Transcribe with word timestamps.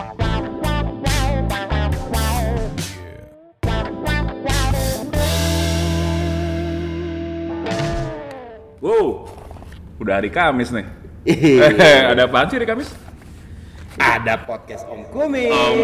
Wow, 0.00 0.16
udah 10.00 10.14
hari 10.16 10.32
Kamis 10.32 10.72
nih. 10.72 10.88
Iya. 11.28 12.08
Ada 12.16 12.24
apaan 12.24 12.48
sih 12.48 12.56
hari 12.56 12.64
Kamis? 12.64 12.88
Ada 14.00 14.40
podcast 14.48 14.88
Om 14.88 15.04
Kumi. 15.12 15.52
Hai 15.52 15.76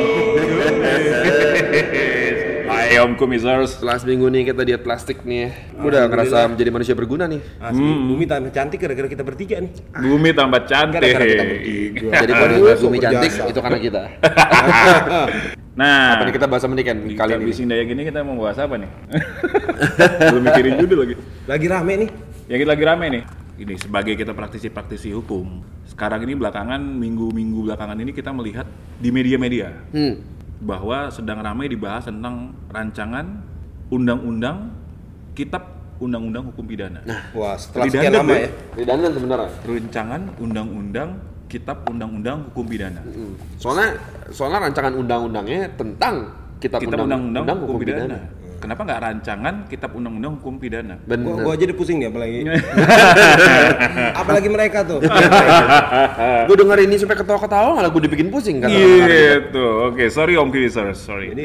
Om 2.77 3.12
Kumisers. 3.16 3.77
Setelah 3.77 3.96
seminggu 3.98 4.27
nih 4.29 4.52
kita 4.52 4.62
diet 4.62 4.82
plastik 4.84 5.22
nih, 5.22 5.52
udah 5.76 6.06
ngerasa 6.06 6.46
menjadi 6.48 6.70
manusia 6.70 6.95
berguna 6.95 7.25
nih. 7.25 7.40
Asli, 7.58 7.80
Bumi 7.82 8.25
tambah 8.25 8.50
cantik 8.50 8.79
gara-gara 8.79 9.08
kita 9.08 9.22
bertiga 9.25 9.56
nih. 9.61 9.70
Bumi 9.96 10.30
tambah 10.32 10.61
cantik. 10.64 11.00
Gara-gara 11.00 11.26
kita 11.26 11.44
bertiga. 11.44 12.08
Jadi 12.12 12.32
dibuat 12.32 12.79
bumi 12.79 12.98
cantik 12.98 13.32
itu 13.32 13.61
karena 13.61 13.79
kita. 13.80 14.02
Nah, 15.76 16.17
Apa 16.17 16.25
nih 16.25 16.32
kita 16.40 16.48
bahas 16.48 16.64
sama 16.64 16.72
nih 16.72 16.89
kan 16.89 16.96
di 17.04 17.12
kali 17.12 17.36
ini? 17.36 17.53
Habis 17.53 17.61
Indaya 17.61 17.84
gini 17.84 18.00
kita 18.08 18.25
mau 18.25 18.40
bahas 18.40 18.57
apa 18.57 18.81
nih? 18.81 18.89
Belum 20.32 20.43
mikirin 20.48 20.81
judul 20.81 20.98
lagi. 21.04 21.14
Lagi 21.45 21.67
rame 21.68 21.93
nih. 22.00 22.08
Yang 22.48 22.58
kita 22.64 22.70
lagi 22.72 22.84
rame 22.89 23.06
nih. 23.12 23.22
Ini 23.61 23.75
sebagai 23.76 24.17
kita 24.17 24.32
praktisi-praktisi 24.32 25.12
hukum. 25.12 25.61
Sekarang 25.84 26.25
ini 26.25 26.32
belakangan 26.32 26.81
minggu-minggu 26.81 27.68
belakangan 27.68 27.93
ini 28.00 28.17
kita 28.17 28.32
melihat 28.32 28.64
di 28.96 29.12
media-media 29.12 29.68
Hmm. 29.93 30.17
Bahwa 30.61 31.13
sedang 31.13 31.45
ramai 31.45 31.69
dibahas 31.69 32.09
tentang 32.09 32.56
rancangan 32.73 33.45
undang-undang 33.92 34.73
kitab 35.37 35.77
undang-undang 36.01 36.48
hukum 36.53 36.65
pidana. 36.65 37.01
Nah, 37.05 37.20
Wah, 37.33 37.56
setelah 37.56 37.89
sekian 37.89 38.12
lama 38.12 38.34
ya. 38.37 38.48
Ridanan 38.77 39.11
sebenarnya. 39.12 39.51
Rancangan 39.65 40.20
undang-undang 40.41 41.11
kitab 41.47 41.87
undang-undang 41.89 42.39
hukum 42.51 42.65
pidana. 42.69 43.01
Hmm. 43.01 43.34
Soalnya 43.56 43.89
soalnya 44.33 44.59
rancangan 44.69 44.92
undang-undangnya 44.97 45.61
tentang 45.79 46.15
kitab, 46.61 46.81
undang-undang 46.85 47.45
undang 47.45 47.59
hukum 47.65 47.77
pidana. 47.81 48.19
Kenapa 48.57 48.81
nggak 48.89 49.01
rancangan 49.05 49.55
kitab 49.69 49.93
undang-undang 49.93 50.41
hukum 50.41 50.57
pidana? 50.57 50.97
Gua, 51.05 51.11
Bener. 51.12 51.45
gua 51.45 51.53
aja 51.53 51.65
udah 51.69 51.77
pusing 51.77 51.97
nih 52.01 52.09
apalagi. 52.09 52.39
apalagi 54.25 54.48
mereka 54.48 54.79
tuh. 54.83 54.98
gue 56.48 56.57
denger 56.57 56.79
ini 56.89 56.95
sampai 56.97 57.17
ketawa-ketawa 57.21 57.71
malah 57.77 57.91
gue 57.93 58.03
dibikin 58.09 58.29
pusing 58.33 58.65
kan. 58.65 58.73
Gitu. 58.73 59.67
Oke, 59.93 60.09
sorry 60.09 60.41
Om 60.41 60.48
Kiwisar, 60.48 60.97
sorry. 60.97 61.37
Jadi 61.37 61.45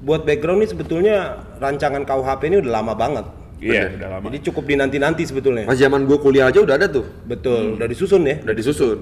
buat 0.00 0.24
background 0.24 0.64
nih 0.64 0.70
sebetulnya 0.72 1.16
rancangan 1.60 2.02
KUHP 2.08 2.42
ini 2.48 2.56
udah 2.64 2.72
lama 2.80 2.92
banget. 2.96 3.26
Iya, 3.58 3.98
udah 3.98 4.08
lama. 4.18 4.24
Jadi 4.30 4.38
cukup 4.50 4.64
dinanti-nanti 4.70 5.22
sebetulnya. 5.26 5.66
Pas 5.66 5.74
zaman 5.74 6.06
gue 6.06 6.18
kuliah 6.22 6.46
aja 6.46 6.62
udah 6.62 6.78
ada 6.78 6.86
tuh, 6.86 7.04
Betul, 7.26 7.74
udah 7.74 7.88
disusun 7.90 8.22
ya. 8.22 8.38
udah 8.40 8.54
disusun. 8.54 8.98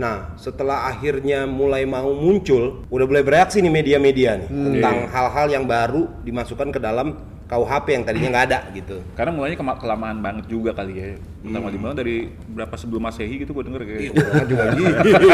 Nah, 0.00 0.32
setelah 0.40 0.88
akhirnya 0.88 1.44
mulai 1.44 1.84
mau 1.84 2.16
muncul, 2.16 2.88
udah 2.88 3.04
mulai 3.04 3.20
bereaksi 3.20 3.60
nih 3.60 3.68
media-media 3.68 4.40
nih 4.40 4.48
tentang 4.48 4.96
hal-hal 5.12 5.46
yang 5.52 5.68
baru 5.68 6.08
dimasukkan 6.24 6.72
ke 6.72 6.80
dalam 6.80 7.20
KUHP 7.44 7.86
yang 7.92 8.04
tadinya 8.06 8.28
nggak 8.32 8.46
ada 8.48 8.58
gitu. 8.72 9.02
Karena 9.12 9.34
mulanya 9.34 9.58
kema- 9.58 9.76
kelamaan 9.76 10.22
banget 10.22 10.46
juga 10.48 10.70
kali 10.72 10.94
ya. 10.96 11.18
Pertama 11.42 11.66
dimulai 11.68 11.98
dari 11.98 12.16
berapa 12.46 12.74
sebelum 12.78 13.02
Masehi 13.02 13.42
gitu 13.42 13.50
gue 13.52 13.66
denger 13.66 13.82
kayak. 13.84 14.00
Iya, 14.00 14.10
orang 14.14 14.46
juga 14.46 14.64
gitu. 14.78 15.26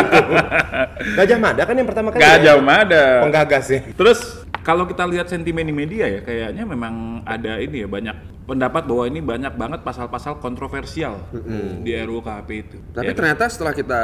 Gajah 1.15 1.39
Mada 1.39 1.63
kan 1.63 1.75
yang 1.77 1.87
pertama 1.87 2.09
kali. 2.09 2.25
Gak 2.25 2.37
ya? 2.41 2.45
jauh 2.51 2.65
ada. 2.65 3.05
Penggagas 3.21 3.67
ya. 3.69 3.81
Terus 3.93 4.19
kalau 4.67 4.83
kita 4.83 5.07
lihat 5.07 5.31
sentimen 5.31 5.63
di 5.63 5.71
media 5.71 6.11
ya, 6.11 6.21
kayaknya 6.27 6.67
memang 6.67 7.23
ada 7.23 7.63
ini 7.63 7.87
ya 7.87 7.89
banyak 7.89 8.35
pendapat 8.51 8.83
bahwa 8.83 9.05
ini 9.07 9.23
banyak 9.23 9.55
banget 9.55 9.87
pasal-pasal 9.87 10.43
kontroversial 10.43 11.23
di 11.87 11.95
RUU 11.95 12.19
KHP 12.19 12.51
itu. 12.51 12.79
Tapi 12.91 13.07
Ya, 13.07 13.15
ternyata 13.15 13.47
setelah 13.47 13.71
kita 13.71 14.01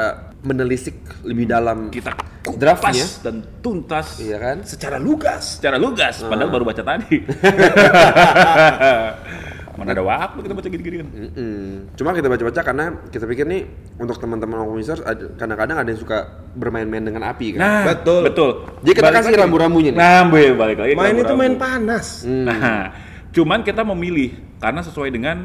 menelisik 0.46 0.94
lebih 1.26 1.50
dalam 1.50 1.90
kita 1.90 2.14
draftnya, 2.58 3.06
dan 3.26 3.42
tuntas 3.58 4.22
iya 4.22 4.38
kan? 4.38 4.62
Secara 4.62 5.02
lugas. 5.02 5.58
secara 5.58 5.82
lugas, 5.82 6.22
padahal 6.22 6.50
baru 6.54 6.62
baca 6.62 6.82
tadi. 6.86 7.16
Mana 9.72 9.96
ada 9.96 10.04
waktu 10.04 10.38
kita 10.38 10.52
baca 10.52 10.68
gini-gini 10.68 10.96
kan? 11.00 11.08
Mm-mm. 11.08 11.60
Cuma 11.96 12.12
kita 12.12 12.28
baca-baca 12.28 12.60
karena 12.60 12.84
kita 13.08 13.24
pikir 13.24 13.48
nih 13.48 13.62
untuk 13.96 14.20
teman-teman 14.20 14.60
ada- 15.00 15.32
kadang-kadang 15.32 15.76
ada 15.80 15.88
yang 15.88 15.96
suka 15.96 16.18
bermain-main 16.52 17.00
dengan 17.00 17.24
api 17.24 17.56
kan. 17.56 17.60
Nah, 17.60 17.82
Betul. 17.88 18.20
betul. 18.28 18.50
Jadi 18.80 18.92
kita 18.92 19.08
Balik 19.08 19.16
kasih 19.18 19.32
lagi. 19.32 19.40
rambu-rambunya 19.40 19.90
nih. 19.90 19.98
Nah, 19.98 20.20
boy, 20.28 20.46
balik 20.52 20.76
lagi. 20.78 20.92
ke 20.92 20.98
Main 20.98 21.16
itu 21.18 21.34
main 21.34 21.54
panas. 21.56 22.06
Nah, 22.22 22.92
cuman 23.32 23.64
kita 23.64 23.80
memilih 23.82 24.30
karena 24.60 24.80
sesuai 24.80 25.08
dengan 25.08 25.36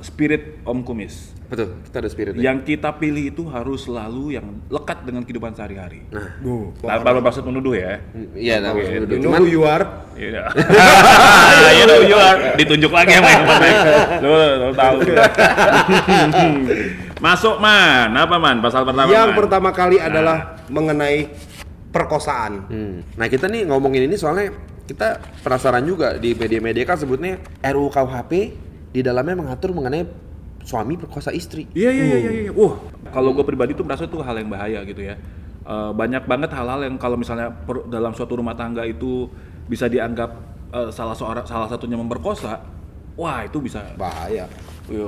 spirit 0.00 0.64
Om 0.64 0.80
Kumis. 0.82 1.36
Betul, 1.50 1.82
kita 1.82 1.98
ada 1.98 2.06
spirit. 2.06 2.38
Yang 2.38 2.62
kita 2.62 2.94
pilih 2.94 3.34
itu 3.34 3.42
harus 3.50 3.82
selalu 3.82 4.38
yang 4.38 4.62
lekat 4.70 5.02
dengan 5.02 5.26
kehidupan 5.26 5.50
sehari-hari. 5.50 6.06
Nah, 6.14 6.38
Duh, 6.38 6.70
Tanpa 6.78 7.10
bermaksud 7.10 7.42
menuduh 7.42 7.74
ya. 7.74 7.98
iya 8.38 8.62
tahu. 8.62 8.78
Oke, 8.78 9.02
Duduk. 9.02 9.10
you 9.10 9.18
know 9.18 9.34
who 9.34 9.46
you 9.50 9.62
are? 9.66 9.82
Iya. 10.14 10.46
you 11.82 11.84
know 11.90 11.98
you 12.06 12.14
are. 12.14 12.54
Ditunjuk 12.54 12.94
lagi 12.94 13.18
sama 13.18 13.30
yang 13.34 13.44
baik. 13.50 13.76
Lu, 14.22 14.30
lu 14.30 14.70
tahu. 14.78 14.96
Masuk 17.20 17.58
man, 17.58 18.14
apa 18.14 18.36
man? 18.38 18.62
Pasal 18.62 18.86
pertama. 18.86 19.10
yang 19.10 19.34
Man? 19.34 19.38
pertama 19.42 19.68
kali 19.74 19.98
adalah 19.98 20.54
mengenai 20.70 21.34
perkosaan. 21.90 22.70
Hmm. 22.70 22.96
Nah 23.18 23.26
kita 23.26 23.50
nih 23.50 23.66
ngomongin 23.66 24.06
ini 24.06 24.14
soalnya 24.14 24.54
kita 24.86 25.18
penasaran 25.42 25.82
juga 25.82 26.14
di 26.16 26.32
media-media 26.32 26.86
kan 26.86 26.94
sebutnya 26.94 27.42
RUU 27.60 27.90
KUHP 27.90 28.32
di 28.90 29.00
dalamnya 29.00 29.38
mengatur 29.38 29.70
mengenai 29.70 30.02
suami 30.66 30.98
perkosa 31.00 31.32
istri. 31.32 31.66
Iya 31.72 31.90
iya 31.90 32.04
iya 32.04 32.18
iya. 32.18 32.30
iya. 32.48 32.52
Wah, 32.52 32.76
kalau 33.10 33.32
gue 33.32 33.44
pribadi 33.46 33.72
tuh 33.72 33.86
merasa 33.86 34.04
tuh 34.04 34.20
hal 34.20 34.36
yang 34.36 34.50
bahaya 34.50 34.82
gitu 34.84 35.00
ya. 35.00 35.16
Eh, 35.60 35.90
banyak 35.94 36.24
banget 36.26 36.50
hal-hal 36.52 36.80
yang 36.84 36.96
kalau 36.98 37.16
misalnya 37.16 37.52
per- 37.52 37.86
dalam 37.88 38.12
suatu 38.12 38.36
rumah 38.36 38.56
tangga 38.56 38.84
itu 38.84 39.30
bisa 39.70 39.86
dianggap 39.86 40.30
eh, 40.74 40.90
salah 40.90 41.14
seorang 41.14 41.44
salah 41.46 41.68
satunya 41.70 41.96
memperkosa, 41.96 42.60
wah 43.14 43.44
itu 43.46 43.62
bisa 43.62 43.84
Bahaya. 43.94 44.50
ya, 44.90 45.06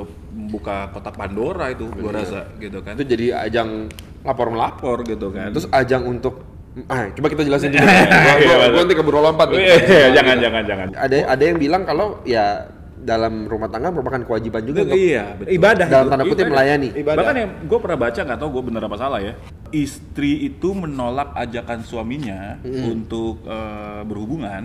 buka 0.53 0.95
kotak 0.95 1.19
Pandora 1.19 1.75
itu 1.75 1.91
gue 1.91 2.13
rasa 2.13 2.47
gitu 2.63 2.79
kan. 2.81 2.95
Itu 2.95 3.05
jadi 3.05 3.35
ajang 3.51 3.91
lapor 4.23 4.55
melapor. 4.55 5.03
Lapor 5.03 5.11
gitu 5.11 5.29
kan. 5.35 5.51
Terus 5.51 5.67
ajang 5.75 6.07
untuk 6.07 6.47
ah, 6.87 7.11
coba 7.13 7.27
kita 7.29 7.43
jelasin 7.43 7.75
dulu. 7.75 7.83
Iya, 7.83 8.07
gua, 8.09 8.15
gua, 8.15 8.37
iya, 8.39 8.55
gua 8.71 8.81
nanti 8.87 8.95
keburu 8.95 9.19
lompat 9.19 9.47
nih. 9.51 9.59
Iya, 9.59 9.77
iya, 9.83 10.07
jangan 10.15 10.37
jangan 10.39 10.63
jangan. 10.65 10.87
Ada 10.95 11.17
ada 11.27 11.43
yang 11.43 11.59
bilang 11.59 11.83
kalau 11.83 12.23
ya 12.23 12.71
dalam 13.03 13.45
rumah 13.45 13.67
tangga 13.67 13.91
merupakan 13.91 14.23
kewajiban 14.23 14.63
juga 14.63 14.81
untuk 14.85 14.95
Iya, 14.95 15.25
betul. 15.35 15.51
Ibadah 15.53 15.87
dalam 15.87 16.05
itu. 16.05 16.13
tanda 16.13 16.25
kutip 16.25 16.39
Ibadah. 16.39 16.53
melayani. 16.53 16.89
Ibadah. 16.95 17.19
Bahkan 17.19 17.35
yang 17.37 17.51
gue 17.63 17.79
pernah 17.79 17.99
baca 17.99 18.21
nggak 18.23 18.39
tahu 18.39 18.49
gue 18.49 18.63
bener 18.65 18.83
apa 18.83 18.97
salah 18.97 19.21
ya. 19.21 19.33
Istri 19.69 20.33
itu 20.45 20.69
menolak 20.71 21.35
ajakan 21.35 21.79
suaminya 21.81 22.41
untuk 22.63 23.43
eh, 23.43 24.01
berhubungan 24.03 24.63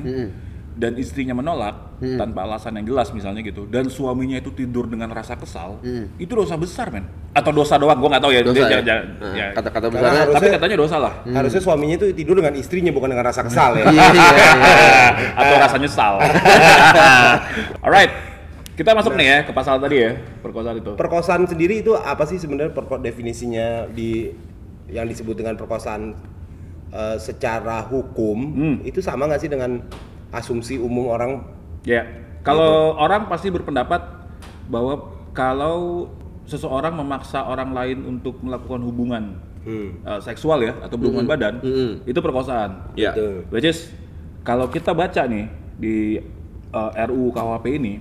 dan 0.74 0.94
istrinya 0.96 1.34
menolak 1.34 1.98
tanpa 1.98 2.46
alasan 2.46 2.78
yang 2.78 2.86
jelas 2.86 3.10
misalnya 3.10 3.42
gitu. 3.42 3.66
Dan 3.66 3.90
suaminya 3.90 4.38
itu 4.38 4.52
tidur 4.52 4.86
dengan 4.86 5.10
rasa 5.10 5.34
kesal. 5.34 5.82
Itu 6.16 6.36
dosa 6.36 6.54
besar 6.54 6.92
men. 6.92 7.10
Atau 7.34 7.50
dosa 7.52 7.78
doang 7.78 7.98
gue 7.98 8.06
nggak 8.08 8.22
tahu 8.22 8.30
ya. 8.30 8.42
Dosa 8.42 8.58
Dia- 8.60 8.70
ya? 8.70 8.80
dia- 8.84 9.06
Nah, 9.18 9.34
ya. 9.34 9.48
Kata-kata 9.54 9.86
harus- 9.90 10.36
Tapi 10.36 10.48
katanya 10.52 10.78
dosa 10.78 10.98
lah. 11.00 11.14
Harusnya 11.24 11.62
suaminya 11.64 11.96
itu 11.96 12.06
tidur 12.12 12.36
dengan 12.36 12.54
istrinya 12.54 12.92
bukan 12.92 13.10
dengan 13.10 13.26
rasa 13.26 13.42
kesal 13.42 13.74
ya. 13.76 13.86
Iya, 13.88 14.06
iya, 14.12 14.30
iya. 14.30 14.52
Atau 15.42 15.56
rasa 15.58 15.78
nyesal. 15.80 16.14
Alright. 17.86 18.12
Kita 18.78 18.94
masuk 18.94 19.18
nih 19.18 19.26
ya 19.26 19.38
ke 19.42 19.52
pasal 19.52 19.82
tadi 19.82 19.98
ya, 19.98 20.14
perkosaan 20.38 20.78
itu. 20.78 20.94
Perkosaan 20.94 21.44
sendiri 21.44 21.82
itu 21.82 21.92
apa 21.92 22.24
sih 22.24 22.38
sebenarnya 22.38 22.70
perko- 22.70 23.02
definisinya 23.02 23.90
di 23.90 24.30
yang 24.88 25.04
disebut 25.04 25.34
dengan 25.34 25.58
perkosaan 25.58 26.14
eh, 26.88 27.18
secara 27.18 27.82
hukum 27.84 28.38
Hmm. 28.48 28.76
itu 28.82 29.02
sama 29.02 29.26
nggak 29.26 29.42
sih 29.42 29.50
dengan 29.50 29.82
asumsi 30.30 30.78
umum 30.78 31.10
orang 31.10 31.42
Ya, 31.84 32.04
kalau 32.42 32.94
orang 32.94 33.26
pasti 33.26 33.48
berpendapat 33.48 34.04
bahwa 34.68 35.00
kalau 35.32 36.08
seseorang 36.44 36.94
memaksa 36.94 37.42
orang 37.42 37.72
lain 37.72 38.04
untuk 38.06 38.40
melakukan 38.40 38.84
hubungan 38.84 39.24
Hmm. 39.64 40.00
eh, 40.00 40.20
seksual 40.22 40.62
ya 40.62 40.78
atau 40.78 40.96
berhubungan 40.96 41.28
badan, 41.28 41.60
Mm-mm. 41.60 41.92
itu 42.04 42.16
perkosaan. 42.18 42.94
Iya. 42.94 43.12
Betul. 43.12 43.36
Which 43.50 43.68
is 43.68 43.92
kalau 44.42 44.68
kita 44.68 44.94
baca 44.94 45.26
nih 45.26 45.48
di 45.76 46.22
eh, 46.70 46.92
RUU 47.02 47.32
KUHP 47.32 47.66
ini, 47.74 47.94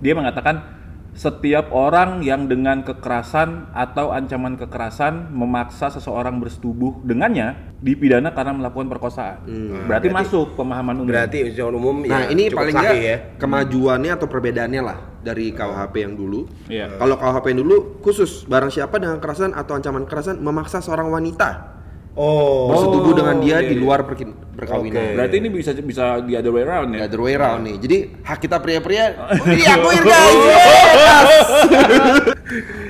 dia 0.00 0.12
mengatakan 0.12 0.76
setiap 1.16 1.72
orang 1.72 2.20
yang 2.20 2.44
dengan 2.44 2.84
kekerasan 2.84 3.72
atau 3.72 4.12
ancaman 4.12 4.60
kekerasan 4.60 5.32
memaksa 5.32 5.88
seseorang 5.88 6.36
bersetubuh 6.36 7.00
dengannya 7.08 7.56
dipidana 7.80 8.36
karena 8.36 8.52
melakukan 8.52 8.92
perkosaan. 8.92 9.48
berarti, 9.88 10.12
masuk 10.12 10.60
pemahaman 10.60 11.00
umum. 11.00 11.08
berarti 11.08 11.48
secara 11.48 11.72
umum 11.72 12.04
Nah 12.04 12.28
ya 12.28 12.36
ini 12.36 12.52
cukup 12.52 12.68
paling 12.68 12.76
ya. 13.00 13.16
kemajuannya 13.40 14.12
atau 14.12 14.28
perbedaannya 14.28 14.82
lah 14.84 14.98
dari 15.24 15.56
KUHP 15.56 15.94
yang 16.04 16.14
dulu. 16.20 16.44
Iya. 16.68 17.00
Kalau 17.00 17.16
KUHP 17.16 17.44
yang 17.56 17.60
dulu 17.64 17.76
khusus 18.04 18.44
barang 18.44 18.68
siapa 18.68 19.00
dengan 19.00 19.16
kekerasan 19.16 19.56
atau 19.56 19.72
ancaman 19.72 20.04
kekerasan 20.04 20.36
memaksa 20.44 20.84
seorang 20.84 21.08
wanita 21.08 21.75
Oh. 22.16 22.72
bersetubuh 22.72 23.12
dengan 23.12 23.36
dia 23.38 23.60
iya, 23.60 23.68
di 23.68 23.76
iya. 23.76 23.82
luar 23.84 24.00
perkin- 24.02 24.32
perkawinan. 24.56 24.96
Oke. 24.96 25.14
Berarti 25.20 25.36
ini 25.36 25.48
bisa 25.52 25.70
bisa 25.76 26.04
di 26.24 26.32
other 26.32 26.48
way 26.48 26.64
around 26.64 26.88
ya. 26.90 27.04
The 27.04 27.12
other 27.12 27.20
way 27.20 27.36
round 27.36 27.68
nih. 27.68 27.76
Jadi 27.76 27.96
hak 28.24 28.38
kita 28.40 28.56
pria-pria 28.56 29.04
diakuin 29.52 30.00
guys. 30.00 30.36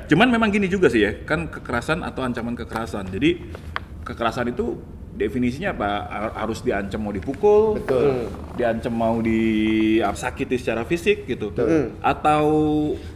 Cuman 0.11 0.31
memang 0.31 0.49
gini 0.49 0.71
juga 0.71 0.87
sih 0.87 1.03
ya, 1.03 1.13
kan 1.27 1.51
kekerasan 1.51 2.07
atau 2.07 2.23
ancaman 2.23 2.55
kekerasan. 2.55 3.11
Jadi 3.11 3.51
kekerasan 4.07 4.55
itu 4.55 4.79
definisinya 5.11 5.75
apa? 5.75 5.89
Har- 6.07 6.35
Harus 6.47 6.63
diancam 6.63 7.03
mau 7.03 7.11
dipukul, 7.11 7.83
Betul. 7.83 8.31
diancam 8.55 8.95
mau 8.95 9.19
disakiti 9.19 10.55
secara 10.55 10.87
fisik 10.87 11.27
gitu. 11.27 11.51
Atau 11.99 12.47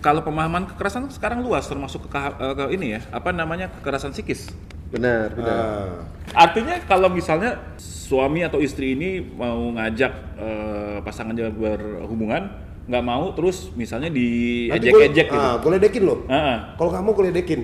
kalau 0.03 0.27
pemahaman 0.27 0.67
kekerasan 0.67 1.07
sekarang 1.07 1.47
luas 1.47 1.71
termasuk 1.71 2.11
ke, 2.11 2.19
eh, 2.19 2.55
ke 2.59 2.65
ini 2.75 2.99
ya, 2.99 3.01
apa 3.15 3.31
namanya 3.31 3.71
kekerasan 3.79 4.11
psikis. 4.11 4.51
Benar, 4.91 5.33
benar. 5.35 5.55
Ah. 5.55 6.47
Artinya 6.47 6.79
kalau 6.87 7.11
misalnya 7.11 7.59
suami 7.79 8.43
atau 8.43 8.59
istri 8.59 8.95
ini 8.99 9.23
mau 9.23 9.71
ngajak 9.75 10.13
eh, 10.39 10.97
pasangannya 11.03 11.51
berhubungan, 11.55 12.51
nggak 12.91 13.05
mau 13.07 13.31
terus 13.39 13.71
misalnya 13.79 14.11
diejek-ejek 14.11 15.31
gua- 15.31 15.35
gitu. 15.35 15.39
Ah, 15.39 15.55
gue 15.63 15.71
ledekin 15.79 16.03
loh. 16.03 16.27
Heeh. 16.27 16.57
Kalau 16.75 16.91
kamu 16.91 17.09
gue 17.15 17.25
ledekin. 17.31 17.61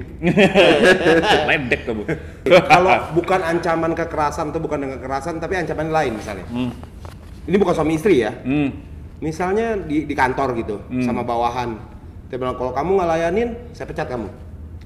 Ledek 1.51 1.81
kamu. 1.83 2.03
Kalau 2.47 2.91
bukan 3.15 3.41
ancaman 3.43 3.93
kekerasan 3.95 4.55
atau 4.55 4.63
bukan 4.63 4.79
dengan 4.87 4.99
kekerasan, 5.03 5.43
tapi 5.43 5.59
ancaman 5.59 5.91
lain 5.91 6.13
misalnya. 6.15 6.47
Hmm. 6.47 6.71
Ini 7.47 7.57
bukan 7.59 7.75
suami 7.75 7.99
istri 7.99 8.23
ya. 8.23 8.31
Hmm. 8.43 8.71
Misalnya 9.19 9.79
di, 9.81 10.05
di 10.07 10.15
kantor 10.15 10.55
gitu, 10.63 10.77
sama 11.03 11.25
bawahan. 11.27 11.75
Dia 12.31 12.37
bilang 12.37 12.59
kalau 12.59 12.75
kamu 12.75 12.91
nggak 12.99 13.11
layanin, 13.11 13.49
saya 13.73 13.87
pecat 13.89 14.11
kamu. 14.11 14.29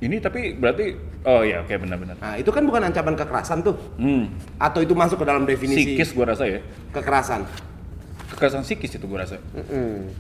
Ini 0.01 0.17
tapi 0.21 0.55
berarti 0.57 0.97
oh 1.23 1.43
ya 1.43 1.61
oke 1.61 1.75
benar-benar. 1.75 2.17
Nah 2.17 2.35
itu 2.35 2.49
kan 2.49 2.63
bukan 2.63 2.83
ancaman 2.83 3.15
kekerasan 3.15 3.61
tuh. 3.61 3.77
Hmm. 3.97 4.33
Atau 4.57 4.81
itu 4.81 4.93
masuk 4.93 5.19
ke 5.19 5.27
dalam 5.27 5.45
definisi 5.45 5.97
Psikis 5.97 6.13
gua 6.13 6.31
rasa 6.31 6.45
ya. 6.45 6.61
kekerasan. 6.91 7.45
Kekerasan 8.31 8.63
psikis 8.63 8.95
itu 8.95 9.05
gua 9.05 9.23
rasa. 9.23 9.37
Mm-mm. 9.53 10.11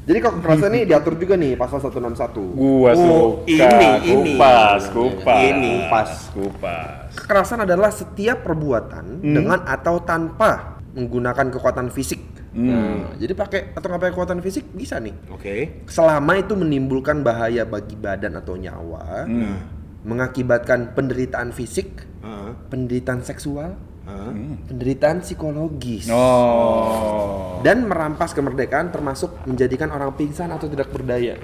Jadi 0.00 0.18
kalau 0.18 0.40
kekerasan 0.40 0.70
ini 0.72 0.82
diatur 0.84 1.14
juga 1.14 1.36
nih 1.36 1.54
pasal 1.54 1.76
161. 1.78 2.56
Gua 2.56 2.90
Oh, 2.92 3.44
suka. 3.44 3.46
ini, 3.46 3.88
ini. 4.02 4.32
kupas, 4.34 4.82
kupas. 4.88 5.40
Ini. 5.44 5.72
Kupas, 5.84 6.10
kupas. 6.32 7.08
Kekerasan 7.16 7.58
adalah 7.62 7.90
setiap 7.90 8.40
perbuatan 8.40 9.20
dengan 9.20 9.60
atau 9.62 10.00
tanpa 10.00 10.80
menggunakan 10.90 11.52
kekuatan 11.52 11.92
fisik. 11.92 12.18
Nah, 12.50 13.14
jadi 13.14 13.30
pakai 13.30 13.70
atau 13.70 13.86
nggak 13.86 14.00
pakai 14.00 14.12
kekuatan 14.12 14.40
fisik 14.42 14.74
bisa 14.74 14.98
nih. 14.98 15.14
Oke. 15.30 15.86
Selama 15.86 16.34
itu 16.34 16.54
menimbulkan 16.54 17.22
bahaya 17.22 17.62
bagi 17.62 17.94
badan 17.94 18.34
atau 18.34 18.58
nyawa, 18.58 19.22
Hmm. 19.22 19.54
Mengakibatkan 20.02 20.96
penderitaan 20.96 21.52
fisik, 21.52 22.08
Ah, 22.20 22.52
penderitaan 22.68 23.20
seksual, 23.20 23.76
ah. 24.04 24.32
penderitaan 24.68 25.20
psikologis, 25.20 26.08
Oh. 26.08 27.60
dan 27.60 27.84
merampas 27.84 28.32
kemerdekaan 28.32 28.92
termasuk 28.92 29.44
menjadikan 29.44 29.88
orang 29.88 30.12
pingsan 30.12 30.52
atau 30.52 30.68
tidak 30.68 30.92
berdaya. 30.92 31.36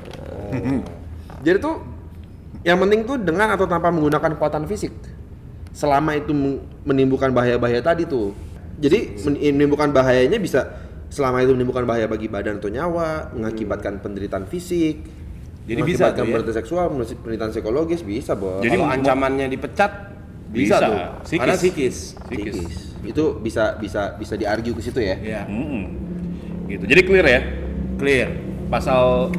Jadi 1.40 1.58
tuh 1.60 1.76
yang 2.64 2.80
penting 2.80 3.04
tuh 3.04 3.16
dengan 3.16 3.52
atau 3.52 3.64
tanpa 3.64 3.88
menggunakan 3.88 4.36
kekuatan 4.36 4.64
fisik. 4.66 4.92
Selama 5.76 6.16
itu 6.16 6.32
men- 6.32 6.64
menimbulkan 6.82 7.30
bahaya-bahaya 7.30 7.84
tadi 7.84 8.08
tuh. 8.08 8.32
Jadi 8.76 9.20
men- 9.22 9.40
menimbulkan 9.56 9.92
bahayanya 9.92 10.40
bisa 10.40 10.64
selama 11.08 11.40
itu 11.40 11.52
menimbulkan 11.52 11.84
bahaya 11.84 12.08
bagi 12.08 12.26
badan 12.26 12.58
atau 12.58 12.72
nyawa, 12.72 13.30
mengakibatkan 13.36 14.00
penderitaan 14.00 14.48
fisik, 14.48 15.04
Jadi 15.66 15.80
bisa 15.82 16.14
tuh 16.14 16.30
ya? 16.30 16.38
seksual, 16.54 16.94
penderitaan 16.94 17.50
psikologis 17.50 18.06
bisa, 18.06 18.38
Bos. 18.38 18.62
Jadi 18.62 18.78
Kalau 18.78 18.86
ancamannya 18.86 19.50
dipecat 19.50 20.14
bisa, 20.54 20.78
Bisa. 20.78 20.86
tuh. 20.86 20.98
Psikis. 21.26 21.40
Karena 21.42 21.56
psikis. 21.58 21.96
Psikis. 22.30 22.54
Psikis. 22.54 22.76
Itu 23.02 23.24
bisa 23.42 23.74
bisa 23.82 24.14
bisa 24.14 24.34
diargue 24.38 24.72
ke 24.72 24.82
situ 24.82 25.02
ya. 25.02 25.18
Iya. 25.18 25.42
Mm-mm. 25.50 25.84
Gitu. 26.70 26.84
Jadi 26.86 27.00
clear 27.02 27.26
ya. 27.26 27.40
Clear. 27.98 28.28
Pasal 28.70 29.34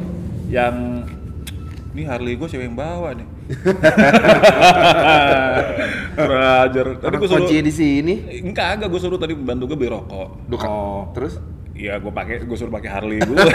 yang 0.52 1.04
ini 1.96 2.04
Harley 2.04 2.36
gue 2.36 2.48
siapa 2.48 2.68
yang 2.68 2.76
bawa 2.76 3.16
nih? 3.16 3.26
Belajar. 6.28 6.86
Tadi 7.00 7.14
gue 7.16 7.28
suruh 7.28 7.48
kunci 7.48 7.56
di 7.64 7.72
sini. 7.72 8.14
Enggak, 8.44 8.78
enggak 8.78 8.88
gue 8.92 9.00
suruh 9.00 9.18
tadi 9.18 9.32
bantu 9.32 9.72
gue 9.72 9.78
beli 9.80 9.90
rokok. 9.90 10.28
Duh. 10.46 10.60
Oh. 10.62 11.02
Terus 11.16 11.40
Iya, 11.78 12.02
gue 12.02 12.10
pakai, 12.10 12.42
gue 12.42 12.56
suruh 12.58 12.74
pakai 12.74 12.90
Harley 12.90 13.22
dulu. 13.22 13.38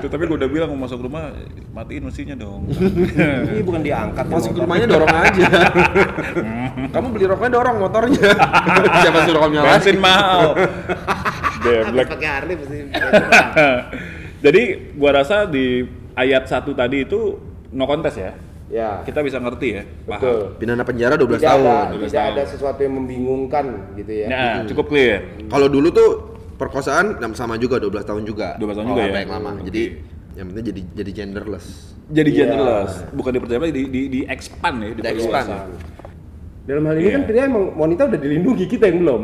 itu 0.00 0.06
tapi 0.08 0.24
gue 0.24 0.36
udah 0.40 0.48
bilang 0.48 0.72
mau 0.72 0.88
masuk 0.88 1.04
rumah 1.04 1.36
matiin 1.76 2.08
mesinnya 2.08 2.32
dong. 2.32 2.64
Ini 2.72 3.60
bukan 3.60 3.84
diangkat 3.84 4.24
masuk 4.24 4.56
ke 4.56 4.60
rumahnya 4.64 4.88
dorong 4.88 5.12
aja. 5.12 5.48
Kamu 6.96 7.06
beli 7.12 7.28
rokoknya 7.28 7.52
dorong 7.52 7.76
motornya. 7.76 8.32
Siapa 9.04 9.18
suruh 9.28 9.40
kamu 9.44 9.52
nyalain? 9.52 9.72
Bensin 9.76 9.98
mahal. 10.00 10.56
Deblek. 11.60 12.08
Pakai 12.08 12.30
Harley 12.40 12.54
pasti. 12.56 12.76
Jadi 14.40 14.62
gua 14.96 15.10
rasa 15.20 15.44
di 15.44 15.84
ayat 16.16 16.48
satu 16.48 16.72
tadi 16.72 17.04
itu 17.04 17.36
no 17.76 17.84
contest 17.84 18.16
ya. 18.16 18.32
Ya. 18.72 19.04
Kita 19.04 19.20
bisa 19.20 19.36
ngerti 19.36 19.68
ya. 19.70 19.82
Paham. 19.84 20.16
Betul. 20.16 20.38
Pidana 20.56 20.82
penjara 20.82 21.14
12 21.14 21.28
Tidak 21.36 21.44
tahun. 21.44 21.62
ada, 21.62 21.92
12 21.92 22.08
tidak 22.08 22.12
tahun. 22.16 22.32
ada 22.32 22.42
sesuatu 22.48 22.80
yang 22.80 22.94
membingungkan 22.96 23.64
gitu 23.94 24.12
ya. 24.16 24.26
Nah, 24.26 24.52
cukup 24.64 24.84
clear. 24.88 25.16
Kalau 25.46 25.68
dulu 25.68 25.88
tuh 25.92 26.10
perkosaan 26.56 27.06
sama 27.36 27.60
juga 27.60 27.76
12 27.76 28.02
tahun 28.02 28.22
juga. 28.24 28.56
12 28.56 28.72
tahun 28.72 28.86
Oh, 28.86 28.90
juga 28.96 29.02
ya? 29.04 29.12
baik 29.12 29.28
lama. 29.28 29.50
Oke. 29.54 29.68
Jadi 29.68 29.82
yang 30.32 30.46
penting 30.48 30.64
jadi 30.72 30.80
jadi 30.96 31.10
genderless. 31.12 31.66
Jadi 32.08 32.30
Iya. 32.32 32.38
genderless, 32.48 32.92
bukan 33.12 33.30
dipercaya 33.30 33.68
di 33.68 33.82
di 33.86 34.00
di 34.08 34.20
expand 34.24 34.76
ya, 34.80 34.88
Di 34.90 35.02
expand. 35.06 35.48
diperluas. 35.48 36.00
Dalam 36.62 36.82
hal 36.86 36.96
ini 36.96 37.04
Iya. 37.04 37.14
kan 37.14 37.22
dia 37.26 37.44
emang 37.44 37.64
wanita 37.74 38.02
udah 38.08 38.20
dilindungi 38.20 38.64
kita 38.66 38.84
yang 38.88 38.98
belum. 39.02 39.22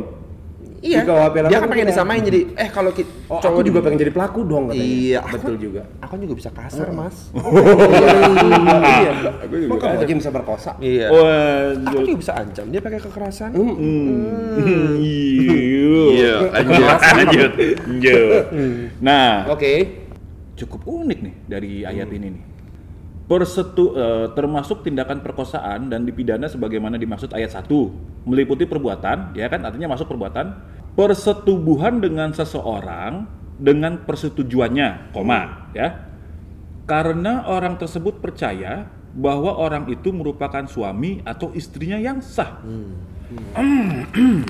Iya. 0.78 1.02
Di 1.02 1.06
KUHP 1.06 1.34
Dia 1.36 1.50
kan 1.50 1.60
kan 1.60 1.68
pengen 1.68 1.86
disamain 1.90 2.22
jadi 2.22 2.40
eh 2.54 2.70
kalau 2.70 2.90
kita 2.90 3.10
Oh, 3.26 3.36
aku 3.36 3.60
juga 3.60 3.82
pengen 3.82 3.98
jadi 3.98 4.08
pelaku 4.08 4.40
dong 4.42 4.70
katanya. 4.70 4.86
Iya, 4.86 5.20
betul 5.26 5.52
aku- 5.52 5.60
juga. 5.60 5.82
Aku 6.00 6.14
juga 6.16 6.34
bisa 6.34 6.50
kasar, 6.50 6.88
Mas. 6.90 7.16
iya. 8.96 9.10
Aku 9.38 9.54
juga 9.54 9.68
Kok 9.68 9.78
kamu 9.78 9.92
ada. 9.92 10.04
aja 10.06 10.14
bisa 10.16 10.30
berkosa? 10.30 10.70
Iya. 10.78 11.06
Wah, 11.10 11.76
Aku 11.84 11.98
juga 12.00 12.18
bisa 12.18 12.32
ancam 12.34 12.66
dia 12.66 12.80
pakai 12.80 13.00
kekerasan. 13.00 13.50
Iya, 14.98 16.32
lanjut, 16.48 16.84
lanjut, 17.18 17.52
lanjut. 17.84 18.44
Nah, 18.98 19.50
Oke. 19.50 19.72
cukup 20.54 20.80
unik 20.84 21.18
nih 21.20 21.34
dari 21.44 21.72
ayat 21.82 22.08
ini 22.08 22.28
nih. 22.32 22.42
Persetu, 23.28 23.92
eh, 23.92 24.32
termasuk 24.32 24.80
tindakan 24.80 25.20
perkosaan 25.20 25.92
dan 25.92 26.08
dipidana 26.08 26.48
sebagaimana 26.48 26.96
dimaksud 26.96 27.28
ayat 27.36 27.52
1 27.52 27.92
meliputi 28.24 28.64
perbuatan 28.64 29.36
ya 29.36 29.52
kan 29.52 29.68
artinya 29.68 29.92
masuk 29.92 30.08
perbuatan 30.08 30.56
persetubuhan 30.96 32.00
dengan 32.00 32.32
seseorang 32.32 33.28
dengan 33.60 34.00
persetujuannya 34.08 35.12
koma 35.12 35.68
ya 35.76 36.08
karena 36.88 37.44
orang 37.52 37.76
tersebut 37.76 38.16
percaya 38.24 38.88
bahwa 39.12 39.60
orang 39.60 39.92
itu 39.92 40.08
merupakan 40.08 40.64
suami 40.64 41.20
atau 41.20 41.52
istrinya 41.52 42.00
yang 42.00 42.24
sah. 42.24 42.64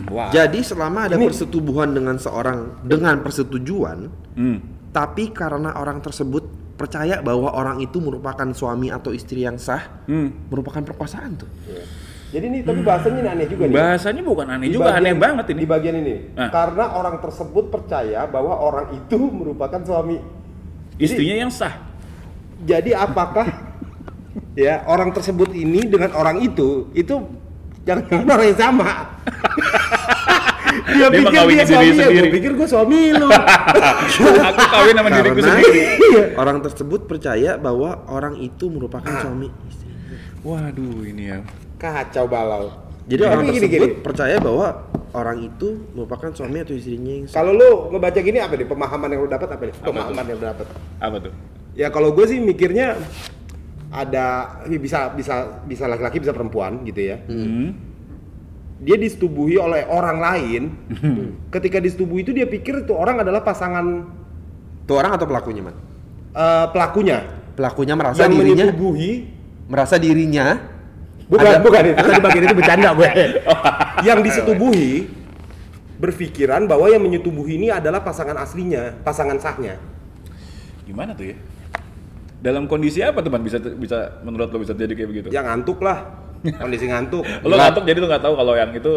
Wah. 0.07 0.31
Jadi 0.39 0.61
selama 0.63 1.11
ada 1.11 1.19
persetubuhan 1.19 1.91
dengan 1.91 2.15
seorang 2.15 2.85
dengan 2.87 3.19
persetujuan, 3.27 3.99
Hmm. 4.39 4.63
tapi 4.95 5.35
karena 5.35 5.75
orang 5.75 5.99
tersebut 5.99 6.47
percaya 6.79 7.19
bahwa 7.19 7.51
orang 7.51 7.83
itu 7.83 7.99
merupakan 7.99 8.47
suami 8.55 8.89
atau 8.89 9.11
istri 9.11 9.43
yang 9.43 9.59
sah, 9.59 10.07
Hmm. 10.07 10.47
merupakan 10.47 10.79
perkosaan 10.81 11.35
tuh. 11.35 11.51
Jadi 12.29 12.45
ini 12.45 12.59
tapi 12.61 12.85
bahasanya 12.85 13.19
ini 13.19 13.31
aneh 13.35 13.47
juga 13.49 13.65
nih. 13.67 13.75
Bahasanya 13.75 14.23
bukan 14.23 14.47
aneh 14.47 14.69
Di 14.69 14.75
juga, 14.77 14.93
aneh 14.93 15.11
bagian- 15.11 15.19
banget 15.19 15.45
ini. 15.49 15.59
Di 15.59 15.69
bagian 15.69 15.97
ini. 15.97 16.15
Ah. 16.37 16.51
Karena 16.53 16.85
orang 16.95 17.17
tersebut 17.19 17.65
percaya 17.67 18.21
bahwa 18.29 18.53
orang 18.55 18.87
itu 18.95 19.19
merupakan 19.19 19.81
suami. 19.83 20.21
Istrinya 21.01 21.37
yang 21.43 21.51
sah. 21.51 21.73
Jadi 22.63 22.93
apakah 22.93 23.49
ya 24.55 24.85
orang 24.85 25.11
tersebut 25.11 25.51
ini 25.51 25.89
dengan 25.89 26.13
orang 26.13 26.43
itu 26.45 26.93
itu 26.93 27.17
jangan 27.83 28.05
orang 28.29 28.47
yang 28.53 28.61
sama. 28.61 28.89
dia, 30.89 31.07
Dia 31.07 31.21
pikir 31.21 31.41
dia 31.45 31.65
suami 31.65 31.91
sendiri. 31.93 32.17
gue 32.19 32.33
pikir 32.33 32.51
gue 32.55 32.67
suami 32.67 33.01
lu. 33.13 33.29
Aku 34.49 34.63
kawin 34.67 34.95
sama 34.95 35.09
diriku 35.11 35.39
Karena 35.39 35.53
sendiri. 35.55 35.83
orang 36.35 36.59
tersebut 36.61 37.01
percaya 37.05 37.51
bahwa 37.57 38.09
orang 38.09 38.35
itu 38.39 38.67
merupakan 38.67 39.09
suami 39.21 39.49
istri. 39.65 39.89
Waduh, 40.41 41.05
ini 41.05 41.25
ya. 41.29 41.39
Kacau 41.77 42.25
balau. 42.27 42.73
Jadi 43.05 43.21
Tapi 43.21 43.31
orang 43.31 43.45
gini, 43.47 43.57
tersebut 43.59 43.91
gini. 43.91 44.05
percaya 44.05 44.37
bahwa 44.39 44.67
orang 45.11 45.39
itu 45.41 45.69
merupakan 45.93 46.29
suami 46.31 46.61
atau 46.61 46.75
istrinya 46.75 47.13
yang. 47.15 47.27
Kalau 47.27 47.53
lu 47.53 47.71
ngebaca 47.89 48.21
gini 48.21 48.39
apa 48.39 48.55
nih? 48.55 48.67
Pemahaman 48.69 49.09
yang 49.09 49.21
lu 49.25 49.31
dapat 49.31 49.49
apa 49.49 49.63
nih? 49.65 49.75
Pemahaman 49.81 50.25
yang 50.25 50.37
lu 50.37 50.45
dapat. 50.45 50.67
Apa 51.01 51.17
tuh? 51.19 51.33
Ya 51.73 51.89
kalau 51.89 52.13
gue 52.13 52.27
sih 52.27 52.37
mikirnya 52.37 52.99
ada 53.89 54.27
bisa 54.69 55.09
bisa 55.11 55.65
bisa 55.65 55.89
laki-laki 55.89 56.21
bisa 56.21 56.37
perempuan 56.37 56.85
gitu 56.85 57.01
ya. 57.01 57.17
Hmm. 57.25 57.73
Dia 58.79 58.95
disetubuhi 58.95 59.59
oleh 59.59 59.83
orang 59.85 60.19
lain. 60.19 60.63
Ketika 61.51 61.79
disetubuhi 61.79 62.23
itu 62.23 62.31
dia 62.31 62.47
pikir 62.47 62.87
itu 62.87 62.95
orang 62.95 63.21
adalah 63.21 63.43
pasangan 63.43 64.07
Itu 64.87 64.95
orang 64.95 65.19
atau 65.19 65.27
pelakunya, 65.27 65.67
Man? 65.67 65.75
eh, 66.33 66.67
pelakunya 66.71 67.19
Pelakunya 67.53 67.95
merasa 67.99 68.23
yang 68.23 68.33
dirinya 68.33 68.65
menyetubuhi 68.71 69.13
merasa 69.69 69.95
dirinya 69.99 70.47
bukan 71.29 71.45
ada- 71.45 71.61
bukan 71.61 71.83
itu 71.85 72.01
tadi 72.01 72.21
bagian 72.23 72.45
itu 72.47 72.57
bercanda 72.57 72.89
gue. 72.95 73.09
yang 74.09 74.19
disetubuhi 74.23 75.11
berpikiran 75.99 76.65
bahwa 76.65 76.87
yang 76.87 77.03
menyetubuhi 77.03 77.59
ini 77.59 77.69
adalah 77.69 78.01
pasangan 78.01 78.39
aslinya, 78.39 78.97
pasangan 79.03 79.37
sahnya. 79.37 79.77
Gimana 80.87 81.13
tuh 81.13 81.35
ya? 81.35 81.37
Dalam 82.39 82.65
kondisi 82.65 83.03
apa 83.03 83.19
teman 83.21 83.43
bisa 83.43 83.59
bisa 83.59 84.23
menurut 84.23 84.49
lo 84.49 84.63
bisa 84.63 84.73
jadi 84.73 84.95
kayak 84.95 85.09
begitu? 85.11 85.27
Yang 85.29 85.45
ngantuk 85.45 85.83
lah. 85.83 86.28
Kondisi 86.57 86.85
ngantuk. 86.87 87.23
Lo 87.43 87.55
ngantuk 87.55 87.83
jadi 87.83 87.99
lo 87.99 88.07
nggak 88.07 88.23
tahu 88.23 88.35
kalau 88.35 88.55
yang 88.55 88.71
itu 88.71 88.93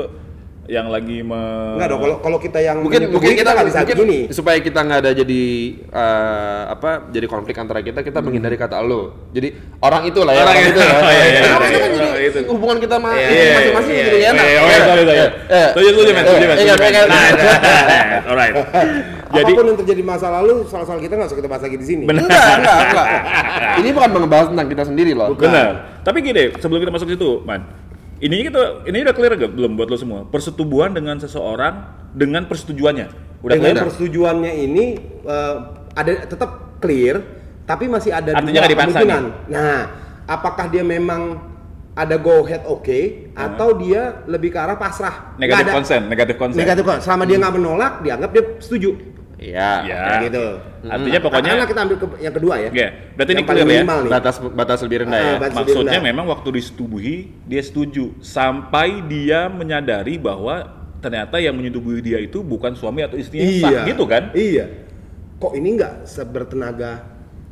yang 0.69 0.87
lagi 0.87 1.19
me... 1.19 1.35
Enggak 1.75 1.89
dong, 1.89 1.99
kalau 1.99 2.15
kalau 2.21 2.37
kita 2.39 2.63
yang 2.63 2.79
mungkin 2.79 3.11
mungkin 3.11 3.33
kita 3.33 3.49
nggak 3.51 3.67
bisa 3.67 3.79
mungkin 3.83 3.97
begini. 3.97 4.19
supaya 4.31 4.57
kita 4.61 4.79
nggak 4.79 4.99
ada 5.03 5.11
jadi 5.11 5.43
eh, 5.83 6.61
apa 6.69 7.11
jadi 7.11 7.25
konflik 7.27 7.59
antara 7.59 7.83
kita 7.83 7.99
kita 7.99 8.23
menghindari 8.23 8.55
kata 8.55 8.79
lo 8.79 9.27
jadi 9.35 9.51
orang 9.81 10.07
itu 10.07 10.21
lah 10.23 10.31
ya 10.31 10.41
Orang 10.41 10.55
orang, 10.55 10.63
itu. 10.63 10.71
itu 10.71 10.79
lah 10.79 10.95
Oh, 10.95 11.11
iya, 11.11 11.25
iya, 11.25 11.27
iya, 11.27 11.41
kan 11.43 11.59
iya, 11.59 12.07
jadi 12.15 12.23
itu. 12.23 12.39
hubungan 12.47 12.77
kita 12.79 12.95
Iya, 12.95 13.11
iya, 13.27 13.51
masing-masing 13.51 13.91
iya, 13.91 14.03
jadi 14.05 14.17
iya, 14.21 14.29
enak 14.31 14.45
Eh, 14.45 14.53
Ya. 14.53 14.61
oh, 14.61 14.67
iya. 14.71 15.27
Setuju, 15.75 15.89
setuju, 15.91 16.11
setuju, 16.13 16.23
setuju, 16.23 16.45
iya, 16.61 16.75
men. 16.77 16.91
iya, 16.93 17.03
Nah, 17.03 17.23
iya. 17.27 18.29
alright. 18.31 18.55
Jadi 19.31 19.51
Apa 19.55 19.59
pun 19.63 19.65
yang 19.71 19.79
terjadi 19.79 20.01
masa 20.03 20.27
lalu, 20.27 20.67
soal-soal 20.67 20.99
kita 20.99 21.15
nggak 21.15 21.29
usah 21.31 21.39
kita 21.39 21.49
bahas 21.49 21.63
lagi 21.63 21.77
di 21.79 21.87
sini. 21.87 22.03
Benar. 22.05 22.27
enggak 22.27 22.47
enggak 22.59 22.77
enggak 22.83 23.07
ini 23.79 23.89
bukan 23.95 24.09
ngebahas 24.27 24.47
tentang 24.51 24.67
kita 24.67 24.83
sendiri 24.83 25.11
loh 25.15 25.31
Benar. 25.33 26.03
Tapi 26.03 26.17
gini, 26.25 26.43
sebelum 26.57 26.79
kita 26.81 26.91
masuk 26.91 27.07
ke 27.07 27.13
situ, 27.15 27.31
Man. 27.47 27.61
Ini 28.21 28.37
kita 28.53 28.85
ini 28.85 29.01
udah 29.01 29.15
clear 29.17 29.33
gak 29.33 29.51
belum 29.57 29.71
buat 29.73 29.89
lo 29.89 29.97
semua? 29.97 30.19
Persetubuhan 30.29 30.93
dengan 30.93 31.17
seseorang 31.17 31.73
dengan 32.13 32.45
persetujuannya. 32.45 33.07
Udah 33.41 33.57
Dengan 33.57 33.73
clear? 33.73 33.83
persetujuannya 33.89 34.51
ini 34.61 34.85
eh, 35.25 35.55
ada 35.97 36.11
tetap 36.29 36.77
clear, 36.77 37.17
tapi 37.65 37.89
masih 37.89 38.13
ada 38.13 38.37
Artinya 38.37 38.61
dua 38.61 38.61
nggak 38.61 38.73
dipaksa 38.77 38.97
kemungkinan. 39.01 39.23
Nah, 39.49 39.79
apakah 40.29 40.65
dia 40.69 40.83
memang 40.85 41.21
ada 41.91 42.15
go 42.15 42.45
ahead 42.47 42.63
oke 42.63 42.99
atau 43.35 43.75
dia 43.75 44.23
lebih 44.29 44.53
ke 44.53 44.59
arah 44.61 44.77
pasrah? 44.77 45.35
Negatif 45.35 45.73
konsen, 45.73 46.01
negatif 46.07 46.35
konsen. 46.37 46.59
Negatif 46.61 46.83
konsen. 46.85 47.03
Selama 47.03 47.23
dia 47.25 47.37
nggak 47.41 47.55
menolak, 47.57 47.93
dianggap 48.05 48.29
dia 48.31 48.43
setuju. 48.61 48.89
Iya 49.41 49.71
Ya. 49.83 49.97
Kayak 49.99 50.21
gitu. 50.23 50.45
Artinya 50.83 51.19
pokoknya 51.19 51.41
Katakanlah 51.51 51.67
kita 51.67 51.81
ambil 51.81 51.97
ke- 51.97 52.19
yang 52.19 52.33
kedua 52.33 52.53
ya. 52.55 52.69
Oke, 52.69 52.85
berarti 53.11 53.31
ini 53.31 53.35
Yang 53.35 53.47
paling 53.47 53.63
clear 53.63 53.75
ya? 53.75 53.83
nih. 53.83 54.11
batas 54.11 54.35
batas 54.39 54.79
lebih 54.81 54.97
rendah 54.99 55.17
Ah, 55.17 55.25
ya 55.25 55.35
batas- 55.35 55.57
Maksudnya 55.57 55.91
rendah. 55.93 56.07
memang 56.07 56.25
waktu 56.27 56.49
disetubuhi 56.53 57.15
dia 57.43 57.61
setuju 57.61 58.03
sampai 58.19 58.87
dia 59.03 59.39
menyadari 59.47 60.15
bahwa 60.15 60.55
ternyata 60.97 61.35
yang 61.35 61.53
menyetubui 61.53 61.97
dia 61.99 62.17
itu 62.17 62.39
bukan 62.39 62.71
suami 62.71 63.01
atau 63.01 63.17
istri 63.17 63.35
yang 63.35 63.53
sah 63.59 63.83
gitu 63.83 64.05
kan? 64.05 64.29
Iya. 64.31 64.69
Kok 65.35 65.53
ini 65.53 65.69
nggak 65.73 66.05
sebertenaga 66.05 67.01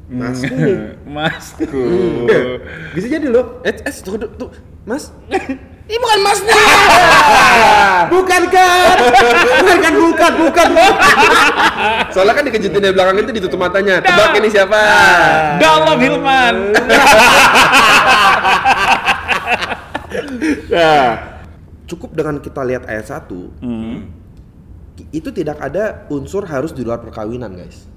Mas 0.06 0.42
ini? 0.42 0.94
Masku. 1.04 1.86
Bisa 2.94 3.08
jadi 3.08 3.28
loh. 3.28 3.62
eh 3.62 3.74
eh 3.76 3.94
tunggu 3.96 4.26
tuh 4.32 4.50
mas 4.84 5.10
ini 5.90 5.98
bukan 5.98 6.20
masnya 6.22 6.54
Bukan 8.14 8.42
kan? 8.48 8.96
bukan 9.02 9.78
kan? 9.82 9.94
Bukan, 9.98 10.32
bukan. 10.38 10.68
soalnya 12.14 12.34
kan 12.34 12.44
dikejutin 12.46 12.78
dari 12.80 12.94
belakang 12.94 13.18
itu 13.20 13.32
ditutup 13.34 13.58
matanya 13.58 13.98
tebak 14.00 14.38
ini 14.38 14.50
siapa 14.50 14.80
Dalam 15.58 15.98
Hilman. 15.98 16.56
Nah, 20.70 21.10
cukup 21.86 22.14
dengan 22.14 22.38
kita 22.38 22.62
lihat 22.62 22.86
ayat 22.86 23.06
1 23.10 23.62
Hmm. 23.62 24.10
itu 25.10 25.30
tidak 25.32 25.58
ada 25.58 26.06
unsur 26.10 26.46
harus 26.46 26.70
di 26.70 26.86
luar 26.86 27.02
perkawinan 27.02 27.56
guys 27.56 27.89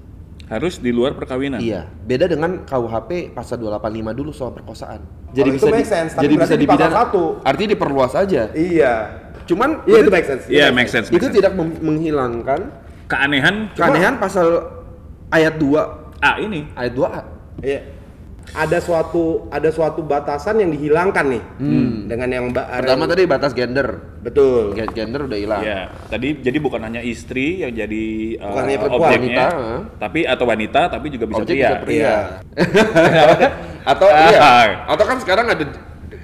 Harus 0.53 0.77
di 0.77 0.89
luar 0.89 1.13
perkawinan. 1.13 1.57
iya 1.57 1.89
beda 2.03 2.25
dengan 2.25 2.61
KUHP 2.61 3.33
pasal 3.33 3.57
285 3.57 3.89
dulu 4.13 4.29
soal 4.29 4.53
perkosaan 4.53 5.01
Kalau 5.33 5.49
itu 5.49 5.65
make 5.67 5.81
sense, 5.83 6.13
tapi 6.13 6.23
jadi 6.23 6.35
bisa 6.37 6.53
di 6.53 6.63
pasal 6.63 6.77
dipidana 6.85 6.95
satu. 7.01 7.23
artinya 7.41 7.69
diperluas 7.73 8.13
aja 8.13 8.41
Iya. 8.53 8.93
cuman 9.43 9.81
Iya 9.83 9.97
itu 9.99 10.11
make 10.11 10.23
sense. 10.23 10.43
Iya, 10.47 10.65
make 10.69 10.87
sense. 10.87 11.07
itu 11.09 11.17
sense. 11.19 11.33
tidak 11.33 11.51
menghilangkan 11.57 12.69
keanehan 13.05 13.73
keanehan 13.73 14.15
pasal 14.15 14.61
ayat 15.27 15.57
2 15.57 16.21
Ah 16.21 16.37
ini 16.37 16.69
ayat 16.73 16.93
2A 16.93 17.21
Iya. 17.59 17.79
Ada 18.51 18.77
suatu 18.77 19.47
ada 19.47 19.65
suatu 19.67 20.03
batasan 20.03 20.59
yang 20.59 20.69
dihilangkan 20.69 21.25
nih 21.25 21.43
dengan 22.05 22.29
yang 22.29 22.43
mbak 22.49 22.65
pertama 22.83 23.07
tadi 23.07 23.23
batas 23.23 23.51
gender 23.51 23.87
betul. 24.19 24.71
Gen- 24.73 24.93
gender 24.93 25.25
udah 25.25 25.39
hilang 25.39 25.61
Ya, 25.61 25.89
tadi 26.05 26.37
jadi 26.37 26.57
bukan 26.57 26.83
hanya 26.83 26.99
istri 26.99 27.59
yang 27.59 27.71
jadi 27.71 28.05
uh, 28.37 28.51
Bukan 28.51 28.63
hanya 28.63 28.77
perempuan, 28.77 29.09
objeknya, 29.09 29.25
wanita, 29.25 29.45
uh. 29.57 29.79
tapi 29.97 30.19
atau 30.23 30.45
wanita 30.45 30.81
tapi 30.87 31.07
juga 31.09 31.25
bisa 31.25 31.41
Objek 31.41 31.55
pria. 31.55 31.65
bisa 31.65 31.77
pria. 31.81 31.97
Iya. 31.97 32.17
atau 33.91 34.07
Ah. 34.07 34.29
iya 34.29 34.51
atau 34.85 35.03
kan 35.03 35.17
sekarang 35.17 35.45
ada 35.47 35.63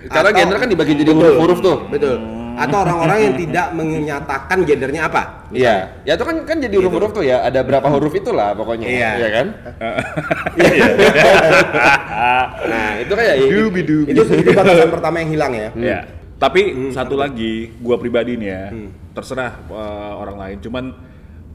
karena 0.05 0.29
Atau- 0.29 0.37
gender 0.37 0.57
kan 0.57 0.67
dibagi 0.67 0.93
jadi 0.93 1.09
Betul. 1.09 1.17
huruf-huruf 1.17 1.59
tuh 1.59 1.77
Betul. 1.89 2.17
Atau 2.59 2.83
orang-orang 2.83 3.17
yang 3.23 3.35
tidak 3.39 3.67
menyatakan 3.71 4.57
gendernya 4.67 5.07
apa? 5.07 5.47
Iya, 5.55 6.03
ya 6.03 6.19
itu 6.19 6.23
kan 6.27 6.43
kan 6.43 6.59
jadi 6.59 6.75
huruf-huruf 6.75 7.15
tuh 7.15 7.23
ya, 7.23 7.47
ada 7.47 7.63
berapa 7.63 7.87
huruf 7.87 8.11
itulah 8.19 8.51
pokoknya. 8.51 8.87
Iya. 8.91 9.11
Iya 9.15 9.29
kan? 9.31 9.47
nah, 12.71 12.91
itu 12.99 13.13
kayak 13.15 13.35
Dubi 13.47 13.81
dubi. 13.87 14.11
Itu 14.11 14.21
itu 14.27 14.51
batasan 14.51 14.91
pertama 14.91 15.23
yang 15.23 15.31
hilang 15.31 15.53
ya. 15.55 15.69
Ya. 15.79 15.99
Tapi 16.39 16.91
satu 16.91 17.15
lagi, 17.15 17.71
gua 17.79 17.99
pribadi 17.99 18.35
nih 18.35 18.49
ya, 18.51 18.63
terserah 19.15 19.55
uh, 19.71 20.19
orang 20.19 20.37
lain. 20.39 20.57
Cuman 20.59 20.85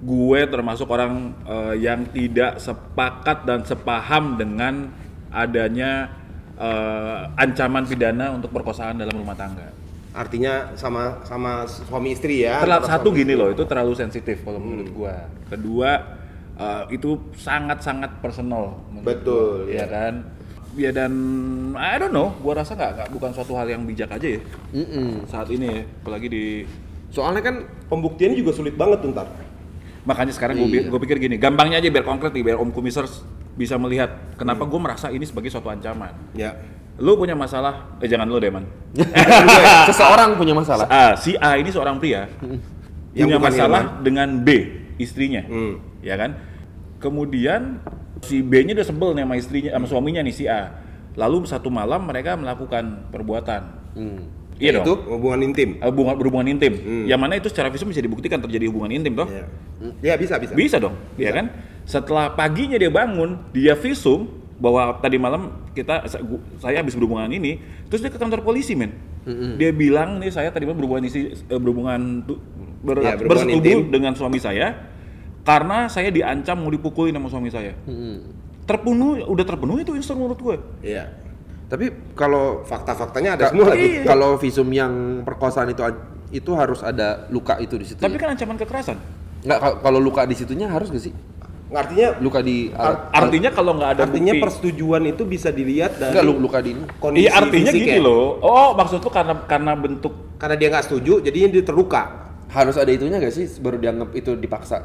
gue 0.05 0.41
termasuk 0.53 0.85
orang 0.93 1.33
uh, 1.49 1.73
yang 1.73 2.05
tidak 2.13 2.61
sepakat 2.61 3.49
dan 3.49 3.65
sepaham 3.65 4.37
dengan 4.37 4.93
adanya 5.33 6.13
uh, 6.61 7.33
ancaman 7.41 7.89
pidana 7.89 8.37
untuk 8.37 8.53
perkosaan 8.53 9.01
dalam 9.01 9.17
rumah 9.17 9.33
tangga. 9.33 9.84
Artinya 10.15 10.71
sama 10.79 11.19
sama 11.27 11.67
suami 11.67 12.15
istri 12.15 12.47
ya. 12.47 12.63
Terlalu 12.63 12.87
satu 12.87 13.09
suami 13.11 13.19
gini 13.19 13.35
loh, 13.35 13.51
itu 13.51 13.67
terlalu 13.67 13.93
sensitif 13.99 14.47
kalau 14.47 14.63
menurut 14.63 14.89
gua. 14.95 15.27
Kedua, 15.51 15.91
uh, 16.55 16.87
itu 16.89 17.19
sangat-sangat 17.35 18.23
personal. 18.23 18.79
menurut 18.89 19.03
Betul, 19.11 19.67
gua, 19.67 19.75
ya. 19.75 19.83
ya 19.83 19.87
kan. 19.91 20.15
Ya 20.75 20.91
dan 20.91 21.13
I 21.75 21.99
don't 21.99 22.11
know, 22.11 22.35
gua 22.39 22.59
rasa 22.59 22.75
nggak 22.75 23.11
bukan 23.11 23.31
suatu 23.31 23.55
hal 23.55 23.71
yang 23.71 23.87
bijak 23.87 24.11
aja 24.11 24.27
ya 24.27 24.43
Mm-mm. 24.75 25.23
saat 25.27 25.47
ini 25.51 25.71
ya, 25.71 25.83
apalagi 26.03 26.27
di 26.27 26.45
Soalnya 27.15 27.47
kan 27.47 27.63
Pembuktiannya 27.87 28.35
juga 28.35 28.51
sulit 28.51 28.75
banget 28.75 29.07
tuh 29.07 29.15
ntar. 29.15 29.31
makanya 30.03 30.35
sekarang 30.35 30.59
gue 30.59 30.67
Iya. 30.69 30.91
pikir 30.91 31.17
gini, 31.17 31.39
gampangnya 31.39 31.79
aja 31.79 31.89
biar 31.89 32.03
konkret 32.05 32.35
nih, 32.35 32.43
biar 32.45 32.59
Om 32.59 32.75
Kumisers 32.75 33.23
bisa 33.55 33.79
melihat 33.79 34.11
kenapa 34.35 34.67
gue 34.67 34.77
merasa 34.77 35.09
ini 35.09 35.23
sebagai 35.25 35.49
suatu 35.49 35.71
ancaman. 35.71 36.11
Ya. 36.35 36.59
Lu 36.95 37.19
punya 37.19 37.35
masalah, 37.35 37.99
eh 37.99 38.07
jangan 38.07 38.31
lu 38.31 38.39
deh 38.39 38.55
man. 38.55 38.63
seseorang 39.91 40.39
punya 40.39 40.55
masalah. 40.55 40.87
Ah, 40.87 41.13
si 41.19 41.35
A 41.35 41.59
ini 41.59 41.71
seorang 41.71 41.99
pria 41.99 42.31
Yang 43.15 43.27
punya 43.31 43.39
masalah 43.43 43.83
dengan 44.03 44.43
B 44.43 44.49
istrinya, 44.99 45.43
Hmm. 45.43 45.83
ya 46.03 46.15
kan? 46.15 46.39
Kemudian 46.99 47.83
si 48.23 48.41
B-nya 48.41 48.79
udah 48.79 48.87
sebel 48.87 49.11
nih 49.15 49.23
sama 49.27 49.35
istrinya, 49.35 49.71
sama 49.75 49.87
suaminya 49.87 50.21
nih 50.23 50.35
si 50.35 50.45
A. 50.47 50.71
Lalu 51.15 51.47
satu 51.47 51.71
malam 51.71 52.07
mereka 52.07 52.35
melakukan 52.35 53.11
perbuatan, 53.11 53.63
Hmm. 53.95 54.21
iya 54.59 54.79
Itu? 54.79 54.95
dong. 54.99 55.19
Hubungan 55.19 55.41
intim. 55.47 55.79
Eh, 55.79 55.87
Hubungan, 55.91 56.15
berhubungan 56.15 56.47
intim, 56.47 56.75
Hmm. 56.75 57.05
yang 57.07 57.19
mana 57.19 57.39
itu 57.39 57.51
secara 57.51 57.71
visum 57.71 57.91
bisa 57.91 58.03
dibuktikan 58.03 58.39
terjadi 58.39 58.67
hubungan 58.71 58.91
intim 58.95 59.15
toh? 59.15 59.27
Ya. 59.27 59.47
Ya 60.03 60.15
bisa 60.15 60.39
bisa. 60.39 60.55
Bisa 60.55 60.77
dong, 60.79 60.95
ya 61.19 61.31
kan? 61.31 61.51
Setelah 61.87 62.35
paginya 62.35 62.79
dia 62.79 62.91
bangun, 62.91 63.51
dia 63.51 63.75
visum 63.75 64.31
bahwa 64.65 64.97
tadi 64.97 65.21
malam 65.21 65.43
kita 65.71 66.09
saya 66.57 66.81
habis 66.81 66.97
berhubungan 66.97 67.29
ini, 67.29 67.61
terus 67.87 68.01
dia 68.01 68.09
ke 68.09 68.17
kantor 68.17 68.41
polisi, 68.41 68.73
men. 68.73 68.97
Dia 69.57 69.69
bilang 69.71 70.17
nih 70.17 70.29
saya 70.29 70.49
tadi 70.49 70.65
malam 70.65 70.81
berhubungan 70.81 71.05
isi 71.05 71.29
eh, 71.33 71.57
berhubungan 71.57 72.25
ber- 72.81 73.01
Ya, 73.01 73.17
berhubungan 73.17 73.29
bersetubuh 73.29 73.61
intim. 73.77 73.79
dengan 73.91 74.13
suami 74.13 74.37
saya 74.37 74.73
karena 75.41 75.89
saya 75.89 76.09
diancam 76.09 76.57
mau 76.57 76.69
dipukulin 76.69 77.13
sama 77.13 77.29
suami 77.29 77.49
saya. 77.49 77.77
Mm-mm. 77.85 78.21
Terpenuhi, 78.65 79.21
udah 79.23 79.45
terpenuhi 79.45 79.81
itu 79.83 79.93
unsur 79.93 80.17
menurut 80.17 80.37
gue. 80.39 80.57
Iya. 80.83 81.13
Tapi 81.65 81.89
kalau 82.13 82.61
Fakta-faktanya 82.63 83.37
ada 83.37 83.45
semua 83.49 83.73
lagi. 83.73 84.01
Iya. 84.01 84.05
kalau 84.07 84.37
visum 84.37 84.69
yang 84.69 84.93
perkosaan 85.21 85.69
itu 85.69 85.81
itu 86.31 86.51
harus 86.53 86.81
ada 86.81 87.25
luka 87.29 87.57
itu 87.57 87.77
di 87.77 87.85
situ. 87.87 88.01
Tapi 88.01 88.17
ya? 88.17 88.21
kan 88.21 88.29
ancaman 88.31 88.57
kekerasan. 88.57 88.97
nggak 89.41 89.59
kalau- 89.59 89.79
kalau 89.79 90.01
luka 90.01 90.25
di 90.25 90.33
situnya 90.33 90.69
harus 90.69 90.89
gak 90.89 91.01
sih? 91.03 91.13
Artinya 91.75 92.09
Luka 92.23 92.39
di 92.39 92.71
Ar- 92.71 93.11
Artinya 93.11 93.51
kalau 93.51 93.75
nggak 93.75 93.91
ada 93.99 94.03
artinya 94.07 94.33
bukti, 94.33 94.43
persetujuan 94.47 95.03
itu 95.05 95.23
bisa 95.27 95.51
dilihat 95.51 95.99
dari 95.99 96.15
enggak 96.15 96.25
lu- 96.25 96.39
luka 96.39 96.59
di 96.63 96.71
ini. 96.73 96.83
kondisi 96.97 97.27
Iya 97.27 97.31
artinya 97.35 97.71
fisik 97.75 97.83
gini 97.83 97.99
ya. 97.99 98.07
loh. 98.07 98.39
Oh 98.39 98.71
maksud 98.73 98.99
lu 98.99 99.11
karena 99.11 99.35
karena 99.45 99.73
bentuk 99.75 100.15
Karena 100.35 100.55
dia 100.55 100.69
nggak 100.69 100.85
setuju, 100.87 101.13
jadinya 101.21 101.49
dia 101.51 101.63
terluka. 101.65 102.03
Harus 102.47 102.77
ada 102.77 102.91
itunya 102.91 103.17
gak 103.17 103.33
sih 103.33 103.49
baru 103.59 103.81
dianggap 103.81 104.13
itu 104.13 104.37
dipaksa? 104.37 104.85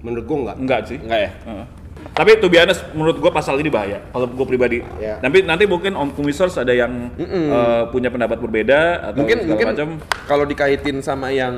Menurut 0.00 0.24
gua 0.24 0.38
nggak. 0.44 0.56
Enggak 0.60 0.80
sih. 0.86 0.98
Enggak 1.00 1.20
ya? 1.20 1.30
Heeh. 1.42 1.66
Tapi 2.10 2.30
be 2.48 2.56
honest, 2.56 2.80
menurut 2.92 3.16
gua 3.16 3.30
pasal 3.30 3.56
ini 3.56 3.68
bahaya. 3.68 4.04
Kalau 4.08 4.28
gua 4.28 4.44
pribadi. 4.44 4.84
Ya. 4.96 5.16
Nanti 5.18 5.40
nanti 5.42 5.64
mungkin 5.64 5.92
Om 5.92 6.10
Kumisers 6.12 6.54
ada 6.54 6.70
yang 6.70 7.10
eh, 7.16 7.82
punya 7.88 8.12
pendapat 8.12 8.38
berbeda 8.38 9.10
atau 9.10 9.24
mungkin 9.24 9.38
mungkin 9.46 9.66
macam. 9.72 9.88
kalau 10.28 10.44
dikaitin 10.44 11.00
sama 11.00 11.32
yang 11.32 11.54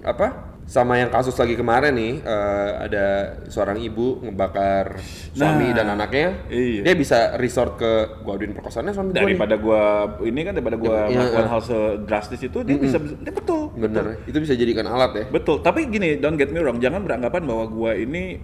apa 0.00 0.53
sama 0.64 0.96
yang 0.96 1.12
kasus 1.12 1.36
lagi 1.36 1.54
kemarin 1.54 1.92
nih 1.92 2.14
eh, 2.24 2.70
ada 2.88 3.06
seorang 3.52 3.78
ibu 3.78 4.24
ngebakar 4.24 4.96
suami 5.30 5.70
Nah, 5.70 5.76
dan 5.76 5.86
anaknya 5.92 6.26
iya. 6.48 6.80
dia 6.80 6.94
bisa 6.96 7.36
resort 7.36 7.76
ke 7.76 7.92
gua 8.24 8.40
aduin 8.40 8.56
perkosaannya 8.56 8.92
suami. 8.92 9.12
Daripada 9.12 9.60
gua 9.60 10.16
ini 10.24 10.40
kan 10.40 10.56
daripada 10.56 10.80
gua 10.80 11.04
Iya, 11.04 11.20
melakukan 11.20 11.44
iya. 11.44 11.52
hal 11.52 11.60
sedrastis 11.60 12.40
itu 12.42 12.58
dia 12.64 12.80
bisa 12.80 12.96
dia 12.96 13.28
betul. 13.28 13.70
bener 13.76 14.24
itu 14.24 14.36
bisa 14.40 14.52
jadikan 14.52 14.88
alat 14.88 15.12
ya 15.12 15.24
Betul. 15.28 15.60
Tapi 15.60 15.84
gini, 15.86 16.16
don't 16.16 16.34
get 16.34 16.48
me 16.48 16.58
wrong, 16.58 16.80
jangan 16.80 17.04
beranggapan 17.04 17.44
bahwa 17.44 17.64
gua 17.68 17.92
ini 17.92 18.40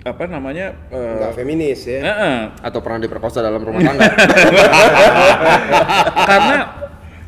apa 0.00 0.24
namanya 0.26 0.72
eh, 0.88 1.16
Nggak 1.22 1.32
feminis 1.36 1.80
ya. 1.86 2.00
eh, 2.00 2.08
eh. 2.08 2.38
atau 2.64 2.80
pernah 2.80 2.98
diperkosa 2.98 3.44
dalam 3.44 3.60
rumah 3.60 3.84
tangga 3.84 4.00
karena 6.30 6.56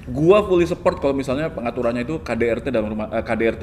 gua 0.08 0.42
fully 0.42 0.64
support 0.64 0.98
kalau 0.98 1.12
misalnya 1.12 1.48
pengaturannya 1.48 2.02
itu 2.02 2.18
KDRT 2.20 2.72
dalam 2.72 2.88
rumah 2.90 3.06
eh, 3.12 3.22
KDRT. 3.22 3.62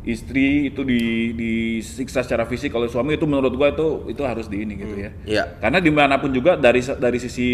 Istri 0.00 0.72
itu 0.72 0.80
di 0.80 1.00
disiksa 1.36 2.24
secara 2.24 2.48
fisik 2.48 2.72
kalau 2.72 2.88
suami 2.88 3.20
itu 3.20 3.28
menurut 3.28 3.52
gua 3.52 3.68
itu 3.68 4.08
itu 4.08 4.22
harus 4.24 4.48
di 4.48 4.64
ini 4.64 4.80
gitu 4.80 4.96
ya. 4.96 5.10
Iya. 5.28 5.44
Karena 5.60 5.76
di 5.76 5.92
mana 5.92 6.16
pun 6.16 6.32
juga 6.32 6.56
dari 6.56 6.80
dari 6.80 7.18
sisi 7.20 7.48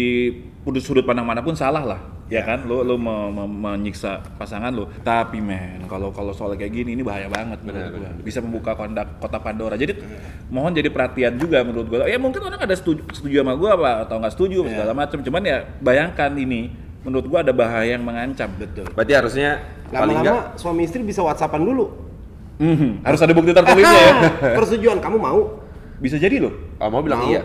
sudut 0.63 0.79
sudut 0.79 1.03
pandang 1.03 1.27
mana 1.27 1.43
pun 1.43 1.59
salah 1.59 1.83
lah, 1.83 1.99
ya 2.31 2.47
kan? 2.47 2.63
Lu 2.63 2.87
lu 2.87 2.95
me- 2.95 3.35
me- 3.35 3.51
menyiksa 3.51 4.23
pasangan 4.39 4.71
lu. 4.71 4.87
Tapi 5.03 5.43
men, 5.43 5.83
kalau 5.91 6.15
kalau 6.15 6.31
soal 6.31 6.55
kayak 6.55 6.71
gini 6.71 6.95
ini 6.95 7.03
bahaya 7.03 7.27
banget 7.27 7.59
menurut 7.67 7.99
gua. 7.99 8.15
Bisa 8.23 8.39
membuka 8.39 8.79
kondak 8.79 9.19
kota 9.19 9.43
Pandora. 9.43 9.75
Jadi 9.75 9.99
mohon 10.47 10.71
jadi 10.71 10.87
perhatian 10.87 11.35
juga 11.35 11.67
menurut 11.67 11.87
gua. 11.91 12.07
Ya 12.07 12.15
mungkin 12.15 12.39
orang 12.47 12.63
ada 12.63 12.75
setuju, 12.79 13.03
setuju 13.11 13.43
sama 13.43 13.59
gua 13.59 13.75
apa 13.75 13.91
atau 14.07 14.23
nggak 14.23 14.33
setuju 14.39 14.63
apa 14.63 14.69
segala 14.71 14.93
macam. 14.95 15.19
Cuman 15.19 15.43
ya 15.43 15.57
bayangkan 15.83 16.31
ini 16.31 16.71
menurut 17.03 17.27
gua 17.27 17.43
ada 17.43 17.51
bahaya 17.51 17.99
yang 17.99 18.07
mengancam. 18.07 18.47
Betul. 18.55 18.87
Berarti 18.95 19.13
harusnya 19.19 19.67
paling 19.91 20.15
enggak 20.23 20.35
Lama-lama 20.55 20.59
suami 20.59 20.87
istri 20.87 21.03
bisa 21.03 21.19
whatsappan 21.19 21.59
dulu. 21.59 22.07
Harus 23.03 23.19
ada 23.21 23.33
bukti 23.33 23.51
tertulisnya 23.51 24.01
ya. 24.01 24.13
Persetujuan 24.57 24.97
kamu 24.97 25.17
mau? 25.17 25.39
Bisa 25.97 26.17
jadi 26.17 26.41
loh. 26.41 26.53
oh, 26.77 26.89
mau 26.89 27.01
bilang 27.01 27.21
Mau. 27.21 27.29
iya. 27.29 27.41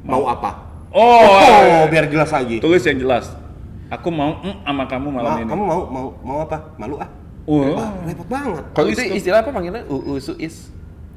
Mau 0.00 0.24
apa? 0.24 0.50
Oh, 0.90 1.22
Oh, 1.22 1.84
biar 1.86 2.08
jelas 2.08 2.28
lagi. 2.28 2.58
tulis 2.58 2.82
yang 2.82 2.98
jelas. 2.98 3.30
Aku 3.90 4.08
mau 4.08 4.38
mm, 4.38 4.62
sama 4.62 4.84
kamu 4.86 5.08
malam 5.10 5.30
Ma- 5.30 5.40
ini. 5.40 5.48
kamu 5.48 5.62
mau 5.62 5.80
mau 5.86 6.06
mau 6.22 6.38
apa? 6.42 6.56
Malu 6.76 6.96
ah? 6.96 7.08
Oh. 7.44 7.74
Repot 8.04 8.26
banget. 8.26 8.64
Kalau 8.70 8.88
itu 8.88 9.02
istilah 9.10 9.42
apa 9.42 9.50
panggilnya? 9.50 9.82
UU 9.86 10.16
Suis. 10.18 10.70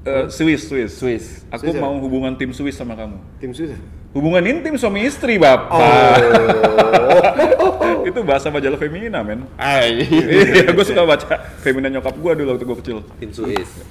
Eh, 0.04 0.26
Swiss, 0.28 0.68
Swiss. 0.68 0.92
Swiss. 0.94 1.26
Aku 1.48 1.64
Swiss 1.64 1.78
ya? 1.78 1.82
mau 1.82 1.96
hubungan 1.96 2.36
tim 2.36 2.52
Swiss 2.52 2.76
sama 2.76 2.92
kamu. 2.94 3.16
Tim 3.40 3.52
Swiss. 3.54 3.72
Hubungan 4.14 4.46
intim 4.46 4.78
suami 4.78 5.10
istri, 5.10 5.42
Bapak. 5.42 5.74
Oh. 5.74 6.14
itu 8.10 8.20
bahasa 8.22 8.54
majalah 8.54 8.78
Femina, 8.78 9.26
men. 9.26 9.50
Ay. 9.58 10.06
iya, 10.06 10.70
gue 10.70 10.86
suka 10.86 11.02
baca 11.02 11.42
Femina 11.66 11.90
nyokap 11.90 12.14
gue 12.14 12.32
dulu 12.38 12.50
waktu 12.54 12.66
gue 12.70 12.78
kecil. 12.78 12.98
Tim 13.18 13.34
Suis. 13.34 13.72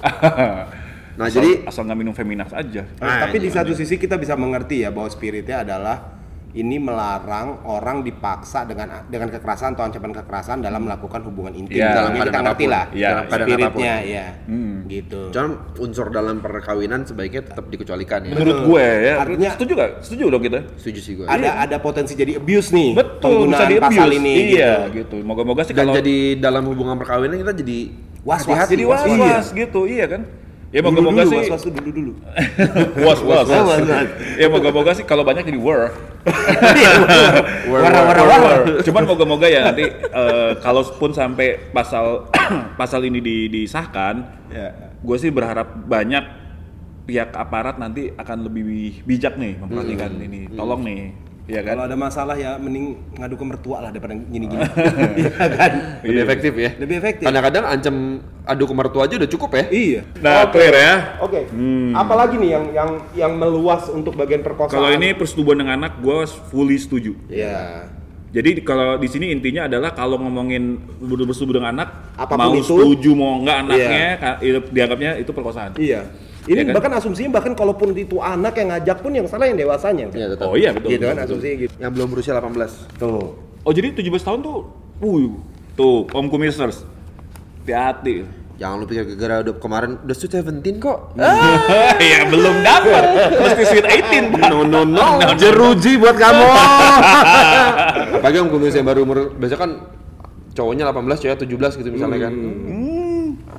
Nah, 1.13 1.29
asal, 1.29 1.45
jadi 1.45 1.69
asal 1.69 1.85
nggak 1.85 1.99
minum 2.01 2.17
Feminax 2.17 2.57
aja. 2.57 2.89
Nah, 2.97 3.29
tapi 3.29 3.37
di 3.37 3.53
iya, 3.53 3.61
satu 3.61 3.77
sisi 3.77 4.01
kita 4.01 4.17
bisa 4.17 4.33
mengerti 4.33 4.81
ya 4.81 4.89
bahwa 4.89 5.13
spiritnya 5.13 5.61
adalah 5.61 6.22
ini 6.53 6.77
melarang 6.77 7.65
orang 7.65 8.05
dipaksa 8.05 8.69
dengan 8.69 9.09
dengan 9.09 9.33
kekerasan 9.33 9.73
atau 9.73 9.89
ancaman 9.89 10.13
kekerasan 10.13 10.61
dalam 10.61 10.85
melakukan 10.85 11.25
hubungan 11.25 11.57
intim. 11.57 11.81
Iya. 11.81 11.97
Dalam 11.97 12.13
kita 12.13 12.39
ngerti 12.45 12.67
lah. 12.69 12.85
Iya, 12.93 13.09
dalam 13.09 13.25
keadaan 13.25 13.49
spiritnya 13.49 13.69
apa 13.73 13.77
pun. 14.05 14.13
ya. 14.13 14.27
Hmm. 14.45 14.77
Gitu. 14.85 15.21
Cuman 15.33 15.51
unsur 15.81 16.07
dalam 16.13 16.37
perkawinan 16.45 17.01
sebaiknya 17.09 17.43
tetap 17.49 17.65
dikecualikan 17.73 18.21
ya. 18.29 18.33
Menurut 18.37 18.59
gue 18.69 18.85
ya, 18.85 19.15
Artinya- 19.17 19.53
setuju 19.57 19.73
gak? 19.81 19.91
Setuju 20.05 20.25
dong 20.29 20.43
kita? 20.45 20.61
Setuju 20.77 21.01
sih 21.01 21.13
gue. 21.17 21.27
Ada 21.27 21.49
ada 21.65 21.77
potensi 21.81 22.13
jadi 22.13 22.37
abuse 22.37 22.69
nih. 22.77 22.91
Betul, 22.93 23.49
bisa 23.49 23.65
penggunaan 23.65 23.69
di 23.73 23.77
pasal 23.81 24.09
abuse. 24.13 24.19
ini. 24.21 24.35
Iya, 24.53 24.73
gitu. 24.93 25.17
gitu. 25.17 25.17
Moga-moga 25.25 25.63
sih 25.65 25.73
Dan 25.73 25.89
kalau 25.89 25.93
jadi 25.97 26.17
dalam 26.37 26.63
hubungan 26.69 27.01
perkawinan 27.01 27.41
kita 27.41 27.57
jadi 27.57 27.79
Was-was, 28.23 28.71
jadi 28.71 28.85
was-was. 28.87 29.19
was-was 29.19 29.47
gitu, 29.51 29.81
iya 29.89 30.07
kan? 30.07 30.23
Ya 30.73 30.81
moga-moga 30.81 31.23
sih 31.23 31.37
was-was 31.39 31.69
dulu 31.69 31.91
dulu. 31.93 32.13
was 32.99 33.21
was. 33.21 33.45
Was-was. 33.45 34.09
Ya 34.35 34.49
moga-moga 34.49 34.97
sih 34.97 35.05
kalau 35.05 35.21
banyak 35.21 35.45
jadi 35.45 35.61
war. 35.61 35.93
Wara-wara-wara. 37.69 38.81
Cuman 38.81 39.05
moga-moga 39.05 39.47
ya 39.47 39.69
nanti 39.69 39.85
eh, 39.93 40.53
kalaupun 40.59 41.13
sampai 41.13 41.71
pasal 41.71 42.33
pasal 42.81 43.05
ini 43.05 43.21
di- 43.21 43.49
disahkan, 43.51 44.41
Ya. 44.49 44.97
gue 44.97 45.17
sih 45.17 45.29
berharap 45.29 45.69
banyak 45.83 46.25
pihak 47.03 47.33
aparat 47.33 47.77
nanti 47.77 48.13
akan 48.15 48.47
lebih 48.47 48.65
bijak 49.03 49.37
nih 49.37 49.59
memperhatikan 49.59 50.13
ini. 50.19 50.49
Tolong 50.49 50.81
nih, 50.81 51.01
ya 51.45 51.59
Kalau 51.61 51.83
kan? 51.83 51.91
ada 51.91 51.97
masalah 51.97 52.35
ya 52.35 52.55
mending 52.55 52.95
ngadu 53.15 53.35
ke 53.35 53.45
mertua 53.45 53.79
lah 53.81 53.91
daripada 53.91 54.15
gini-gini. 54.15 54.63
Iya 55.19 55.31
kan? 55.51 55.73
Lebih 56.01 56.13
Iya. 56.13 56.23
efektif 56.23 56.53
ya. 56.55 56.71
Lebih 56.77 56.97
efektif. 56.99 57.25
Kadang-kadang 57.25 57.65
ancam 57.65 57.97
adu 58.43 58.65
ke 58.65 58.75
mertua 58.75 59.03
aja 59.05 59.15
udah 59.17 59.31
cukup 59.31 59.51
ya. 59.53 59.65
Iya. 59.69 60.01
Nah, 60.19 60.47
clear 60.49 60.75
ya. 60.75 60.93
Oke. 61.19 61.41
Apalagi 61.93 62.35
nih 62.37 62.51
yang 62.53 62.65
yang 62.71 62.91
yang 63.13 63.33
meluas 63.35 63.87
untuk 63.89 64.15
bagian 64.15 64.41
perkosaan? 64.41 64.73
Kalau 64.73 64.91
ini 64.91 65.13
persetubuhan 65.13 65.59
dengan 65.59 65.75
anak, 65.79 65.99
gue 65.99 66.17
fully 66.49 66.77
setuju. 66.77 67.15
ya 67.27 67.87
Jadi 68.33 68.65
kalau 68.65 68.97
di 68.97 69.05
sini 69.07 69.29
intinya 69.29 69.69
adalah 69.69 69.93
kalau 69.93 70.17
ngomongin 70.17 70.81
bersetubuh 70.99 71.61
dengan 71.61 71.77
anak, 71.77 72.17
Apa 72.17 72.33
pun 72.33 72.41
mau 72.41 72.55
itu. 72.57 72.65
setuju 72.65 73.13
mau 73.13 73.37
nggak 73.39 73.57
anaknya, 73.61 74.05
itu 74.41 74.59
dianggapnya 74.73 75.11
itu 75.21 75.31
perkosaan. 75.31 75.77
Iya. 75.77 76.09
Ini 76.43 76.59
Iya 76.59 76.63
kan? 76.67 76.75
bahkan 76.75 76.93
asumsinya 76.99 77.31
bahkan 77.39 77.53
kalaupun 77.55 77.95
itu 77.95 78.19
anak 78.19 78.59
yang 78.59 78.75
ngajak 78.75 78.99
pun 78.99 79.15
yang 79.15 79.27
salah 79.31 79.47
yang 79.47 79.55
dewasanya. 79.55 80.11
Iya, 80.11 80.27
tetap. 80.35 80.51
Oh 80.51 80.59
iya 80.59 80.75
betul. 80.75 80.91
gitu 80.91 81.05
kan 81.07 81.15
betul, 81.15 81.23
betul. 81.23 81.31
asumsinya 81.31 81.57
gitu. 81.63 81.75
Yang 81.79 81.91
belum 81.95 82.09
berusia 82.11 82.33
18. 82.35 82.99
Tuh. 82.99 83.23
Oh 83.63 83.71
jadi 83.71 83.89
17 83.95 84.27
tahun 84.27 84.39
tuh, 84.43 84.59
uh, 85.07 85.27
tuh 85.79 85.97
Om 86.11 86.27
Kumisers, 86.27 86.83
hati-hati. 87.63 88.27
Jangan 88.59 88.79
lu 88.83 88.87
pikir 88.91 89.07
gara-gara 89.15 89.35
udah 89.47 89.55
kemarin 89.59 89.91
udah 90.03 90.17
sweet 90.19 90.35
17 90.35 90.83
kok. 90.83 90.99
ya 92.11 92.21
belum 92.27 92.57
dapat, 92.63 93.03
mesti 93.39 93.63
sweet 93.71 93.87
18 93.87 94.35
pak. 94.35 94.51
No 94.51 94.67
no 94.67 94.83
no, 94.83 95.23
jeruji 95.39 95.95
buat 95.99 96.19
kamu. 96.19 96.47
Apalagi 98.19 98.37
om 98.43 98.51
kumis 98.51 98.75
yang 98.75 98.87
baru 98.87 99.07
umur 99.07 99.31
biasa 99.39 99.55
kan 99.59 99.71
cowoknya 100.59 100.91
18, 100.91 101.23
cewek 101.23 101.39
17 101.47 101.81
gitu 101.87 101.89
misalnya 101.95 102.19
kan. 102.27 102.35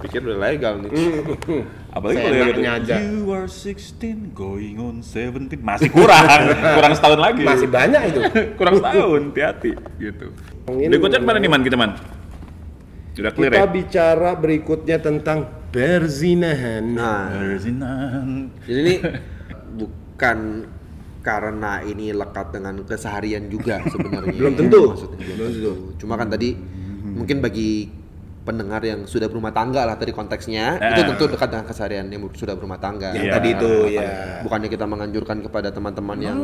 Pikir 0.03 0.19
udah 0.19 0.39
legal 0.39 0.83
nih. 0.83 0.91
Apalagi 1.93 2.17
kalau 2.25 2.33
ya 2.33 2.45
gitu. 2.49 2.61
Aja. 2.65 2.95
You 3.05 3.29
are 3.29 3.45
16, 3.45 4.33
going 4.33 4.81
on 4.81 5.05
17, 5.05 5.61
masih 5.61 5.93
kurang, 5.93 6.25
kurang 6.81 6.93
setahun 6.97 7.19
lagi. 7.21 7.45
Masih 7.45 7.69
banyak 7.69 8.01
itu. 8.09 8.21
kurang 8.59 8.81
setahun, 8.81 9.21
hati-hati 9.29 9.71
gitu. 10.01 10.27
Berikutnya 10.65 11.21
ke 11.21 11.25
mana 11.29 11.37
nih 11.37 11.51
man 11.53 11.61
kita 11.61 11.77
man? 11.77 11.91
Sudah 13.13 13.29
clear 13.29 13.53
Kita 13.53 13.61
ya? 13.61 13.69
bicara 13.69 14.31
berikutnya 14.33 14.97
tentang 14.97 15.45
perzinahan. 15.69 16.81
Nah, 16.97 17.29
Berzinan. 17.29 18.49
jadi 18.65 18.79
ini 18.81 18.95
bukan 19.85 20.37
karena 21.21 21.85
ini 21.85 22.09
lekat 22.09 22.57
dengan 22.57 22.81
keseharian 22.81 23.53
juga 23.53 23.85
sebenarnya. 23.85 24.33
Belum 24.33 24.53
tentu. 24.57 24.81
Maksudnya 24.97 25.17
belum 25.29 25.49
tentu. 25.53 25.73
Cuma 26.01 26.17
kan 26.17 26.25
tadi 26.33 26.57
mungkin 27.05 27.37
bagi 27.37 28.01
pendengar 28.43 28.79
yang 28.79 29.03
sudah 29.03 29.25
berumah 29.25 29.49
tangga 29.49 29.83
lah 29.83 29.95
tadi 29.95 30.11
konteksnya 30.11 30.75
Eh. 30.75 30.91
itu 30.93 31.01
tentu 31.07 31.23
dekat 31.27 31.47
dengan 31.47 31.63
keseharian 31.63 32.05
yang 32.05 32.27
sudah 32.29 32.53
berumah 32.53 32.75
tangga. 32.75 33.11
Yang 33.11 33.31
tadi 33.31 33.47
itu 33.51 33.71
ya. 33.89 34.03
Bukannya 34.41 34.67
kita 34.67 34.83
menganjurkan 34.83 35.37
kepada 35.41 35.71
teman-teman 35.71 36.17
yang 36.19 36.37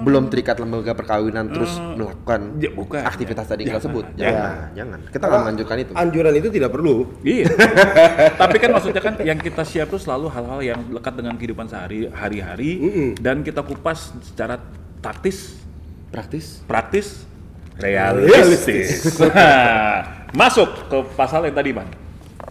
belum 0.00 0.28
terikat 0.28 0.58
lembaga 0.58 0.92
perkawinan 0.92 1.46
terus 1.48 1.72
melakukan 1.94 2.58
Ya, 2.58 2.70
bukan. 2.70 3.02
aktivitas 3.02 3.46
tadi 3.46 3.62
yang 3.62 3.70
Jangan. 3.70 3.80
tersebut. 3.80 4.04
Jangan. 4.12 4.34
Jangan, 4.34 4.58
jangan. 4.74 4.98
Kita 5.08 5.24
nggak 5.24 5.40
menganjurkan 5.40 5.76
itu. 5.78 5.92
Anjuran 5.94 6.34
itu 6.34 6.48
tidak 6.50 6.70
perlu. 6.70 6.94
Iya. 7.22 7.46
Tapi 8.42 8.56
kan 8.56 8.70
maksudnya 8.74 9.00
kan 9.00 9.14
yang 9.20 9.38
kita 9.38 9.62
share 9.62 9.86
tuh 9.86 9.98
selalu 9.98 10.26
hal-hal 10.28 10.60
yang 10.60 10.80
lekat 10.90 11.14
dengan 11.14 11.34
kehidupan 11.34 11.66
sehari 11.66 12.08
hari-hari 12.08 12.70
dan 13.16 13.40
kita 13.40 13.62
kupas 13.62 14.10
secara 14.24 14.58
taktis, 14.98 15.54
Praktis. 16.08 16.64
praktis, 16.64 17.22
realistis. 17.78 19.06
Masuk 20.40 20.68
ke 20.90 20.98
pasal 21.16 21.46
yang 21.48 21.56
tadi, 21.56 21.70
Bang. 21.72 21.88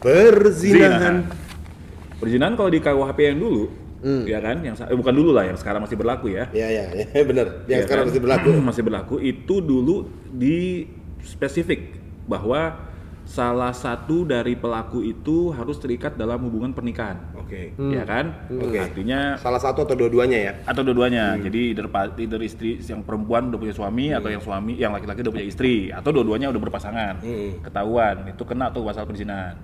Perzinahan. 0.01 1.27
Perzinahan 2.17 2.53
kalau 2.57 2.69
di 2.73 2.79
KUHP 2.81 3.19
yang 3.33 3.37
dulu, 3.37 3.69
ya 4.25 4.39
kan, 4.41 4.57
yang 4.65 4.73
eh, 4.73 4.97
bukan 4.97 5.13
dulu 5.13 5.29
lah, 5.35 5.45
yang 5.45 5.57
sekarang 5.59 5.85
masih 5.85 5.97
berlaku 5.99 6.33
ya. 6.33 6.49
Ya 6.55 6.67
ya, 6.71 6.85
ya 6.89 7.23
benar. 7.29 7.67
Yang 7.69 7.79
Ya 7.81 7.85
sekarang 7.85 8.03
kan? 8.07 8.09
masih 8.09 8.21
berlaku. 8.23 8.49
masih 8.73 8.83
berlaku 8.83 9.15
itu 9.21 9.55
dulu 9.61 9.95
di 10.31 10.89
spesifik 11.21 11.99
bahwa 12.25 12.87
salah 13.27 13.75
satu 13.75 14.23
dari 14.23 14.55
pelaku 14.55 15.03
itu 15.03 15.51
harus 15.51 15.77
terikat 15.77 16.15
dalam 16.15 16.39
hubungan 16.47 16.71
pernikahan. 16.73 17.19
Oke. 17.47 17.71
Ya 17.79 18.03
kan? 18.03 18.36
Oke. 18.51 18.75
Artinya 18.75 19.39
Salah 19.39 19.63
satu 19.63 19.88
atau 19.88 19.95
dua-duanya 19.95 20.38
ya. 20.38 20.53
atau 20.67 20.83
dua-duanya. 20.83 21.39
Jadi 21.39 21.71
either, 21.71 22.41
istri 22.43 22.75
yang 22.83 23.07
perempuan 23.07 23.47
udah 23.47 23.60
punya 23.63 23.71
suami 23.71 24.12
atau 24.12 24.27
yang 24.27 24.43
suami 24.43 24.75
yang 24.75 24.91
laki-laki 24.91 25.23
udah 25.23 25.31
punya 25.31 25.47
istri 25.47 25.88
atau 25.88 26.12
dua-duanya 26.12 26.51
udah 26.51 26.60
berpasangan. 26.60 27.23
Hmm. 27.23 27.63
Ketahuan 27.63 28.27
itu 28.27 28.43
kena 28.43 28.67
tuh 28.75 28.83
pasal 28.83 29.07
perzinahan. 29.07 29.55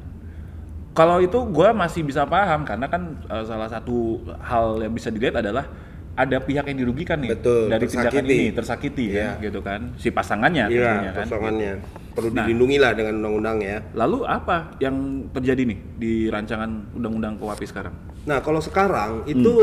Kalau 0.96 1.20
itu 1.20 1.36
gua 1.52 1.76
masih 1.76 2.08
bisa 2.08 2.24
paham 2.24 2.64
karena 2.64 2.88
kan 2.88 3.20
eh, 3.28 3.44
salah 3.44 3.68
satu 3.68 4.24
hal 4.40 4.80
yang 4.80 4.96
bisa 4.96 5.12
dilihat 5.12 5.44
adalah 5.44 5.68
ada 6.14 6.38
pihak 6.38 6.70
yang 6.70 6.78
dirugikan 6.78 7.18
nih 7.18 7.34
Betul, 7.34 7.74
dari 7.74 7.86
tindakan 7.90 8.14
tersakiti. 8.14 8.38
ini 8.38 8.48
tersakiti 8.54 9.06
Iya. 9.10 9.30
kan 9.34 9.42
gitu 9.42 9.60
kan 9.60 9.82
si 9.98 10.08
pasangannya 10.10 10.66
tentunya 10.70 10.94
Iya, 10.94 11.12
kan. 11.12 11.26
pasangannya. 11.26 11.74
Perlu 12.14 12.30
Nah. 12.30 12.46
dilindungi 12.46 12.78
lah 12.78 12.92
dengan 12.94 13.14
undang-undang 13.18 13.58
ya. 13.60 13.78
Lalu 13.92 14.18
apa 14.24 14.78
yang 14.78 14.96
terjadi 15.34 15.62
nih 15.66 15.80
di 15.98 16.14
rancangan 16.30 16.70
undang-undang 16.94 17.34
KUHP 17.36 17.62
sekarang? 17.66 17.94
Nah, 18.24 18.38
kalau 18.40 18.62
sekarang 18.62 19.26
itu 19.26 19.54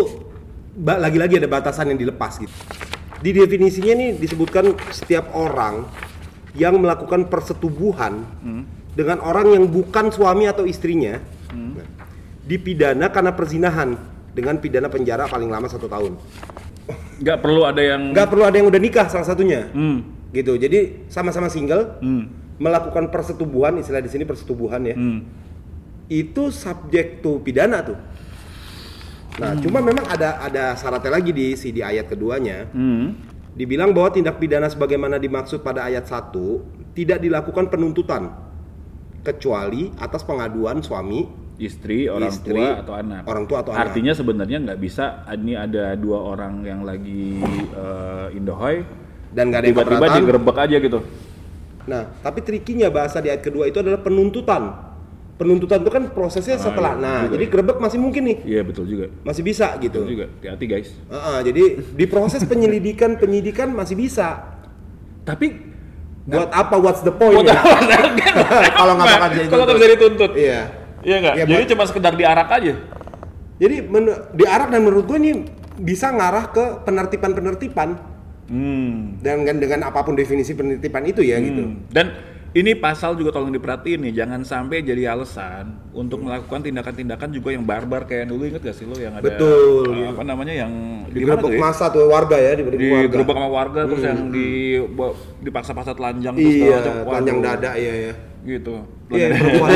Hmm. 0.74 0.98
lagi-lagi 0.98 1.38
ada 1.38 1.46
batasan 1.46 1.94
yang 1.94 1.98
dilepas 2.00 2.36
gitu. 2.36 2.50
Di 3.20 3.30
definisinya 3.30 3.94
nih 3.94 4.10
disebutkan 4.16 4.74
setiap 4.90 5.30
orang 5.30 5.86
yang 6.52 6.74
melakukan 6.74 7.30
persetubuhan 7.30 8.26
Hmm. 8.42 8.66
dengan 8.90 9.22
orang 9.22 9.54
yang 9.54 9.64
bukan 9.64 10.10
suami 10.10 10.50
atau 10.50 10.66
istrinya 10.66 11.22
Hmm. 11.46 11.78
dipidana 12.42 13.06
karena 13.08 13.30
perzinahan 13.30 13.94
dengan 14.30 14.58
pidana 14.58 14.86
penjara 14.86 15.26
paling 15.26 15.50
lama 15.50 15.66
satu 15.66 15.90
tahun. 15.90 16.14
Nggak 17.20 17.38
perlu 17.44 17.62
ada 17.68 17.82
yang 17.82 18.10
Nggak 18.14 18.28
perlu 18.30 18.44
ada 18.46 18.56
yang 18.56 18.68
udah 18.70 18.80
nikah 18.80 19.06
salah 19.06 19.26
satunya, 19.26 19.68
Hmm. 19.70 20.30
gitu. 20.32 20.56
Jadi 20.56 21.06
sama-sama 21.12 21.52
single, 21.52 22.00
Hmm. 22.00 22.30
melakukan 22.60 23.08
persetubuhan, 23.08 23.76
istilah 23.80 24.04
di 24.04 24.10
sini 24.10 24.24
persetubuhan 24.24 24.82
ya, 24.84 24.96
Hmm. 24.96 25.24
itu 26.08 26.48
subjek 26.50 27.22
to 27.22 27.40
pidana 27.44 27.84
tuh. 27.84 27.98
Nah, 29.40 29.56
cuma 29.56 29.80
memang 29.80 30.04
ada 30.04 30.42
ada 30.42 30.76
syaratnya 30.76 31.16
lagi 31.16 31.30
di 31.32 31.54
si 31.56 31.70
di 31.72 31.80
ayat 31.80 32.10
keduanya. 32.10 32.68
Hmm. 32.74 33.16
Dibilang 33.56 33.90
bahwa 33.94 34.12
tindak 34.12 34.36
pidana 34.38 34.68
sebagaimana 34.68 35.16
dimaksud 35.18 35.64
pada 35.64 35.86
ayat 35.86 36.06
1 36.06 36.62
tidak 36.94 37.18
dilakukan 37.22 37.70
penuntutan 37.70 38.30
kecuali 39.20 39.92
atas 40.00 40.24
pengaduan 40.24 40.80
suami 40.80 41.28
Istri, 41.60 42.08
orang 42.08 42.32
Istri, 42.32 42.56
tua 42.56 42.80
atau 42.80 42.94
anak. 42.96 43.22
orang 43.22 43.44
tua 43.44 43.58
atau 43.60 43.70
anak. 43.70 43.82
Artinya 43.86 44.12
sebenarnya 44.12 44.58
nggak 44.60 44.78
bisa 44.78 45.04
ini 45.28 45.52
ada 45.52 45.92
dua 45.92 46.18
orang 46.26 46.64
yang 46.64 46.80
lagi 46.82 47.36
eh, 47.70 48.26
indohoy 48.32 48.80
dan 49.28 49.52
nggak 49.52 49.60
ada 49.60 49.66
yang 49.66 49.76
tiba-tiba 49.76 50.06
digerebek 50.16 50.56
aja 50.56 50.76
gitu. 50.80 50.98
Nah, 51.84 52.02
tapi 52.18 52.40
trikinya 52.40 52.88
bahasa 52.88 53.20
di 53.20 53.28
ayat 53.28 53.40
kedua 53.40 53.64
itu 53.64 53.76
adalah 53.76 54.00
penuntutan. 54.00 54.88
Penuntutan 55.36 55.80
itu 55.80 55.88
kan 55.88 56.04
prosesnya 56.08 56.56
Ah, 56.56 56.62
setelah. 56.62 56.92
iya, 56.92 57.00
nah, 57.00 57.18
juga 57.24 57.32
jadi 57.34 57.44
gerebek 57.48 57.76
masih 57.76 57.96
mungkin 57.96 58.22
nih, 58.24 58.36
Iya 58.44 58.60
betul 58.60 58.84
juga. 58.84 59.08
masih 59.20 59.40
bisa 59.40 59.72
gitu. 59.76 60.00
Betul 60.00 60.12
juga. 60.12 60.26
Hati-hati 60.30 60.64
guys. 60.66 60.88
Heeh, 61.08 61.38
jadi 61.42 61.62
di 61.92 62.04
proses 62.04 62.44
penyelidikan 62.44 63.16
penyidikan 63.16 63.68
masih 63.70 63.96
bisa. 63.96 64.56
Tapi 65.22 65.72
Buat 66.20 66.52
apa? 66.52 66.76
What's 66.76 67.00
the 67.00 67.10
point? 67.10 67.42
ya? 67.42 67.56
Kalau 68.78 68.92
nggak 68.94 69.06
bakal 69.08 69.28
jadi 69.32 69.46
kalau 69.48 69.64
nggak 69.64 69.76
bisa 69.76 69.88
dituntut. 69.96 70.32
Iya. 70.36 70.60
Iya 71.00 71.16
nggak? 71.20 71.34
Ya, 71.36 71.44
Jadi 71.48 71.64
cuma 71.72 71.84
sekedar 71.88 72.12
diarak 72.16 72.48
aja. 72.52 72.74
Jadi 73.60 73.76
diarak 74.36 74.68
dan 74.72 74.80
menurut 74.80 75.04
gue 75.04 75.18
ini 75.20 75.32
bisa 75.80 76.12
ngarah 76.12 76.52
ke 76.52 76.64
penertiban-penertiban 76.84 78.10
Hmm. 78.50 79.22
dengan 79.22 79.62
dengan 79.62 79.80
apa 79.86 80.02
pun 80.02 80.18
definisi 80.18 80.58
penertiban 80.58 81.06
itu 81.06 81.22
ya 81.22 81.38
gitu. 81.38 81.70
Hmm. 81.70 81.86
Dan 81.86 82.10
ini 82.52 82.74
pasal 82.74 83.14
juga 83.14 83.30
tolong 83.30 83.48
diperhatiin 83.48 84.02
nih, 84.02 84.12
jangan 84.16 84.42
sampai 84.42 84.82
jadi 84.82 85.06
alasan 85.08 85.70
untuk 85.92 86.18
melakukan 86.20 86.58
tindakan-tindakan 86.60 87.30
juga 87.30 87.50
yang 87.50 87.62
barbar 87.62 88.02
kayak 88.04 88.26
dulu 88.26 88.42
inget 88.44 88.58
gak 88.60 88.74
sih 88.74 88.82
lo 88.82 88.94
yang 88.94 89.14
ada 89.14 89.22
Betul. 89.22 89.86
eh, 89.94 90.10
apa 90.10 90.22
namanya 90.22 90.54
yang 90.56 90.72
Digerebek 91.06 91.46
ya? 91.48 91.60
masa 91.60 91.88
tuh 91.88 92.06
warga 92.06 92.34
ya, 92.34 92.52
di 92.52 92.66
di 92.66 92.90
warga. 92.90 93.06
gerobak 93.08 93.36
sama 93.36 93.48
warga 93.48 93.80
terus 93.86 94.02
yang 94.02 94.18
di 94.28 94.48
bawa- 94.84 95.14
dipaksa-paksa 95.38 95.92
telanjang 95.92 96.34
terus 96.34 96.54
Iya, 96.56 96.78
Waduh, 97.00 97.38
dada 97.38 97.70
iya 97.74 97.92
ya. 98.08 98.12
gitu. 98.42 98.74
Iya, 99.08 99.26
Telanjang- 99.30 99.38
perempuan 99.38 99.70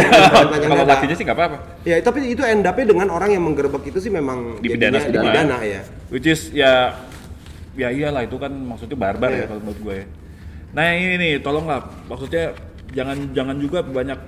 panjang 0.49 0.71
Kalau 0.73 0.85
lakinya 0.85 1.15
sih 1.15 1.25
nggak 1.25 1.39
apa-apa. 1.39 1.57
Ya, 1.83 1.95
tapi 2.01 2.19
itu 2.27 2.43
end 2.43 2.65
up-nya 2.65 2.87
dengan 2.87 3.07
orang 3.09 3.31
yang 3.31 3.43
menggerebek 3.45 3.83
itu 3.87 3.99
sih 4.01 4.11
memang 4.11 4.59
Dipidana 4.59 4.99
semua 4.99 5.23
dipidana 5.23 5.57
ya. 5.63 5.81
Which 6.09 6.27
is 6.27 6.51
ya 6.51 6.91
ya 7.73 7.87
iyalah 7.89 8.23
itu 8.23 8.35
kan 8.35 8.51
maksudnya 8.51 8.95
barbar 8.95 9.31
Iya. 9.31 9.39
ya 9.41 9.47
kalau 9.47 9.63
menurut 9.63 9.79
gue. 9.81 9.99
Nah 10.75 10.87
ini 10.95 11.15
nih 11.17 11.33
tolonglah 11.39 11.87
maksudnya 12.11 12.53
jangan 12.91 13.31
jangan 13.31 13.57
juga 13.63 13.83
banyak 13.83 14.19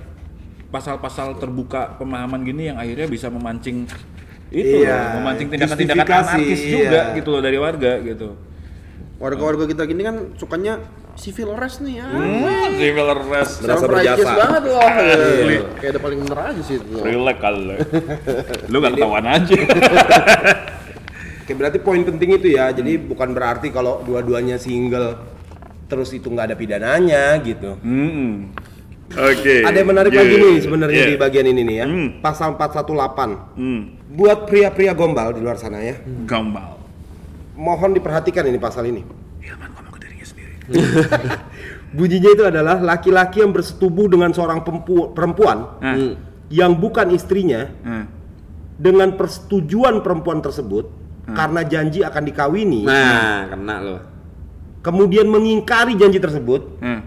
pasal-pasal 0.67 1.39
terbuka 1.39 1.95
pemahaman 1.95 2.43
gini 2.43 2.71
yang 2.71 2.77
akhirnya 2.79 3.07
bisa 3.07 3.31
memancing 3.31 3.87
itu 4.47 4.83
Iya, 4.83 4.95
loh, 4.95 5.19
memancing 5.19 5.47
tindakan-tindakan 5.51 6.07
anarkis 6.23 6.61
juga 6.63 7.11
iya. 7.11 7.15
gitu 7.19 7.29
loh 7.35 7.41
dari 7.43 7.59
warga 7.59 7.99
gitu. 7.99 8.39
Warga-warga 9.19 9.67
kita 9.67 9.83
gini 9.89 10.01
kan 10.07 10.15
sukanya 10.39 10.79
civil 11.19 11.57
arrest 11.57 11.83
nih 11.83 11.99
ya. 11.99 12.07
Hmm, 12.07 12.71
civil 12.79 13.07
arrest. 13.11 13.65
Merasa 13.65 13.85
berjasa. 13.89 14.29
banget 14.37 14.63
loh. 14.71 14.87
Iya. 15.47 15.61
Kayak 15.83 15.91
udah 15.97 16.01
paling 16.07 16.19
bener 16.23 16.39
aja 16.39 16.61
sih 16.63 16.75
itu. 16.79 16.95
Relax 17.01 17.37
kalau 17.43 17.75
lu 18.71 18.77
gak 18.79 18.93
ketahuan 18.95 19.25
aja. 19.27 19.55
Oke, 21.43 21.51
berarti 21.55 21.79
poin 21.83 22.01
penting 22.07 22.29
itu 22.39 22.47
ya. 22.55 22.71
Jadi 22.71 22.91
bukan 23.03 23.35
berarti 23.35 23.67
kalau 23.73 23.99
dua-duanya 24.07 24.55
single 24.55 25.36
terus 25.87 26.11
itu 26.11 26.27
nggak 26.27 26.51
ada 26.51 26.55
pidananya 26.55 27.39
gitu. 27.41 27.79
Hmm. 27.79 28.51
Oke. 29.07 29.63
Ada 29.63 29.77
yang 29.77 29.89
menarik 29.89 30.11
Yeah. 30.11 30.21
lagi 30.21 30.35
nih 30.35 30.55
sebenarnya 30.59 30.99
Yeah. 31.01 31.11
di 31.11 31.17
bagian 31.17 31.47
ini 31.47 31.61
nih 31.63 31.75
ya. 31.77 31.85
Hmm. 31.85 32.07
Pasal 32.19 32.53
418. 32.53 33.55
Hmm. 33.55 33.81
Buat 34.09 34.45
pria-pria 34.45 34.91
gombal 34.91 35.31
di 35.31 35.39
luar 35.39 35.55
sana 35.55 35.79
ya, 35.79 35.95
Gambal. 36.23 36.79
mohon 37.53 37.91
diperhatikan 37.91 38.43
ini 38.43 38.57
pasal 38.57 38.85
ini. 38.85 39.03
Hilman 39.39 39.69
ngomong 39.69 39.91
ke 39.91 39.99
dirinya 40.01 40.25
sendiri. 40.25 40.53
Bunyinya 41.97 42.29
itu 42.29 42.43
adalah 42.43 42.75
laki-laki 42.77 43.39
yang 43.39 43.51
bersetubuh 43.51 44.07
dengan 44.07 44.31
seorang 44.31 44.59
perempuan. 45.09 45.57
Hmm. 45.79 46.13
yang 46.47 46.71
bukan 46.73 47.11
istrinya 47.11 47.67
Nah. 47.83 48.07
dengan 48.73 49.11
persetujuan 49.13 49.99
perempuan 49.99 50.39
tersebut 50.39 50.87
karena 51.27 51.59
janji 51.61 51.99
akan 51.99 52.23
dikawini, 52.23 52.87
Nah, 52.87 53.51
kena 53.51 53.75
loh. 53.77 53.99
Kemudian 54.87 55.27
mengingkari 55.27 55.99
janji 55.99 56.15
tersebut 56.17 56.79
Nah. 56.79 57.03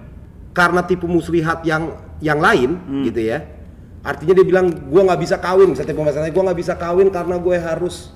karena 0.53 0.85
tipu 0.85 1.09
muslihat 1.09 1.64
yang 1.64 1.97
yang 2.21 2.37
lain 2.37 2.77
Hmm. 2.77 3.03
gitu 3.03 3.25
ya. 3.25 3.40
Artinya 4.01 4.33
dia 4.35 4.45
bilang 4.45 4.69
gua 4.88 5.09
nggak 5.09 5.21
bisa 5.21 5.37
kawin, 5.37 5.73
misalnya 5.73 5.88
tipu 5.88 6.05
masalahnya 6.05 6.29
gua 6.31 6.45
nggak 6.47 6.61
bisa 6.61 6.75
kawin 6.75 7.09
karena 7.09 7.37
gue 7.37 7.57
harus 7.57 8.12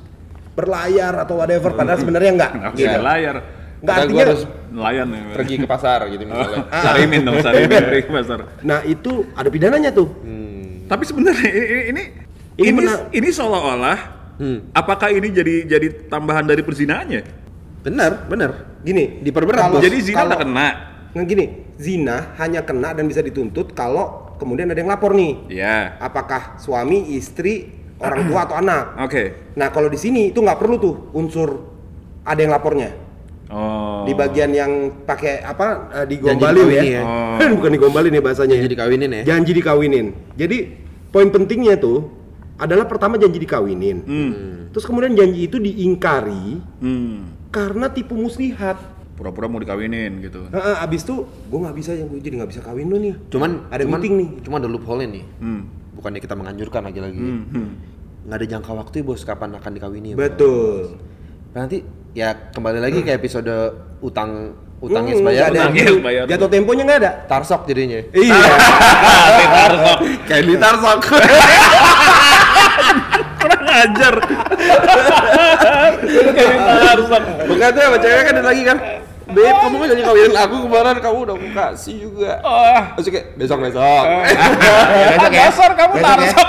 berlayar 0.53 1.13
atau 1.19 1.35
whatever 1.37 1.73
padahal 1.73 1.97
sebenarnya 1.99 2.31
enggak. 2.33 2.51
Nggak 2.53 2.73
Gitu. 2.73 2.85
bisa 2.85 3.01
layar. 3.01 3.37
Nggak 3.81 3.95
artinya 3.95 4.13
gua 4.15 4.25
harus 4.25 4.43
Nelayan 4.75 5.07
ya. 5.07 5.21
pergi 5.33 5.55
ke 5.57 5.67
pasar 5.67 6.01
gitu 6.09 6.23
misalnya. 6.25 6.65
Sarimin 6.85 7.21
dong, 7.23 7.37
sarimin 7.39 7.69
dari 7.71 8.03
pasar. 8.03 8.41
Nah, 8.61 8.81
itu 8.83 9.13
ada 9.33 9.49
pidananya 9.49 9.91
tuh. 9.91 10.09
Hmm. 10.21 10.85
Tapi 10.85 11.03
sebenarnya 11.05 11.49
ini 11.49 11.85
ini 11.91 12.03
Ini 12.55 12.71
ini, 12.71 12.83
ini 13.13 13.29
seolah-olah 13.29 13.99
Hmm. 14.35 14.71
apakah 14.71 15.11
ini 15.11 15.31
jadi 15.31 15.55
jadi 15.69 16.11
tambahan 16.11 16.43
dari 16.43 16.63
perzinaannya? 16.63 17.44
Bener, 17.85 18.25
bener. 18.27 18.51
Gini, 18.81 19.21
Diperberat, 19.21 19.69
kalau-. 19.69 19.85
Jadi 19.85 19.99
zina 20.01 20.17
kalau- 20.19 20.33
tak 20.33 20.41
kena. 20.43 20.69
Nah 21.15 21.23
gini, 21.23 21.45
zina 21.79 22.35
hanya 22.41 22.67
kena 22.67 22.91
dan 22.91 23.07
bisa 23.07 23.23
dituntut 23.23 23.71
kalau 23.71 24.35
kemudian 24.35 24.67
ada 24.67 24.81
yang 24.81 24.91
lapor 24.91 25.15
nih. 25.15 25.47
Ya. 25.47 25.95
Apakah 26.03 26.59
suami, 26.59 27.15
istri, 27.15 27.71
orang 28.03 28.27
tua 28.27 28.51
atau 28.51 28.57
anak. 28.59 28.99
Oke. 28.99 29.55
Nah 29.55 29.71
kalau 29.71 29.87
di 29.87 29.95
sini 29.95 30.35
itu 30.35 30.43
nggak 30.43 30.59
perlu 30.59 30.77
tuh 30.77 30.95
unsur 31.15 31.71
ada 32.27 32.41
yang 32.41 32.51
lapornya. 32.51 32.91
Oh. 33.47 34.03
Di 34.03 34.17
bagian 34.17 34.51
yang 34.51 34.73
pakai 35.07 35.45
apa 35.45 35.67
eh, 36.03 36.07
digombalin 36.09 36.67
ya. 36.73 36.83
ya. 36.83 37.03
Oh. 37.05 37.39
Bukan 37.61 37.71
digombalin 37.71 38.11
ya 38.11 38.23
bahasanya. 38.25 38.57
Jadi 38.59 38.75
dikawinin 38.75 39.11
ya. 39.13 39.23
Janji 39.23 39.53
dikawinin. 39.55 40.07
Jadi 40.35 40.59
poin 41.15 41.31
pentingnya 41.31 41.79
tuh 41.79 42.11
adalah 42.59 42.91
pertama 42.91 43.23
janji 43.23 43.39
dikawinin. 43.39 43.99
Hmm. 44.03 44.33
Terus 44.75 44.83
kemudian 44.83 45.15
janji 45.15 45.47
itu 45.47 45.63
diingkari 45.63 46.59
Hmm. 46.83 47.34
Karena 47.55 47.87
tipu 47.87 48.19
muslihat. 48.19 48.75
Pura-pura 49.15 49.47
mau 49.47 49.63
dikawinin 49.63 50.19
gitu. 50.27 50.51
Nah, 50.51 50.83
abis 50.83 51.07
itu 51.07 51.23
gue 51.23 51.59
nggak 51.63 51.77
bisa 51.79 51.95
yang 51.95 52.11
gue 52.11 52.19
jadi 52.19 52.43
nggak 52.43 52.51
bisa 52.51 52.67
kawin 52.67 52.91
lu 52.91 52.99
nih. 52.99 53.15
Cuman 53.31 53.71
ada 53.71 53.87
cuman, 53.87 54.03
meeting 54.03 54.15
nih. 54.19 54.29
Cuma 54.43 54.59
ada 54.59 54.67
loophole 54.67 55.07
nih. 55.07 55.23
Hmm. 55.39 55.71
Bukannya 55.95 56.19
kita 56.19 56.35
menganjurkan 56.35 56.83
lagi-lagi. 56.83 57.15
Hmm. 57.15 57.47
hmm. 57.47 57.69
Nggak 58.27 58.37
ada 58.43 58.47
jangka 58.51 58.73
waktu 58.75 58.95
ya 58.99 59.05
bos 59.07 59.23
kapan 59.23 59.55
akan 59.55 59.71
dikawini 59.71 60.09
ya. 60.11 60.17
Bos? 60.19 60.23
Betul. 60.27 60.99
Nanti 61.55 61.77
ya 62.11 62.35
kembali 62.51 62.83
lagi 62.83 63.07
ke 63.07 63.15
episode 63.15 63.55
utang 64.03 64.59
utangnya 64.83 65.15
Hmm, 65.15 65.23
sebayar. 65.23 65.47
nggak 65.55 65.71
ada. 65.71 65.95
sebayar. 65.95 66.25
Jatuh 66.27 66.49
temponya 66.51 66.83
nggak 66.83 67.01
ada. 67.07 67.13
Tarsok 67.31 67.71
jadinya. 67.71 68.03
Iya. 68.11 68.35
Kayak 70.29 70.43
di 70.43 70.55
Tarsok. 70.59 70.99
Kurang 73.39 73.63
ajar. 73.71 74.15
Harus 76.85 77.07
Bukan 77.49 77.69
tuh 77.75 77.83
sama 77.83 77.99
cewek 77.99 78.23
kan 78.25 78.35
ada 78.39 78.45
lagi 78.45 78.63
kan. 78.65 78.79
Beb, 79.25 79.57
kamu 79.57 79.75
kan 79.81 79.89
jadi 79.89 80.03
kawinin 80.05 80.37
aku 80.37 80.57
kemarin 80.69 81.01
kamu 81.01 81.17
udah 81.25 81.35
aku 81.41 81.49
kasih 81.57 81.95
juga. 81.97 82.45
Oh. 82.45 82.81
Terus 83.01 83.09
kayak 83.09 83.27
besok 83.41 83.59
besok. 83.65 84.05
Besok 85.17 85.33
ya. 85.33 85.45
Dasar 85.49 85.71
kamu 85.73 85.93
Besok 85.97 86.05
ya. 86.05 86.13
tarsok. 86.13 86.49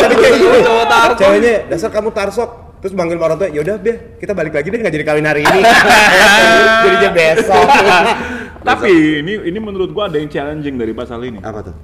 Tadi 0.00 0.14
kayak 0.14 0.34
gitu 0.38 0.56
Cowok. 0.62 0.86
Ceweknya, 1.18 1.54
dasar 1.66 1.90
kamu 1.90 2.08
tarsok. 2.14 2.50
Terus 2.80 2.96
manggil 2.96 3.20
orang 3.20 3.36
tua, 3.36 3.50
yaudah 3.52 3.76
Beh, 3.76 4.16
kita 4.16 4.32
balik 4.32 4.56
lagi 4.56 4.72
deh 4.72 4.78
nggak 4.80 4.94
jadi 4.94 5.04
kawin 5.04 5.26
hari 5.26 5.44
ini. 5.44 5.60
Jadinya 6.86 7.10
besok. 7.12 7.66
Tapi 8.70 8.92
ini 9.20 9.32
ini 9.52 9.58
menurut 9.60 9.92
gua 9.92 10.08
ada 10.08 10.16
yang 10.16 10.30
challenging 10.32 10.80
dari 10.80 10.94
pasal 10.96 11.20
ini. 11.26 11.42
Apa 11.44 11.66
tuh? 11.66 11.76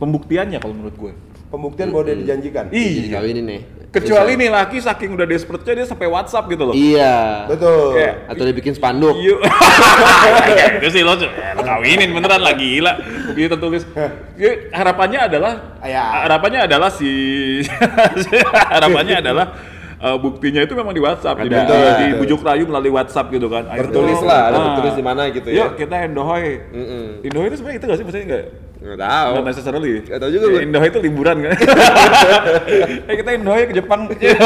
Pembuktiannya 0.00 0.58
kalau 0.58 0.74
menurut 0.74 0.96
gue. 0.98 1.12
Pembuktian 1.52 1.88
bahwa 1.94 2.04
dia 2.08 2.16
dijanjikan. 2.18 2.64
Jadi 2.70 3.08
kawinin 3.10 3.44
nih. 3.46 3.60
Kecuali 3.94 4.34
nih 4.34 4.50
laki 4.50 4.82
saking 4.82 5.14
udah 5.14 5.22
desperate 5.22 5.62
dia 5.62 5.86
sampai 5.86 6.10
WhatsApp 6.10 6.50
gitu 6.50 6.66
loh. 6.66 6.74
Iya. 6.74 7.46
Betul. 7.46 7.94
Kayak, 7.94 8.14
Atau 8.26 8.42
dibikin 8.50 8.74
spanduk. 8.74 9.14
Yuk. 9.22 9.38
Itu 10.82 10.88
sih 10.90 11.02
lo, 11.06 11.14
lo 11.14 11.62
kawinin 11.62 12.10
beneran 12.10 12.42
lagi 12.42 12.82
gila. 12.82 12.98
Begitu 13.30 13.54
tertulis. 13.54 13.86
Ya, 14.34 14.50
harapannya 14.74 15.30
adalah 15.30 15.52
Ya. 15.86 16.26
harapannya 16.26 16.66
adalah 16.66 16.90
si 16.90 17.06
harapannya 18.74 19.22
adalah 19.22 19.46
eh, 19.96 20.16
buktinya 20.16 20.60
itu 20.60 20.72
memang 20.72 20.90
di 20.90 21.00
WhatsApp. 21.00 21.36
Jadi 21.38 21.50
Ada. 21.50 21.60
di- 21.60 21.68
Betul. 21.68 22.02
dibujuk 22.10 22.40
rayu 22.40 22.64
melalui 22.64 22.92
WhatsApp 22.92 23.26
gitu 23.28 23.46
kan. 23.46 23.64
Ayo 23.66 23.80
Tertulis 23.84 24.20
lah, 24.20 24.40
ada 24.44 24.56
Ah. 24.56 24.64
tertulis 24.68 24.94
di 24.94 25.02
mana 25.02 25.22
gitu 25.28 25.48
ya. 25.48 25.56
Yuk 25.60 25.70
kita 25.76 25.94
endohoy. 26.02 26.46
Mm-mm. 26.68 27.04
Indohoy 27.22 27.46
itu 27.46 27.56
sebenarnya 27.56 27.78
itu 27.78 27.86
gak 27.86 27.96
sih 27.96 28.04
maksudnya 28.04 28.26
enggak? 28.26 28.44
Nggak 28.76 29.00
tahu. 29.00 29.32
Not 29.34 29.46
necessarily. 29.46 29.94
Nggak 30.02 30.20
tahu 30.20 30.30
juga 30.30 30.44
Ya, 30.44 30.50
gue. 30.50 30.62
Indohoy 30.62 30.88
itu 30.88 31.00
liburan 31.00 31.36
kan. 31.40 31.52
eh 33.08 33.14
kita 33.16 33.30
Indohoy 33.32 33.62
ke 33.64 33.74
Jepang. 33.74 34.00
Ya, 34.14 34.36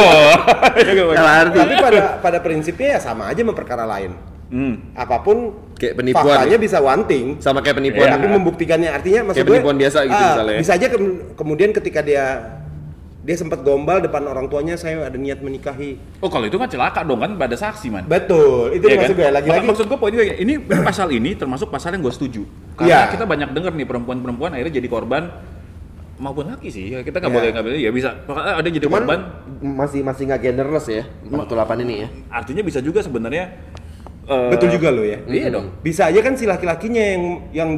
Salah 1.12 1.34
arti. 1.42 1.58
Tapi 1.58 1.74
pada 1.76 2.00
pada 2.18 2.38
prinsipnya 2.38 2.88
ya 2.94 3.00
sama 3.00 3.26
aja 3.26 3.42
memperkara 3.42 3.84
lain. 3.84 4.14
Hmm. 4.48 4.80
apa 4.96 5.20
pun 5.20 5.52
Kayak 5.76 6.00
penipuan 6.00 6.24
faktanya 6.24 6.56
ya? 6.56 6.58
bisa 6.58 6.78
wanting 6.80 7.37
Sama 7.37 7.61
kayak 7.61 7.76
penipuan. 7.76 8.08
Iya. 8.08 8.16
tapi 8.16 8.26
membuktikannya 8.30 8.88
artinya 8.88 9.20
maksud 9.20 9.37
Kayak 9.37 9.44
gue 9.44 9.54
penipuan 9.54 9.76
biasa 9.76 9.98
gitu 10.00 10.16
ah, 10.16 10.24
misalnya 10.24 10.48
ya. 10.48 10.61
bisa 10.64 10.72
aja 10.72 10.87
ke- 10.88 11.00
kemudian 11.37 11.70
ketika 11.70 12.00
dia 12.00 12.24
dia 13.28 13.36
sempat 13.36 13.60
gombal 13.60 14.00
depan 14.00 14.24
orang 14.24 14.48
tuanya 14.48 14.72
saya 14.72 15.04
ada 15.04 15.12
niat 15.14 15.38
menikahi 15.38 16.00
Oh 16.18 16.26
kalau 16.26 16.48
itu 16.48 16.56
kan 16.56 16.64
celaka 16.64 17.04
dong 17.04 17.20
kan 17.20 17.36
pada 17.36 17.52
saksi 17.52 17.86
man. 17.86 18.08
betul 18.08 18.72
itu 18.72 18.88
Iya 18.88 18.96
maksud 18.96 19.14
gue 19.14 19.28
lagi-lagi 19.28 19.60
Mak- 19.60 19.68
Maksud 19.68 19.86
gue 19.86 19.98
poinnya 19.98 20.18
kayak, 20.18 20.38
ini 20.38 20.54
pasal 20.80 21.08
ini 21.10 21.30
termasuk 21.34 21.68
pasal 21.68 21.92
yang 21.92 22.00
gue 22.00 22.10
setuju. 22.10 22.42
Karena 22.74 22.88
Iya. 22.88 23.12
kita 23.12 23.24
banyak 23.24 23.52
dengar 23.52 23.70
nih 23.70 23.84
perempuan-perempuan 23.84 24.50
akhirnya 24.50 24.74
jadi 24.74 24.88
korban 24.88 25.28
maupun 26.16 26.48
laki 26.48 26.66
sih. 26.66 26.88
Ya, 26.88 27.04
kita 27.04 27.20
nggak 27.20 27.28
Iya. 27.28 27.36
boleh 27.36 27.48
nggak 27.52 27.64
boleh 27.64 27.78
ya 27.78 27.90
bisa. 27.92 28.10
Pokoknya 28.18 28.52
ada 28.54 28.68
jadi 28.70 28.80
Cuman 28.82 28.96
korban. 28.98 29.20
masih 29.60 30.00
masih 30.00 30.22
nggak 30.24 30.40
genderless 30.42 30.86
ya 30.88 31.04
48 31.22 31.78
ini 31.78 31.94
ya. 32.00 32.08
Artinya 32.32 32.62
bisa 32.64 32.80
juga 32.80 33.00
sebenarnya. 33.00 33.44
eh, 34.24 34.48
betul 34.50 34.68
juga 34.70 34.88
lo 34.88 35.00
ya 35.02 35.20
Iya 35.22 35.48
dong. 35.48 35.72
bisa 35.80 36.04
aja 36.04 36.20
kan 36.20 36.32
si 36.32 36.44
laki-lakinya 36.44 37.00
yang 37.00 37.22
yang 37.50 37.70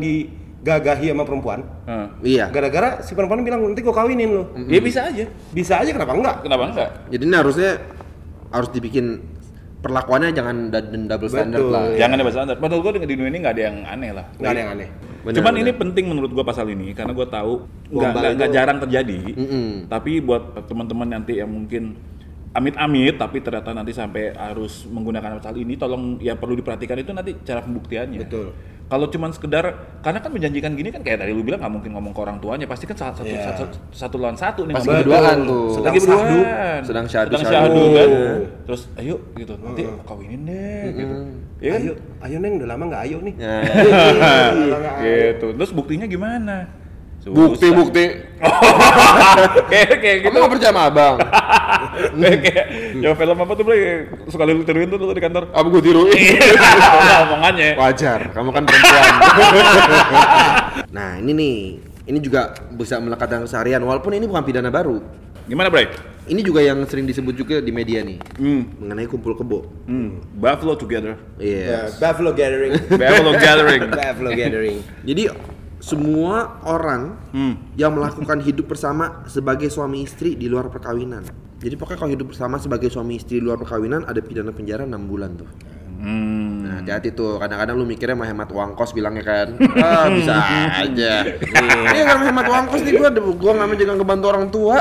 digagahi 0.60 1.08
sama 1.08 1.24
perempuan 1.24 1.60
Eh, 1.84 2.36
Iya. 2.36 2.52
gara-gara 2.52 3.00
si 3.00 3.12
perempuan 3.12 3.40
bilang 3.40 3.64
nanti 3.64 3.80
gue 3.80 3.90
kawinin 3.90 4.30
lo 4.30 4.44
Ya 4.68 4.78
bisa 4.78 5.08
aja. 5.08 5.24
bisa 5.50 5.80
aja 5.80 5.90
kenapa 5.90 6.12
enggak 6.12 6.36
Kenapa 6.44 6.62
enggak? 6.68 6.88
Jadi 7.08 7.22
ini 7.24 7.34
harusnya 7.34 7.70
harus 8.50 8.68
dibikin 8.68 9.24
perlakuannya 9.80 10.30
jangan 10.30 10.56
double 11.06 11.30
standard 11.30 11.64
Betul. 11.64 11.72
lah. 11.72 11.84
Jangan 11.96 12.16
ada 12.18 12.28
standar. 12.30 12.54
Padahal 12.60 12.80
gue 12.84 12.92
di 13.00 13.16
dunia 13.16 13.32
ini 13.32 13.38
nggak 13.40 13.54
ada 13.56 13.62
yang 13.64 13.76
aneh 13.82 14.10
lah. 14.12 14.26
nggak 14.36 14.52
ada 14.52 14.60
yang 14.60 14.72
aneh 14.76 14.88
Benar, 15.20 15.36
Cuman 15.36 15.52
benar. 15.52 15.62
ini 15.62 15.72
penting 15.76 16.04
menurut 16.08 16.30
gua 16.32 16.44
pasal 16.48 16.64
ini 16.66 16.96
karena 16.96 17.12
gua 17.12 17.28
tahu 17.28 17.68
nggak 17.92 18.50
jarang 18.52 18.80
terjadi. 18.80 19.20
Mm-mm. 19.36 19.84
Tapi 19.84 20.16
buat 20.20 20.64
teman-teman 20.64 21.08
nanti 21.10 21.36
yang 21.36 21.52
mungkin 21.52 21.92
amit-amit 22.52 23.14
tapi 23.14 23.38
ternyata 23.38 23.70
nanti 23.70 23.92
sampai 23.92 24.34
harus 24.34 24.82
menggunakan 24.84 25.38
pasal 25.38 25.54
ini 25.54 25.74
tolong 25.74 26.18
ya 26.18 26.34
perlu 26.34 26.54
diperhatikan 26.54 26.98
itu 26.98 27.10
nanti 27.10 27.38
cara 27.40 27.60
pembuktiannya. 27.60 28.20
Betul. 28.22 28.50
Kalau 28.84 29.06
cuman 29.06 29.30
sekedar 29.30 29.62
karena 30.02 30.18
kan 30.18 30.34
menjanjikan 30.34 30.74
gini 30.74 30.90
kan 30.90 30.98
kayak 30.98 31.22
tadi 31.22 31.30
lu 31.30 31.46
bilang 31.46 31.62
nggak 31.62 31.70
mungkin 31.70 31.94
ngomong 31.94 32.10
ke 32.10 32.20
orang 32.20 32.42
tuanya 32.42 32.66
pasti 32.66 32.84
kan 32.84 32.98
satu 32.98 33.22
satu, 33.22 33.30
Iya. 33.30 33.42
satu, 33.46 33.62
satu 33.88 34.16
lawan 34.18 34.34
satu 34.34 34.66
nih 34.66 34.74
Pas 34.74 34.82
ngomong. 34.82 34.98
berduaan 34.98 35.36
tuh. 35.40 35.66
Sedang 35.70 35.86
lagi 35.86 36.00
berduaan 36.02 36.80
Sedang 36.82 37.06
syahdu, 37.06 37.30
sedang 37.30 37.46
syahdu. 37.46 37.82
kan 37.86 38.08
Oh. 38.10 38.38
terus 38.66 38.82
ayo 38.96 39.16
gitu 39.32 39.54
nanti 39.56 39.82
aku 39.84 40.02
kawinin 40.04 40.42
deh 40.42 40.82
gitu 40.92 41.14
ya 41.60 41.70
kan 41.70 41.80
ayo 41.80 41.92
ayo 42.20 42.36
neng 42.40 42.52
udah 42.58 42.68
lama 42.68 42.84
nggak 42.88 43.02
ayo 43.04 43.16
nih 43.20 43.34
Ya. 43.38 43.54
gitu 45.06 45.46
terus 45.54 45.70
buktinya 45.70 46.06
gimana 46.06 46.66
Bukti 47.20 47.68
Susah. 47.68 47.76
bukti. 47.76 48.04
kayak 49.70 50.00
kayak 50.00 50.18
gitu 50.24 50.32
Kamu 50.34 50.48
percaya 50.48 50.72
sama 50.72 50.88
abang? 50.88 51.14
kayak 52.20 52.38
kayak 52.42 52.66
yang 53.00 53.14
film 53.16 53.38
apa 53.38 53.52
tuh 53.54 53.64
beli 53.66 53.80
suka 54.28 54.44
lu 54.46 54.62
tiruin 54.62 54.88
tuh 54.90 54.98
lu 54.98 55.12
di 55.12 55.22
kantor 55.22 55.48
Apa 55.50 55.66
gue 55.68 55.82
tiruin? 55.82 56.12
omongannya 57.28 57.68
Wajar, 57.76 58.30
kamu 58.32 58.50
kan 58.52 58.62
perempuan. 58.66 59.12
nah 60.96 61.16
ini 61.18 61.32
nih, 61.32 61.56
ini 62.10 62.18
juga 62.18 62.54
bisa 62.74 62.98
melekat 62.98 63.26
dalam 63.30 63.44
keseharian 63.46 63.82
walaupun 63.82 64.12
ini 64.14 64.26
bukan 64.26 64.44
pidana 64.44 64.70
baru. 64.72 64.98
gimana 65.46 65.66
Bray? 65.66 65.90
Ini 66.30 66.46
juga 66.46 66.62
yang 66.62 66.78
sering 66.86 67.10
disebut 67.10 67.34
juga 67.34 67.58
di 67.58 67.74
media 67.74 68.06
nih 68.06 68.22
Hmm, 68.38 68.78
mengenai 68.78 69.10
kumpul 69.10 69.34
kebo. 69.34 69.66
hmm. 69.88 70.38
Buffalo 70.38 70.78
together 70.78 71.18
Iya. 71.42 71.64
Ya, 71.66 71.80
Buffalo 71.98 72.30
Gathering 72.30 72.72
Buffalo 72.86 73.32
gathering 73.34 73.82
Buffalo 73.90 74.30
Gathering 74.30 74.78
Jadi 75.02 75.22
semua 75.80 76.60
orang 76.68 77.16
hmm. 77.32 77.74
yang 77.74 77.96
melakukan 77.96 78.38
hidup 78.44 78.68
bersama 78.68 79.24
sebagai 79.26 79.72
suami 79.72 80.04
istri 80.04 80.36
di 80.36 80.46
luar 80.46 80.68
perkawinan. 80.68 81.24
Jadi 81.60 81.74
pokoknya 81.76 81.98
kalau 82.00 82.12
hidup 82.12 82.26
bersama 82.32 82.56
sebagai 82.56 82.88
suami 82.88 83.20
istri 83.20 83.36
di 83.36 83.44
luar 83.44 83.60
perkawinan 83.60 84.08
ada 84.08 84.16
pidana 84.18 84.48
penjara 84.48 84.88
6 84.88 84.96
bulan 85.04 85.36
tuh. 85.36 85.48
Hmm. 86.00 86.64
Nah, 86.64 86.80
hati-hati 86.80 87.12
tuh. 87.12 87.36
Kadang-kadang 87.36 87.76
lu 87.76 87.84
mikirnya 87.84 88.16
mah 88.16 88.24
hemat 88.24 88.48
uang 88.48 88.72
kos 88.72 88.96
bilangnya 88.96 89.20
kan. 89.20 89.48
Ah, 89.76 90.08
bisa 90.08 90.32
aja. 90.80 91.28
Iya, 91.92 92.02
kan 92.08 92.24
hemat 92.24 92.48
uang 92.48 92.64
kos 92.72 92.80
nih 92.80 92.96
gua 92.96 93.12
gua 93.12 93.52
nggak 93.52 93.76
juga 93.76 93.92
ngebantu 94.00 94.26
orang 94.32 94.46
tua. 94.48 94.76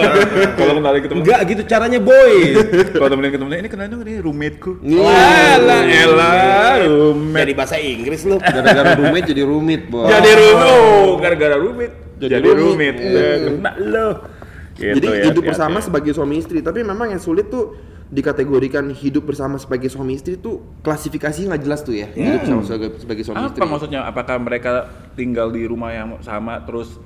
kalau 0.58 0.72
kenalin 0.80 1.00
ke 1.04 1.08
temen 1.12 1.20
enggak 1.20 1.40
gitu 1.44 1.62
caranya 1.68 2.00
boy 2.00 2.34
kalau 2.96 3.08
temenin 3.12 3.30
ke 3.32 3.38
temennya 3.38 3.60
ini 3.60 3.68
kenalin 3.68 3.90
dong 3.92 4.02
ini 4.08 4.14
roommateku 4.20 4.72
Iya. 4.80 5.04
Alah, 5.60 5.82
elah, 5.84 6.74
roommate 6.88 7.42
jadi 7.44 7.52
bahasa 7.52 7.76
Inggris 7.76 8.20
lu 8.24 8.36
Gara-gara 8.40 8.90
rumit 8.96 9.24
jadi 9.28 9.42
rumit, 9.44 9.82
Bos. 9.88 10.08
jadi 10.08 10.30
roommate 10.32 10.72
oh 10.72 11.08
gara-gara 11.20 11.56
roommate 11.56 11.94
Jadi 12.14 12.34
roommate. 12.40 12.56
roommate 12.56 12.98
Eh, 13.04 13.36
kena 13.50 13.70
lo 13.80 14.08
Gitu 14.74 14.90
Jadi 14.92 15.06
ya, 15.08 15.24
hidup 15.26 15.42
bersama 15.44 15.78
sebagai 15.78 16.10
suami 16.10 16.34
istri, 16.36 16.58
tapi 16.58 16.82
memang 16.82 17.06
yang 17.08 17.18
sulit 17.18 17.46
tuh 17.46 17.78
dikategorikan 18.06 18.90
hidup 18.90 19.24
bersama 19.24 19.54
sebagai 19.54 19.86
suami 19.86 20.14
istri 20.14 20.34
tuh 20.34 20.60
klasifikasi 20.80 21.46
nggak 21.46 21.62
jelas 21.62 21.80
tuh 21.80 21.94
ya. 21.94 22.06
Hidup 22.08 22.42
bersama 22.42 22.62
sebagai, 22.62 22.88
sebagai 22.98 23.22
suami 23.22 23.38
apa 23.38 23.48
istri. 23.48 23.62
maksudnya 23.64 24.00
apakah 24.02 24.36
mereka 24.36 24.70
tinggal 25.12 25.48
di 25.48 25.62
rumah 25.62 25.90
yang 25.90 26.08
sama 26.20 26.58
terus 26.60 26.98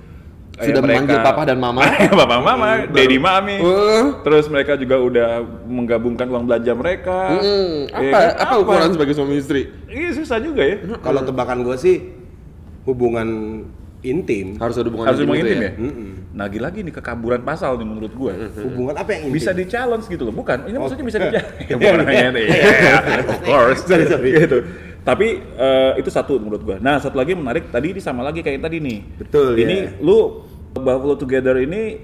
eh, 0.57 0.66
Sudah 0.66 0.81
memanggil 0.81 1.16
papa 1.18 1.44
dan 1.44 1.57
mama? 1.57 1.85
papa 2.18 2.37
mama 2.38 2.68
daddy 2.88 3.16
mami 3.16 3.57
Eh. 3.59 4.04
terus 4.20 4.48
mereka 4.48 4.74
juga 4.74 4.96
udah 4.98 5.28
menggabungkan 5.62 6.26
uang 6.26 6.44
belanja 6.44 6.72
mereka 6.72 7.37
Mm, 7.37 7.78
Ya 7.87 7.94
apa, 7.94 8.18
kan? 8.18 8.28
apa 8.42 8.54
ukuran 8.59 8.90
sebagai 8.90 9.14
suami 9.14 9.35
istri? 9.37 9.68
iya 9.87 10.11
susah 10.11 10.40
juga 10.40 10.61
ya 10.62 10.76
kalau 10.98 11.20
tebakan 11.22 11.62
gue 11.62 11.76
sih 11.76 11.96
hubungan 12.83 13.28
intim. 14.02 14.54
Harus 14.58 14.78
ada 14.78 14.88
hubungan 14.88 15.06
harus 15.11 15.18
intim 15.18 15.28
ngomongin 15.28 15.44
gitu 15.44 15.54
intim 15.54 15.66
ya? 15.66 15.72
ya 15.72 16.18
lagi 16.38 16.58
lagi 16.62 16.78
nih 16.87 16.94
kekaburan 16.94 17.42
pasal 17.42 17.74
nih 17.82 17.87
menurut 17.88 18.12
gue 18.14 18.32
hubungan 18.62 18.94
apa 18.94 19.11
yang 19.11 19.22
intim 19.26 19.34
bisa 19.34 19.50
di 19.50 19.64
challenge 19.66 20.06
gitu 20.06 20.22
loh. 20.22 20.34
Bukan 20.34 20.70
ini 20.70 20.76
maksudnya 20.78 21.04
bisa 21.06 21.18
di 21.22 21.28
Iya, 21.34 21.74
bukan 21.74 22.00
hanya 22.06 22.30
of 23.32 23.40
course. 23.42 23.82
Sorry, 23.82 24.06
sorry. 24.06 24.30
gitu. 24.38 24.58
Tapi 25.02 25.40
eh, 25.40 25.92
itu 25.98 26.11
satu 26.12 26.38
menurut 26.38 26.62
gua. 26.62 26.76
Nah 26.78 27.02
satu 27.02 27.18
lagi 27.18 27.34
yang 27.34 27.42
menarik 27.42 27.72
tadi 27.74 27.96
ini 27.96 28.00
sama 28.02 28.22
lagi 28.22 28.44
kayak 28.44 28.62
tadi 28.62 28.78
nih. 28.78 28.98
Betul, 29.18 29.58
ini 29.58 29.76
ya. 29.88 30.04
lu 30.04 30.46
Buffalo 30.78 31.18
Together 31.18 31.58
ini 31.58 31.98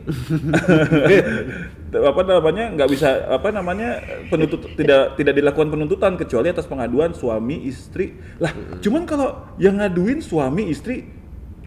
apa 1.95 2.23
namanya 2.27 2.75
nggak 2.75 2.91
bisa 2.91 3.23
apa 3.31 3.55
namanya 3.55 4.03
penuntut 4.27 4.67
tidak 4.75 5.15
tidak 5.15 5.35
dilakukan 5.39 5.71
penuntutan 5.71 6.19
kecuali 6.19 6.51
atas 6.51 6.67
pengaduan 6.67 7.15
suami 7.15 7.71
istri. 7.71 8.19
Lah 8.43 8.51
cuman 8.83 9.07
kalau 9.07 9.55
yang 9.63 9.79
ngaduin 9.79 10.19
suami 10.19 10.75
istri 10.75 11.07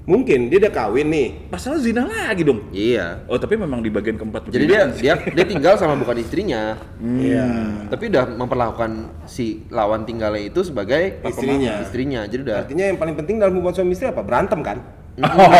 mungkin 0.07 0.47
dia 0.47 0.57
udah 0.57 0.71
kawin 0.71 1.03
nih 1.05 1.27
pasal 1.51 1.75
zina 1.77 2.01
lagi 2.01 2.41
dong 2.41 2.71
Iya. 2.71 3.27
oh 3.27 3.35
tapi 3.35 3.53
memang 3.53 3.83
di 3.83 3.91
bagian 3.91 4.15
keempat 4.15 4.47
Jadi 4.47 4.63
dia 4.65 4.87
sih. 4.89 5.03
dia 5.03 5.19
dia 5.19 5.43
tinggal 5.45 5.75
sama 5.75 5.93
bukan 5.93 6.15
istrinya, 6.15 6.79
Iya. 6.97 7.47
tapi 7.85 8.07
udah 8.07 8.23
memperlakukan 8.33 8.91
si 9.25 9.67
lawan 9.67 10.01
tinggalnya 10.01 10.47
itu 10.47 10.63
sebagai 10.63 11.19
Istrinya. 11.21 11.83
Istrinya. 11.83 12.21
Jadi 12.23 12.41
udah 12.41 12.55
artinya 12.57 12.85
yang 12.85 12.95
paling 12.95 13.13
penting 13.13 13.35
dalam 13.35 13.51
hubungan 13.51 13.75
suami 13.75 13.91
istri 13.91 14.07
apa 14.07 14.23
berantem 14.23 14.63
kan 14.63 14.79
oh, 15.17 15.51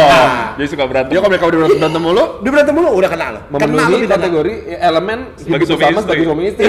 dia 0.55 0.65
suka 0.65 0.85
berantem 0.85 1.11
dia 1.11 1.19
kalau 1.19 1.27
mereka 1.27 1.45
udah 1.45 1.59
berantem 1.75 1.99
mulu, 1.99 2.23
udah 2.39 2.51
berantem 2.53 2.73
mulu 2.73 2.89
udah 2.93 3.09
kenal 3.09 3.33
kenal 3.43 3.67
memenuhi 3.67 3.95
pidana. 3.99 4.13
kategori 4.15 4.53
elemen 4.79 5.19
Sebagai 5.35 5.65
suami 5.65 5.83
istri. 5.83 5.99
sebagai 5.99 6.23
suami 6.23 6.43
istri. 6.47 6.65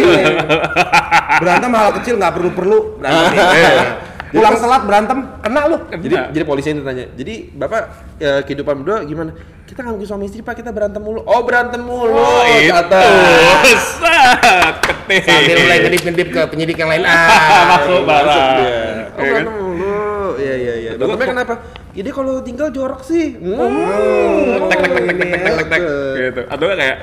berantem 1.38 1.70
hal 1.70 1.90
kecil 1.94 2.14
nggak 2.16 2.32
perlu 2.34 2.50
perlu 2.50 2.78
berantem 2.96 3.32
Iya. 3.38 3.70
pulang 4.32 4.56
telat 4.56 4.82
berantem 4.84 5.18
kena 5.40 5.60
lu. 5.68 5.76
Jadi 5.90 6.14
jadi 6.34 6.44
polisi 6.44 6.68
itu 6.72 6.82
tanya 6.84 7.04
jadi 7.16 7.34
bapak 7.54 7.82
ya, 8.20 8.32
kehidupan 8.44 8.74
berdua 8.84 8.98
gimana? 9.04 9.30
Kita 9.68 9.84
nggak 9.84 9.94
mungkin 10.00 10.08
suami 10.08 10.24
istri 10.28 10.40
pak. 10.40 10.54
Kita 10.60 10.70
berantem 10.72 11.02
mulu. 11.04 11.20
Oh 11.28 11.40
berantem 11.44 11.80
mulu 11.84 12.16
oh, 12.16 12.44
itu. 12.48 12.72
saat 14.00 14.76
ketik. 14.80 15.22
Sambil 15.28 15.56
mulai 15.60 15.78
kedip 15.84 16.02
kedip 16.04 16.28
ke 16.32 16.40
penyidik 16.48 16.76
yang 16.80 16.88
lain. 16.88 17.04
Ah 17.04 17.28
masuk 17.76 18.00
gitu. 18.00 18.08
barang. 18.08 18.56
Iya 18.58 18.78
oh 19.12 19.18
kan? 19.18 19.24
berantem 19.28 19.54
mulu. 19.56 19.96
Iya, 20.38 20.54
iya, 20.54 20.54
ya 20.54 20.74
ya 20.74 20.90
ya 20.92 20.92
berantemnya 20.96 21.28
kenapa 21.34 21.54
jadi 21.98 22.10
kalau 22.14 22.34
tinggal 22.46 22.68
jorok 22.70 23.02
sih. 23.02 23.34
Hmm. 23.42 24.70
Tek 24.70 24.78
tek 24.78 24.90
tek 24.92 25.04
tek 25.04 25.16
tek 25.18 25.28
tek 25.28 25.52
tek 25.56 25.66
tek. 25.66 25.80
Gitu. 26.14 26.42
Atau 26.46 26.66
kayak 26.70 26.96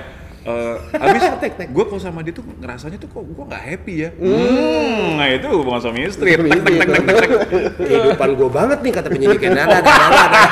eh 0.45 0.77
abis 0.93 1.23
gue 1.75 1.83
kalau 1.89 2.01
sama 2.01 2.21
dia 2.21 2.29
tuh 2.29 2.45
ngerasanya 2.45 3.01
tuh 3.01 3.09
kok 3.09 3.25
gue 3.25 3.45
nggak 3.49 3.63
happy 3.65 3.93
ya. 4.05 4.09
Hmm, 4.13 5.17
nah 5.17 5.25
itu 5.25 5.47
hubungan 5.49 5.81
suami 5.81 6.05
istri. 6.05 6.37
Tek 6.37 6.45
tek 6.45 6.61
tek 6.61 6.75
tek 6.77 7.01
tek 7.01 7.17
tek. 7.17 7.29
Kehidupan 7.81 8.29
gue 8.37 8.49
banget 8.53 8.79
nih 8.85 8.91
kata 8.93 9.07
penyidiknya 9.09 9.49
nah, 9.57 9.65
nah, 9.65 9.81
nah, 9.81 9.81
nah, 10.13 10.27
nah. 10.29 10.47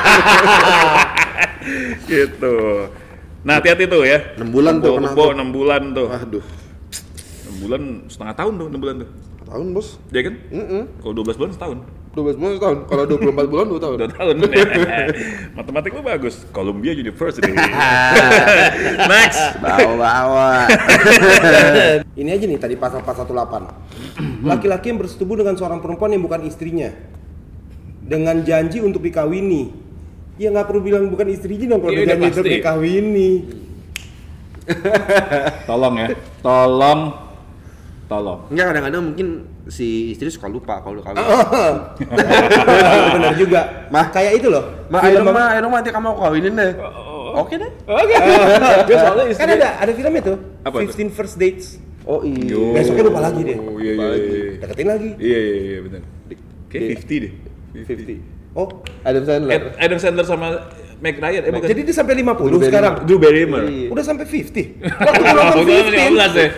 gitu. 2.10 2.56
Nah 3.46 3.52
hati-hati 3.62 3.84
tuh 3.86 4.02
ya. 4.02 4.18
Enam 4.34 4.50
bulan 4.50 4.74
tuh 4.82 4.98
tuh. 4.98 5.30
enam 5.30 5.48
bulan 5.54 5.82
tuh. 5.94 6.06
Waduh. 6.10 6.44
enam 7.46 7.56
bulan 7.62 7.82
setengah 8.10 8.34
tahun 8.34 8.52
tuh 8.58 8.66
enam 8.66 8.80
bulan 8.82 8.94
tuh. 9.06 9.10
Tahun 9.46 9.66
bos. 9.70 9.88
ya 10.10 10.20
kan? 10.26 10.34
Mm 10.50 10.82
kalau 11.06 11.14
12 11.22 11.38
bulan 11.38 11.52
setahun 11.54 11.78
12 12.14 12.38
bulan 12.38 12.52
setahun. 12.54 12.78
Kalau 12.86 13.04
24 13.10 13.50
bulan 13.50 13.66
2 13.66 13.82
tahun. 13.82 13.96
dua 13.98 14.10
tahun 14.14 14.34
matematik 15.58 15.90
lu 15.98 16.02
bagus. 16.06 16.46
Columbia 16.54 16.94
University. 16.94 17.50
Next 19.10 19.58
Bawa-bawa. 19.58 20.70
ini 22.14 22.30
aja 22.30 22.44
nih 22.46 22.58
tadi 22.62 22.74
pasal 22.78 23.02
418 23.02 24.46
laki-laki 24.46 24.94
yang 24.94 25.02
bersetubuh 25.02 25.34
dengan 25.34 25.58
seorang 25.58 25.82
perempuan 25.82 26.14
yang 26.14 26.22
bukan 26.22 26.46
istrinya. 26.46 26.94
Dengan 28.04 28.46
janji 28.46 28.78
untuk 28.78 29.02
dikawini. 29.02 29.74
Ya 30.38 30.54
nggak 30.54 30.70
perlu 30.70 30.82
bilang 30.82 31.10
bukan 31.10 31.30
istrinya 31.30 31.74
dong 31.74 31.82
kalau 31.82 31.92
udah 31.94 32.06
janji 32.06 32.26
untuk 32.30 32.46
dikawini. 32.46 33.30
Tolong 35.66 35.94
ya. 35.98 36.08
Tolong 36.40 37.00
Tolong. 38.04 38.40
Enggak 38.52 38.66
kadang-kadang 38.68 39.02
mungkin 39.12 39.28
si 39.72 40.12
istri 40.12 40.28
suka 40.28 40.44
lupa 40.52 40.84
kalau 40.84 41.00
udah 41.00 41.04
kawin. 41.08 41.24
Benar 43.16 43.34
juga. 43.40 43.60
Mah. 43.88 44.12
kayak 44.12 44.44
itu 44.44 44.48
loh. 44.52 44.64
Ma, 44.92 45.00
film 45.00 45.08
ayo 45.08 45.16
dong, 45.24 45.28
apa? 45.32 45.40
ma, 45.40 45.44
ayo 45.56 45.60
dong, 45.64 45.72
nanti 45.72 45.90
kamu 45.90 46.06
aku 46.12 46.20
kawinin 46.28 46.52
deh. 46.52 46.72
Oke 47.34 47.54
deh. 47.56 47.70
Oke. 47.88 48.14
Dia 48.88 48.96
soalnya 49.00 49.24
istri. 49.32 49.40
Kan 49.40 49.48
ada 49.56 49.68
ada 49.80 49.92
film 49.96 50.12
itu. 50.20 50.34
Apa 50.62 50.76
itu? 50.84 50.92
15 50.92 51.16
First 51.16 51.36
Dates. 51.40 51.66
Oh 52.04 52.20
iya. 52.20 52.76
Besoknya 52.76 53.04
lupa 53.08 53.20
lagi 53.24 53.40
deh. 53.40 53.56
Oh 53.56 53.80
iya 53.80 53.92
iya 53.96 54.08
iya. 54.12 54.44
Deketin 54.60 54.86
lagi. 54.86 55.10
Iya 55.16 55.38
iya 55.40 55.56
iya 55.56 55.78
benar. 55.80 56.02
Kayak 56.68 56.88
50 57.08 57.24
deh. 57.24 57.32
50. 57.88 58.54
Oh, 58.54 58.68
Adam 59.02 59.22
Sandler. 59.26 59.50
Ad- 59.50 59.74
Adam 59.82 59.98
Sandler 59.98 60.26
sama 60.28 60.48
Meg 61.02 61.16
Ryan 61.16 61.42
eh 61.42 61.52
bukan. 61.52 61.68
jadi 61.68 61.80
dia 61.82 61.94
sampai 61.94 62.14
50 62.18 62.48
Drew 62.48 62.60
sekarang. 62.62 62.94
Drew 63.04 63.18
Barrymore. 63.18 63.66
Iya. 63.66 63.88
Udah 63.92 64.04
sampai 64.04 64.24
50. 64.24 64.82
Waktu 64.84 65.20
gua 65.20 65.32
nonton 65.32 65.44
Waktu 65.44 65.60
gua 65.64 65.80
15 65.84 66.32
ya. 66.34 66.48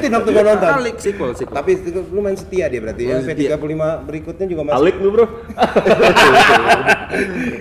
15 0.00 0.14
waktu 0.14 0.30
gua 0.30 0.44
nonton. 0.44 0.68
Kali 0.72 0.90
sequel, 0.96 1.30
sequel. 1.34 1.54
Tapi 1.54 1.70
itu 1.76 2.00
lumayan 2.10 2.36
setia 2.36 2.64
dia 2.66 2.80
berarti 2.80 3.02
ya. 3.02 3.08
Lumayan 3.18 3.24
setia. 3.28 3.48
P35 3.54 3.74
berikutnya 4.04 4.46
juga 4.48 4.62
masih. 4.64 4.76
Alik 4.78 4.96
lu 4.98 5.08
bro. 5.10 5.26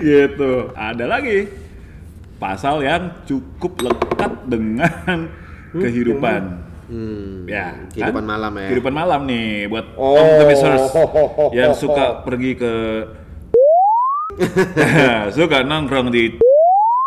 gitu. 0.01 0.51
Ada 0.73 1.05
lagi 1.05 1.37
pasal 2.37 2.83
yang 2.83 3.03
cukup 3.23 3.73
lekat 3.81 4.31
dengan 4.45 5.17
kehidupan. 5.71 6.41
Hmm. 6.83 7.47
Ya, 7.47 7.79
Kehidupan 7.89 8.21
kan? 8.21 8.27
malam 8.27 8.51
ya. 8.53 8.67
Kehidupan 8.69 8.93
malam 8.93 9.19
nih 9.25 9.65
buat 9.65 9.85
Oh. 9.95 10.19
Om 10.19 10.27
Temisers 10.43 10.85
yang 11.57 11.71
suka 11.73 12.21
pergi 12.21 12.59
ke 12.59 12.73
suka 15.35 15.61
nongkrong 15.61 16.09
di 16.09 16.23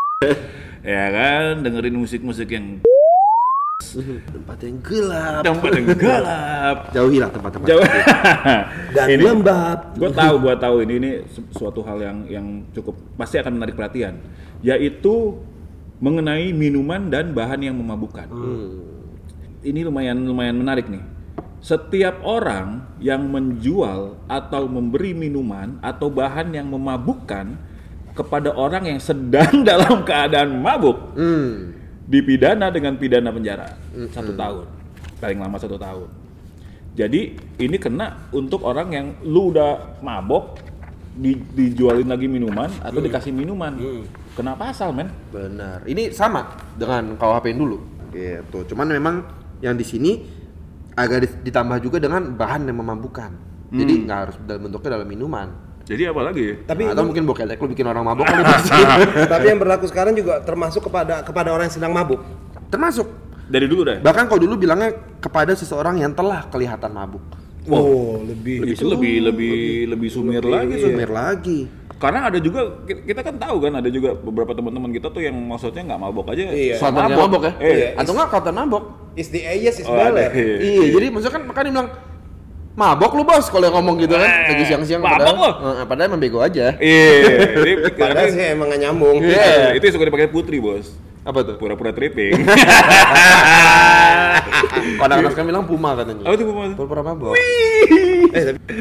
ya 0.87 1.05
kan 1.11 1.65
dengerin 1.65 1.97
musik-musik 1.97 2.49
yang 2.49 2.67
Tempat 4.29 4.59
yang 4.61 4.77
gelap. 4.83 5.43
tempat 5.45 5.71
yang 5.73 5.87
gelap. 5.95 6.77
Jauhilah 6.91 7.29
tempat-tempat. 7.29 7.67
Jauh. 7.67 7.85
Dan 8.93 9.07
ini 9.09 9.23
lembab. 9.23 9.95
gue 9.95 10.11
tahu 10.11 10.35
gue 10.43 10.55
tahu 10.59 10.77
ini 10.83 10.95
ini 10.97 11.11
su- 11.29 11.49
suatu 11.51 11.81
hal 11.81 12.01
yang 12.01 12.19
yang 12.27 12.47
cukup 12.73 12.97
pasti 13.17 13.37
akan 13.37 13.57
menarik 13.57 13.73
perhatian 13.73 14.21
yaitu 14.61 15.37
mengenai 15.97 16.53
minuman 16.53 17.09
dan 17.09 17.33
bahan 17.33 17.63
yang 17.63 17.77
memabukkan 17.77 18.29
ini 19.63 19.81
lumayan 19.81 20.25
lumayan 20.25 20.57
menarik 20.57 20.89
nih 20.89 21.01
setiap 21.67 22.23
orang 22.23 22.87
yang 23.03 23.27
menjual 23.27 24.15
atau 24.31 24.71
memberi 24.71 25.11
minuman 25.11 25.83
atau 25.83 26.07
bahan 26.07 26.55
yang 26.55 26.71
memabukkan 26.71 27.59
kepada 28.15 28.55
orang 28.55 28.87
yang 28.87 29.01
sedang 29.03 29.61
dalam 29.69 30.07
keadaan 30.07 30.63
mabuk 30.63 30.95
Hmm. 31.19 31.75
dipidana 32.07 32.71
dengan 32.71 32.95
pidana 32.95 33.35
penjara 33.35 33.75
satu 34.15 34.31
tahun 34.33 34.67
paling 35.19 35.43
lama 35.43 35.59
satu 35.59 35.75
tahun 35.75 36.07
jadi 36.95 37.35
ini 37.59 37.77
kena 37.77 38.31
untuk 38.31 38.63
orang 38.63 38.89
yang 38.89 39.07
lu 39.27 39.51
udah 39.51 39.99
mabok 40.01 40.63
di- 41.19 41.43
dijualin 41.53 42.07
lagi 42.07 42.31
minuman 42.31 42.71
atau 42.79 43.03
dikasih 43.03 43.35
minuman 43.35 43.75
kena 44.33 44.55
pasal 44.55 44.95
men 44.95 45.11
Benar. 45.29 45.83
Ini 45.83 46.13
sama 46.13 46.45
dengan 46.77 47.17
KUHP 47.17 47.57
dulu. 47.57 47.81
Gitu. 48.13 48.69
Cuman 48.69 48.85
memang 48.87 49.25
yang 49.59 49.73
di 49.73 49.81
sini 49.81 50.13
agak 50.97 51.19
di- 51.23 51.53
ditambah 51.53 51.79
juga 51.79 52.01
dengan 52.01 52.33
bahan 52.33 52.67
yang 52.67 52.81
memabukkan. 52.81 53.31
Jadi 53.69 53.93
nggak 54.09 54.19
harus 54.25 54.37
dalam 54.47 54.61
bentuknya 54.67 54.91
dalam 54.97 55.09
minuman. 55.09 55.49
jadi 55.87 56.11
apa 56.11 56.19
lagi 56.19 56.67
Tapi 56.67 56.83
atau 56.83 57.07
mungkin 57.07 57.23
bokelek 57.23 57.63
lu 57.63 57.71
bikin 57.71 57.87
orang 57.87 58.03
mabuk 58.03 58.27
kali 58.27 58.43
pasti. 58.43 58.75
tapi 59.33 59.47
yang 59.55 59.59
berlaku 59.63 59.87
sekarang 59.87 60.19
juga 60.19 60.43
termasuk 60.43 60.91
kepada 60.91 61.23
kepada 61.23 61.55
orang 61.55 61.71
yang 61.71 61.77
sedang 61.79 61.93
mabuk. 61.95 62.19
Termasuk. 62.75 63.07
dari 63.47 63.71
dulu 63.71 63.87
dah 63.87 64.03
Bahkan 64.03 64.27
kalau 64.27 64.43
dulu 64.43 64.59
bilangnya 64.59 64.91
kepada 65.23 65.55
seseorang 65.55 66.03
yang 66.03 66.11
telah 66.11 66.51
kelihatan 66.51 66.91
mabuk. 66.91 67.23
Oh, 67.71 68.19
lebih. 68.23 68.67
lebih 68.67 68.83
lebih 68.83 69.15
lebih 69.31 69.55
lebih 69.95 70.09
sumir 70.11 70.43
lagi 70.43 70.75
Lagi 70.75 70.83
sumir 70.83 70.91
sumir 70.91 71.11
lagi. 71.11 71.59
Karena 71.97 72.29
ada 72.29 72.37
juga 72.37 72.61
ki- 72.85 73.05
kita 73.05 73.21
kan 73.21 73.35
tahu 73.37 73.57
kan 73.59 73.73
ada 73.75 73.89
juga 73.89 74.13
beberapa 74.13 74.53
teman-teman 74.53 74.91
kita 74.91 75.09
tuh 75.09 75.21
yang 75.21 75.33
maksudnya 75.33 75.81
nggak 75.83 75.97
mabok 75.99 76.29
aja 76.29 76.45
Iya. 76.47 76.77
so 76.77 76.87
Kelihatan 76.87 77.17
mabok 77.17 77.43
ya? 77.43 77.53
Iya. 77.57 77.89
Atau 77.97 78.13
enggak 78.13 78.29
kelihatan 78.31 78.55
mabok. 78.55 78.85
Is 79.15 79.29
the 79.29 79.41
yes 79.41 79.77
is 79.77 79.87
Oh, 79.87 79.97
ada. 79.97 80.13
better. 80.13 80.37
Iya. 80.37 80.57
Iya, 80.61 80.87
jadi 80.93 81.07
maksudnya 81.09 81.35
kan 81.35 81.43
makanya 81.45 81.71
bilang 81.73 81.89
mabok 82.77 83.13
lu 83.13 83.25
bos 83.25 83.49
kalau 83.49 83.65
yang 83.65 83.75
ngomong 83.75 83.97
gitu 83.99 84.13
kan 84.13 84.29
Eh, 84.29 84.53
lagi 84.53 84.65
siang-siang 84.67 85.01
mabok 85.01 85.17
padahal, 85.17 85.35
lu. 85.35 85.49
Eh, 85.73 85.87
padahal 85.89 86.07
emang 86.07 86.21
bego 86.21 86.39
aja. 86.39 86.67
iya 86.77 87.09
jadi 87.57 87.73
Padahal 87.91 88.29
sih 88.29 88.45
emang 88.47 88.69
gak 88.69 88.81
nyambung. 88.83 89.17
Iya, 89.19 89.73
itu 89.73 89.83
yang 89.83 89.95
suka 89.97 90.05
dipakai 90.05 90.29
putri 90.29 90.61
bos 90.61 90.93
Apa 91.27 91.39
tuh? 91.43 91.57
pura-pura 91.57 91.91
tripping 91.91 92.39
Kalau 94.97 95.13
anak 95.13 95.31
sekarang 95.33 95.49
bilang 95.49 95.67
puma 95.67 95.93
katanya. 95.95 96.23
apa 96.23 96.35
tuh 96.35 96.45
Bu? 96.47 96.53
Pura-pura 96.77 97.03
mabok. 97.05 97.35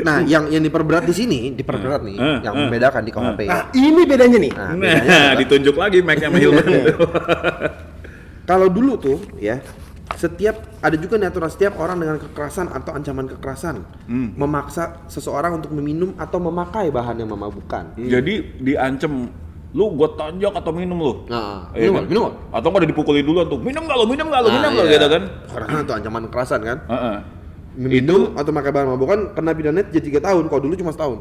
Nah, 0.01 0.21
yang 0.23 0.47
yang 0.47 0.61
diperberat 0.61 1.03
di 1.03 1.13
sini, 1.13 1.39
diperberat 1.51 2.01
nih, 2.01 2.15
Eh, 2.15 2.37
yang 2.41 2.53
eh, 2.53 2.61
membedakan 2.61 3.01
di 3.01 3.11
KUHP. 3.11 3.41
Nah, 3.43 3.63
ini 3.71 4.01
bedanya 4.03 4.37
nih. 4.37 4.51
Nah, 4.51 4.69
bedanya 4.73 5.03
Nah, 5.03 5.17
adalah- 5.25 5.37
ditunjuk 5.41 5.75
lagi 5.75 5.97
Mike 5.99 6.21
sama 6.21 6.37
Hilman. 6.37 6.65
Kalau 8.49 8.67
dulu 8.69 8.93
tuh 8.95 9.17
ya, 9.35 9.57
setiap 10.13 10.55
ada 10.79 10.95
juga 10.95 11.17
nih 11.17 11.27
aturan 11.27 11.49
setiap 11.49 11.73
orang 11.75 11.97
dengan 11.97 12.17
kekerasan 12.19 12.69
atau 12.69 12.91
ancaman 12.93 13.25
kekerasan 13.27 13.75
Hmm. 14.05 14.37
memaksa 14.37 15.01
seseorang 15.07 15.57
untuk 15.57 15.73
meminum 15.73 16.13
atau 16.15 16.37
memakai 16.39 16.87
bahan 16.87 17.17
yang 17.17 17.29
memabukkan. 17.29 17.97
Jadi 17.97 18.61
diancem 18.61 19.33
lu 19.75 19.91
gue 19.91 20.09
tonjok 20.15 20.53
atau 20.55 20.71
minum 20.71 20.95
lu. 20.95 21.13
Nah, 21.27 21.67
Iya 21.75 21.91
minum, 21.91 21.95
kan? 21.99 22.03
minum? 22.07 22.23
Atau 22.55 22.67
nggak 22.71 22.79
udah 22.79 22.91
dipukulin 22.95 23.25
duluan 23.27 23.45
tuh, 23.51 23.59
minum 23.59 23.83
nggak 23.83 23.97
lu, 23.99 24.05
minum 24.07 24.25
nggak 24.31 24.41
lu, 24.41 24.49
minum 24.55 24.71
nggak 24.71 24.85
lu, 24.87 24.87
iya. 24.87 24.95
gitu 24.95 25.07
kan? 25.11 25.23
Kekerasan 25.51 25.77
atau 25.83 25.93
ancaman 25.99 26.21
kekerasan 26.31 26.59
kan? 26.63 26.77
Heeh. 26.87 27.17
Minum 27.75 28.21
atau 28.39 28.49
memakai 28.55 28.71
bahan 28.71 28.87
memabukkan 28.87 29.19
kena 29.35 29.51
pidana 29.51 29.83
jadi 29.91 30.05
tiga 30.07 30.19
tahun. 30.23 30.47
Kalau 30.47 30.61
dulu 30.63 30.73
cuma 30.79 30.95
setahun. 30.95 31.19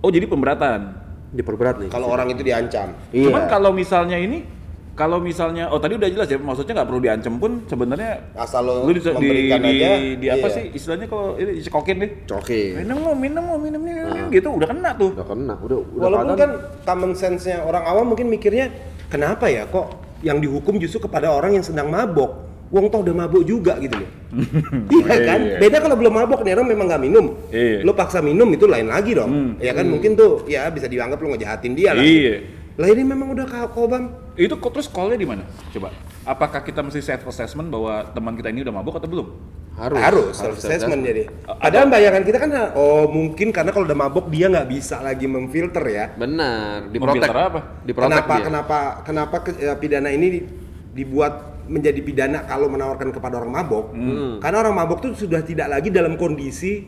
Oh 0.00 0.08
jadi 0.08 0.24
pemberatan. 0.24 0.96
Diperberat 1.30 1.76
nih. 1.76 1.88
Kalau 1.92 2.08
orang 2.08 2.32
itu 2.32 2.40
diancam. 2.40 2.96
Iya. 3.12 3.28
Cuman 3.28 3.44
kalau 3.52 3.70
misalnya 3.70 4.16
ini, 4.16 4.48
kalau 4.98 5.16
misalnya, 5.22 5.70
oh 5.72 5.80
tadi 5.80 5.96
udah 5.96 6.10
jelas 6.12 6.28
ya, 6.28 6.36
maksudnya 6.36 6.82
nggak 6.82 6.88
perlu 6.92 7.00
diancam 7.00 7.34
pun 7.40 7.52
sebenarnya 7.64 8.36
Asal 8.36 8.68
lo 8.68 8.84
lu 8.84 8.92
di, 8.92 9.00
di, 9.00 9.08
memberikan 9.08 9.60
di, 9.62 9.70
aja. 9.70 9.90
di 10.18 10.26
apa 10.28 10.46
iya. 10.50 10.56
sih 10.60 10.64
istilahnya 10.76 11.06
kalau 11.08 11.40
ini 11.40 11.50
dicekokin 11.56 11.96
deh. 12.02 12.10
Coke. 12.28 12.60
Minum 12.76 12.98
lu, 13.00 13.12
minum 13.16 13.44
lu, 13.48 13.56
minum 13.56 13.80
lu, 13.80 14.28
gitu 14.28 14.48
udah 14.60 14.68
kena 14.68 14.90
tuh. 14.98 15.10
Udah 15.16 15.26
kena, 15.26 15.54
udah 15.56 15.78
udah 15.80 16.04
Walaupun 16.04 16.26
kelihatan. 16.36 16.40
kan 16.42 16.50
common 16.84 17.12
sense-nya 17.16 17.64
orang 17.64 17.84
awam 17.86 18.12
mungkin 18.12 18.28
mikirnya 18.28 18.68
kenapa 19.08 19.48
ya 19.48 19.64
kok 19.64 19.94
yang 20.20 20.36
dihukum 20.36 20.76
justru 20.76 21.00
kepada 21.08 21.32
orang 21.32 21.56
yang 21.56 21.64
sedang 21.64 21.88
mabok. 21.88 22.50
Wong 22.70 22.86
toh 22.86 23.02
udah 23.02 23.14
mabuk 23.26 23.42
juga 23.42 23.82
gitu 23.82 23.98
loh. 23.98 24.10
iya 25.02 25.14
kan? 25.26 25.40
Iya. 25.42 25.58
Beda 25.58 25.76
kalau 25.82 25.96
belum 25.98 26.14
mabok 26.14 26.46
nih 26.46 26.54
orang 26.54 26.68
memang 26.70 26.86
nggak 26.86 27.02
minum. 27.02 27.34
Iya. 27.50 27.82
Lo 27.82 27.98
paksa 27.98 28.22
minum 28.22 28.46
itu 28.54 28.70
lain 28.70 28.86
lagi 28.86 29.16
dong. 29.18 29.30
Hmm. 29.30 29.50
Ya 29.58 29.74
kan 29.74 29.90
mungkin 29.90 30.14
tuh 30.14 30.46
ya 30.46 30.70
bisa 30.70 30.86
dianggap 30.86 31.18
lo 31.18 31.34
ngejahatin 31.34 31.72
dia 31.74 31.98
lah. 31.98 32.04
Iya. 32.04 32.60
Lah 32.80 32.88
ini 32.88 33.04
memang 33.04 33.36
udah 33.36 33.44
kobam. 33.68 34.08
Itu 34.32 34.56
kok 34.56 34.72
terus 34.72 34.88
call-nya 34.88 35.20
di 35.20 35.28
mana? 35.28 35.44
Coba. 35.68 35.92
Apakah 36.24 36.64
kita 36.64 36.80
mesti 36.80 37.04
self 37.04 37.28
assessment 37.28 37.68
bahwa 37.68 38.08
teman 38.08 38.32
kita 38.32 38.48
ini 38.48 38.64
udah 38.64 38.72
mabuk 38.72 38.96
atau 38.96 39.04
belum? 39.04 39.28
harus 39.70 39.96
Harus, 39.96 40.34
self 40.36 40.60
assessment 40.60 41.00
jadi. 41.00 41.24
Padahal 41.46 41.88
bayangan 41.88 42.20
kita 42.20 42.36
kan 42.36 42.50
oh 42.74 43.08
mungkin 43.08 43.48
karena 43.48 43.72
kalau 43.72 43.88
udah 43.88 43.96
mabok 43.96 44.28
dia 44.28 44.52
nggak 44.52 44.68
bisa 44.68 45.00
lagi 45.00 45.24
memfilter 45.24 45.80
ya. 45.86 46.04
Benar, 46.12 46.90
diprotek. 46.90 47.00
Memfilter 47.16 47.36
apa? 47.38 47.60
Diprotek 47.80 48.08
kenapa 48.10 48.34
dia. 48.34 48.44
kenapa 48.44 48.78
kenapa 49.00 49.36
ke- 49.40 49.56
eh, 49.56 49.76
pidana 49.80 50.08
ini 50.10 50.26
di- 50.28 50.44
dibuat 50.92 51.64
menjadi 51.64 52.00
pidana 52.02 52.44
kalau 52.44 52.68
menawarkan 52.68 53.08
kepada 53.08 53.40
orang 53.40 53.52
mabok? 53.54 53.94
Hmm. 53.94 54.36
Karena 54.36 54.56
orang 54.60 54.74
mabok 54.74 54.98
tuh 55.00 55.12
sudah 55.16 55.40
tidak 55.40 55.70
lagi 55.70 55.88
dalam 55.88 56.18
kondisi 56.18 56.84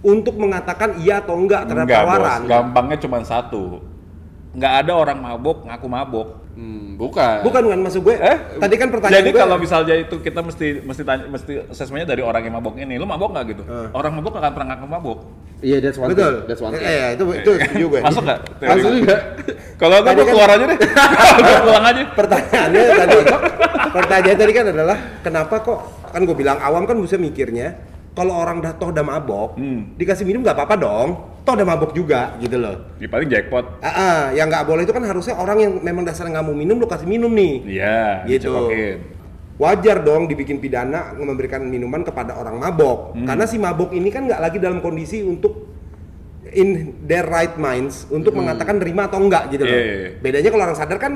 untuk 0.00 0.36
mengatakan 0.36 0.96
iya 1.00 1.20
atau 1.20 1.36
enggak 1.36 1.68
terhadap 1.68 1.88
Enggak, 1.88 2.04
tawaran. 2.08 2.40
Bos. 2.40 2.48
Gampangnya 2.48 2.96
cuma 3.00 3.18
satu. 3.20 3.62
Nggak 4.54 4.72
ada 4.80 4.92
orang 4.94 5.18
mabuk 5.18 5.66
ngaku 5.66 5.86
mabuk. 5.86 6.28
Hmm, 6.54 6.94
bukan. 6.94 7.42
Bukan 7.42 7.60
bukan 7.66 7.78
maksud 7.82 8.00
gue. 8.00 8.14
Eh? 8.14 8.36
Tadi 8.56 8.74
kan 8.78 8.86
pertanyaan 8.86 9.18
Jadi 9.18 9.30
gue. 9.34 9.40
kalau 9.42 9.56
misalnya 9.58 9.94
itu 9.98 10.16
kita 10.22 10.38
mesti 10.38 10.66
mesti 10.80 11.02
tanya 11.02 11.26
mesti 11.26 11.52
assessmentnya 11.66 12.14
dari 12.14 12.22
orang 12.22 12.46
yang 12.46 12.54
mabok 12.54 12.78
ini, 12.78 12.94
lu 12.94 13.02
mabok 13.02 13.34
nggak 13.34 13.44
gitu? 13.50 13.62
Orang 13.90 14.14
mabok 14.14 14.30
nggak 14.32 14.44
akan 14.46 14.54
pernah 14.54 14.68
ngaku 14.70 14.86
mabok. 14.86 15.18
Iya, 15.58 15.76
that's 15.80 15.98
one 15.98 16.14
betul. 16.14 16.22
thing. 16.22 16.46
That's 16.46 16.62
one 16.62 16.70
thing. 16.70 16.86
Eh, 16.86 16.94
eh, 16.94 17.08
itu 17.18 17.24
itu 17.34 17.50
setuju 17.58 17.84
gue. 17.90 18.00
Masuk 18.00 18.22
nggak? 18.22 18.40
Langsung 18.70 18.92
juga. 18.94 19.16
Kalau 19.74 19.96
nggak 19.98 20.06
Tadi 20.06 20.14
gua 20.14 20.24
kan- 20.24 20.30
keluar 20.30 20.50
aja 20.50 20.64
deh. 20.64 20.78
Gua 21.42 21.58
pulang 21.60 21.84
aja. 21.84 22.02
Pertanyaannya 22.14 22.82
tadi 22.94 23.16
pertanyaan 23.90 24.36
tadi 24.36 24.52
kan 24.52 24.64
adalah 24.68 24.96
kenapa 25.20 25.54
kok 25.60 25.78
kan 26.08 26.20
gue 26.22 26.34
bilang 26.34 26.58
awam 26.58 26.82
kan 26.82 26.94
bisa 26.96 27.14
mikirnya 27.14 27.74
kalau 28.10 28.34
orang 28.36 28.58
dah 28.58 28.70
toh 28.72 28.90
udah 28.90 29.02
mabok 29.02 29.54
Hmm. 29.54 29.94
dikasih 29.94 30.22
minum 30.22 30.42
nggak 30.42 30.54
apa-apa 30.54 30.74
dong 30.76 31.08
toh 31.44 31.52
udah 31.52 31.66
mabok 31.66 31.92
juga 31.92 32.34
gitu 32.38 32.56
loh 32.56 32.96
Ya, 32.96 33.06
paling 33.06 33.28
jackpot. 33.28 33.64
Ah, 33.78 33.88
ah, 33.88 34.18
yang 34.30 34.48
nggak 34.48 34.64
boleh 34.64 34.82
itu 34.82 34.90
kan 34.90 35.04
harusnya 35.04 35.34
orang 35.34 35.58
yang 35.58 35.72
memang 35.78 36.02
dasarnya 36.02 36.32
nggak 36.32 36.46
mau 36.46 36.52
minum 36.52 36.76
lu 36.76 36.86
kasih 36.86 37.04
minum 37.04 37.28
nih 37.28 37.54
Iya, 37.70 38.24
Gitu. 38.26 38.48
dicekokin. 38.48 38.98
wajar 39.54 40.00
dong 40.00 40.26
dibikin 40.26 40.58
pidana 40.58 41.14
memberikan 41.14 41.62
minuman 41.62 42.00
kepada 42.00 42.34
orang 42.34 42.58
mabok 42.58 43.14
Hmm. 43.14 43.22
karena 43.24 43.44
si 43.44 43.54
mabok 43.54 43.92
ini 43.92 44.08
kan 44.08 44.24
nggak 44.24 44.40
lagi 44.40 44.58
dalam 44.58 44.80
kondisi 44.80 45.22
untuk 45.22 45.70
in 46.50 46.68
their 47.02 47.22
right 47.24 47.54
minds 47.54 48.06
untuk 48.08 48.32
mengatakan 48.32 48.76
nerima 48.76 49.04
atau 49.04 49.18
enggak 49.18 49.50
gitu 49.50 49.62
loh. 49.62 49.70
Iya, 49.70 49.80
iya, 49.80 49.94
iya. 49.96 50.10
Bedanya 50.18 50.48
kalau 50.48 50.64
orang 50.64 50.74
sadar 50.76 50.98
kan 50.98 51.12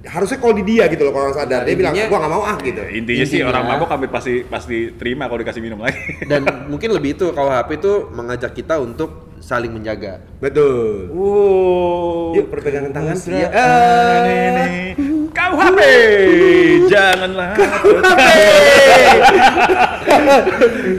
harusnya 0.00 0.38
kalau 0.38 0.54
di 0.54 0.64
dia 0.64 0.84
gitu 0.86 1.02
loh 1.02 1.12
kalau 1.12 1.24
orang 1.26 1.38
sadar 1.38 1.60
dia 1.62 1.74
bilang 1.74 1.92
Intinya- 1.92 2.08
gua 2.08 2.18
nggak 2.18 2.32
mau 2.32 2.42
ah 2.42 2.56
gitu. 2.58 2.80
Ya, 2.80 2.90
intinya, 2.90 3.18
sih 3.18 3.24
Intinya- 3.36 3.48
orang 3.50 3.64
mabok 3.68 3.88
hampir 3.90 4.08
pasti 4.08 4.34
pasti 4.42 4.76
terima 4.94 5.24
kalau 5.24 5.38
dikasih 5.38 5.60
minum 5.60 5.78
lagi. 5.78 5.98
Dan 6.24 6.42
mungkin 6.66 6.88
lebih 6.90 7.10
itu 7.14 7.26
KUHP 7.30 7.70
itu 7.74 7.92
mengajak 8.10 8.52
kita 8.52 8.74
untuk 8.78 9.27
saling 9.40 9.72
menjaga. 9.72 10.20
Betul. 10.38 11.10
Wow. 11.12 12.36
Yuk 12.36 12.46
perpegangan 12.52 12.90
tangan. 12.92 13.16
Iya. 13.28 13.48
ini 14.28 14.76
KUHP 15.32 15.80
janganlah 16.90 17.52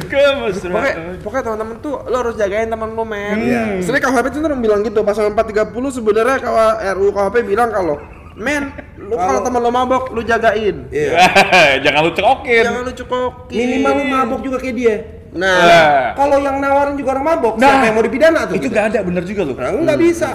kemesraan 0.10 0.74
Pokoknya, 0.74 0.96
pokoknya 1.22 1.44
teman-teman 1.44 1.76
tuh 1.84 1.96
lo 2.08 2.18
harus 2.24 2.36
jagain 2.40 2.70
teman 2.72 2.90
lo 2.96 3.04
men. 3.04 3.38
Iya. 3.44 3.84
Sebenarnya 3.84 4.04
KUHP 4.10 4.26
itu 4.32 4.38
tuh 4.42 4.50
bilang 4.60 4.80
gitu 4.86 5.00
pasal 5.04 5.32
430 5.34 5.98
sebenarnya 6.02 6.38
kalau 6.40 6.68
RUU 6.98 7.12
KUHP 7.14 7.36
bilang 7.46 7.70
kalau 7.70 7.96
men 8.40 8.72
lu 8.96 9.16
kalau 9.18 9.42
teman 9.44 9.62
lo 9.62 9.72
mabok 9.74 10.04
lu 10.16 10.22
jagain. 10.24 10.88
Iya. 10.90 11.12
jangan 11.84 12.00
lu 12.08 12.12
cekokin 12.16 12.64
Jangan 12.64 12.82
lu 12.88 12.94
cukokin. 12.96 13.58
Minimal 13.58 13.94
lu 13.94 14.04
mabok 14.08 14.40
juga 14.46 14.58
kayak 14.62 14.76
dia. 14.76 14.96
Nah, 15.30 15.58
Nah, 15.62 15.94
Kalau 16.14 16.38
yang 16.38 16.58
nawarin 16.58 16.98
juga 16.98 17.14
orang 17.14 17.26
mabok, 17.28 17.54
Nah, 17.56 17.70
siapa 17.70 17.86
yang 17.86 17.96
mau 17.96 18.04
dipidana 18.04 18.40
tuh? 18.44 18.56
itu 18.56 18.66
gitu? 18.66 18.74
gak 18.74 18.86
ada 18.90 19.00
bener 19.02 19.24
juga 19.24 19.42
lu 19.44 19.54
Nah, 19.54 19.70
nggak 19.72 20.00
bisa. 20.00 20.30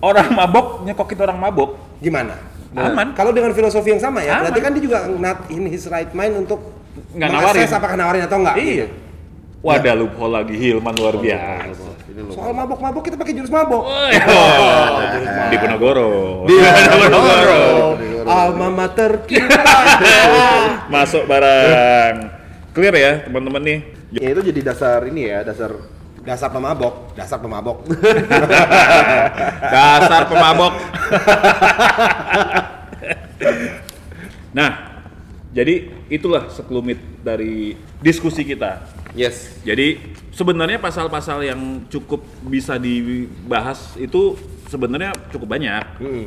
orang 0.00 0.28
mabok 0.28 0.66
nyekokin 0.82 1.18
orang 1.20 1.38
mabok 1.38 1.70
Gimana? 1.98 2.34
aman 2.74 3.14
Kalau 3.14 3.30
dengan 3.30 3.54
filosofi 3.54 3.94
yang 3.94 4.02
sama 4.02 4.18
ya, 4.18 4.34
Aman. 4.34 4.50
berarti 4.50 4.60
kan 4.60 4.70
dia 4.74 4.82
juga 4.82 4.98
not 5.08 5.46
in 5.48 5.62
his 5.64 5.86
right 5.86 6.10
mind 6.10 6.34
untuk 6.36 6.58
Nggak 7.14 7.30
nawarin. 7.30 7.66
apakah 7.68 7.94
nawarin 7.94 8.22
atau 8.24 8.38
enggak. 8.42 8.56
iya 8.56 8.86
wadah 9.60 9.94
loophole 9.96 10.34
lagi 10.34 10.54
Hilman 10.54 10.92
luar 10.92 11.14
biasa 11.16 11.70
Soal 12.30 12.52
mabok-mabok 12.52 13.02
kita 13.02 13.16
pakai 13.16 13.32
jurus 13.32 13.48
mabok. 13.48 13.82
Oh, 13.82 14.06
di 15.48 15.56
Ponorogo 15.56 16.46
Di 16.46 16.54
Ponorogo. 16.54 17.98
Alma 18.24 18.68
mater 18.70 19.22
kita. 19.24 19.62
masuk 20.94 21.26
barang 21.26 22.33
clear 22.74 22.94
ya 22.98 23.12
teman-teman 23.30 23.62
nih 23.62 23.78
ya 24.18 24.28
itu 24.34 24.40
jadi 24.50 24.60
dasar 24.74 25.06
ini 25.06 25.30
ya, 25.30 25.46
dasar 25.46 25.70
dasar 26.24 26.48
pemabok, 26.48 27.12
dasar 27.14 27.38
pemabok. 27.38 27.84
dasar 29.74 30.22
pemabok 30.26 30.74
nah 34.58 34.70
jadi 35.54 35.94
itulah 36.10 36.50
sekelumit 36.50 36.98
dari 37.22 37.78
diskusi 38.02 38.42
kita 38.42 38.82
yes. 39.14 39.62
jadi 39.62 40.02
sebenarnya 40.34 40.82
pasal-pasal 40.82 41.46
yang 41.46 41.86
cukup 41.86 42.26
bisa 42.42 42.74
dibahas 42.74 43.94
itu 44.00 44.34
sebenarnya 44.74 45.10
cukup 45.30 45.48
banyak 45.48 45.82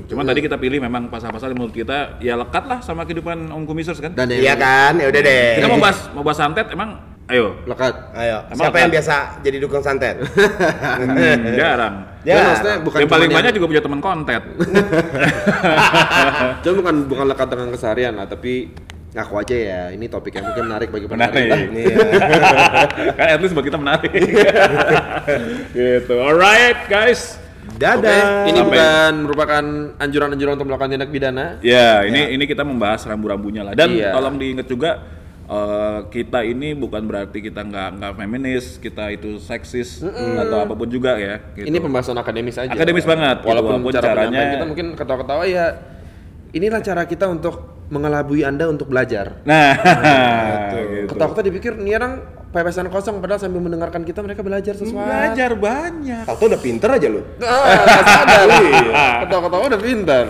cuman 0.08 0.24
tadi 0.24 0.40
kita 0.40 0.56
pilih 0.56 0.80
memang 0.80 1.08
pasal-pasal 1.08 1.52
yang 1.52 1.60
menurut 1.60 1.76
kita 1.76 2.18
ya 2.18 2.34
lekat 2.34 2.64
lah 2.64 2.80
sama 2.80 3.04
kehidupan 3.04 3.52
Om 3.52 3.64
Kumisers 3.68 4.00
kan 4.00 4.16
Dan 4.16 4.32
yang 4.32 4.40
Iya 4.40 4.54
kan? 4.56 4.94
Ya 4.96 5.08
udah 5.12 5.22
deh. 5.22 5.48
kita 5.60 5.68
mau 5.68 5.78
bahas 5.78 5.98
mau 6.12 6.24
bahas 6.24 6.38
santet 6.38 6.68
emang 6.72 6.96
ayo 7.28 7.60
lekat. 7.68 7.92
Ayo, 8.16 8.40
Emang 8.48 8.72
siapa 8.72 8.78
yang 8.80 8.88
kan? 8.88 8.96
biasa 8.96 9.16
jadi 9.44 9.58
dukung 9.60 9.84
santet? 9.84 10.16
Hmm, 10.98 11.54
jarang 11.54 11.96
Ya. 12.24 12.40
Dan 12.40 12.44
maksudnya 12.52 12.78
bukan 12.84 12.98
yang 13.04 13.12
paling 13.12 13.30
banyak 13.30 13.52
juga 13.52 13.68
punya 13.68 13.84
teman 13.84 14.00
konten 14.00 14.36
Cuma 16.64 16.74
bukan 16.80 16.96
bukan 17.08 17.26
lekat 17.28 17.48
dengan 17.52 17.68
keseharian 17.72 18.14
lah, 18.16 18.28
tapi 18.28 18.72
ngaku 19.12 19.34
aja 19.40 19.56
ya. 19.56 19.82
Ini 19.92 20.06
topik 20.08 20.36
yang 20.36 20.46
mungkin 20.46 20.64
menarik 20.68 20.90
bagi 20.92 21.08
menarik 21.08 21.48
penarik. 21.48 21.68
Iya. 21.72 21.96
kan 23.18 23.26
at 23.32 23.40
least 23.40 23.52
buat 23.52 23.64
kita 23.64 23.76
menarik 23.76 24.12
gitu 25.72 26.16
alright 26.20 26.76
guys 26.88 27.40
Dadah. 27.76 28.46
Ini 28.46 28.56
Sampai- 28.56 28.64
bukan 28.64 29.14
merupakan 29.22 29.64
anjuran-anjuran 29.98 30.54
untuk 30.56 30.68
melakukan 30.68 30.90
tindak 30.90 31.10
pidana. 31.10 31.46
ya 31.60 32.02
ini 32.02 32.32
ini 32.32 32.44
kita 32.44 32.62
membahas 32.62 33.04
rambu-rambunya 33.04 33.62
lah 33.62 33.74
dan 33.74 33.92
Iya. 33.92 34.16
tolong 34.16 34.36
diingat 34.36 34.66
juga 34.66 34.92
eh, 35.46 36.00
kita 36.10 36.44
ini 36.44 36.72
bukan 36.74 37.04
berarti 37.04 37.40
kita 37.40 37.62
nggak 37.62 37.90
nggak 37.98 38.14
feminis 38.16 38.66
kita 38.78 39.10
itu 39.10 39.38
seksis 39.38 40.04
atau 40.38 40.58
apa 40.62 40.74
pun 40.74 40.88
juga 40.88 41.16
ya 41.16 41.40
gitu. 41.54 41.66
Ini 41.66 41.78
pembahasan 41.78 42.16
akademis 42.16 42.56
aja. 42.58 42.68
Akademis 42.70 43.04
banget, 43.04 43.40
gitu. 43.40 43.48
Walaupun, 43.48 43.72
Walaupun 43.78 43.92
cara 43.94 44.08
caranya- 44.14 44.52
kita 44.54 44.66
mungkin 44.66 44.88
ketawa-ketawa 44.94 45.44
ya. 45.44 45.66
Inilah 46.50 46.80
cara 46.80 47.04
kita 47.04 47.28
untuk 47.28 47.56
mengelabui 47.88 48.44
Anda 48.44 48.68
untuk 48.68 48.88
belajar. 48.88 49.40
nah 49.44 49.72
gitu. 50.72 51.12
Ketawa-ketawa 51.12 51.44
dipikir 51.46 51.74
ini 51.76 51.92
orang 51.94 52.14
pepesan 52.48 52.88
kosong 52.88 53.20
padahal 53.20 53.44
sambil 53.44 53.60
mendengarkan 53.60 54.02
kita 54.08 54.24
mereka 54.24 54.42
belajar 54.42 54.74
sesuatu. 54.74 55.04
belajar 55.04 55.52
banyak 55.54 56.24
Tahu 56.24 56.48
udah 56.48 56.62
pinter 56.62 56.90
aja 56.90 57.08
lu. 57.12 57.22
Ah, 57.44 57.76
nggak 57.76 58.04
sadar. 58.08 58.48
Ketawa-ketawa 59.28 59.64
udah 59.68 59.82
pintar. 59.82 60.26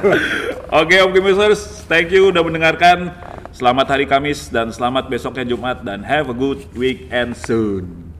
Oke 0.82 0.96
Om 1.04 1.10
Kimisers, 1.12 1.84
thank 1.86 2.10
you 2.10 2.32
udah 2.32 2.42
mendengarkan. 2.42 3.12
Selamat 3.54 3.86
hari 3.94 4.10
Kamis 4.10 4.50
dan 4.50 4.74
selamat 4.74 5.06
besoknya 5.06 5.46
Jumat 5.46 5.86
dan 5.86 6.02
have 6.02 6.26
a 6.26 6.34
good 6.34 6.66
weekend 6.74 7.38
soon. 7.38 8.10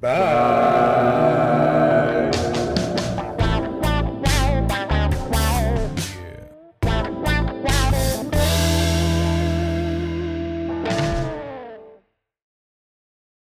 Bye. 0.00 1.28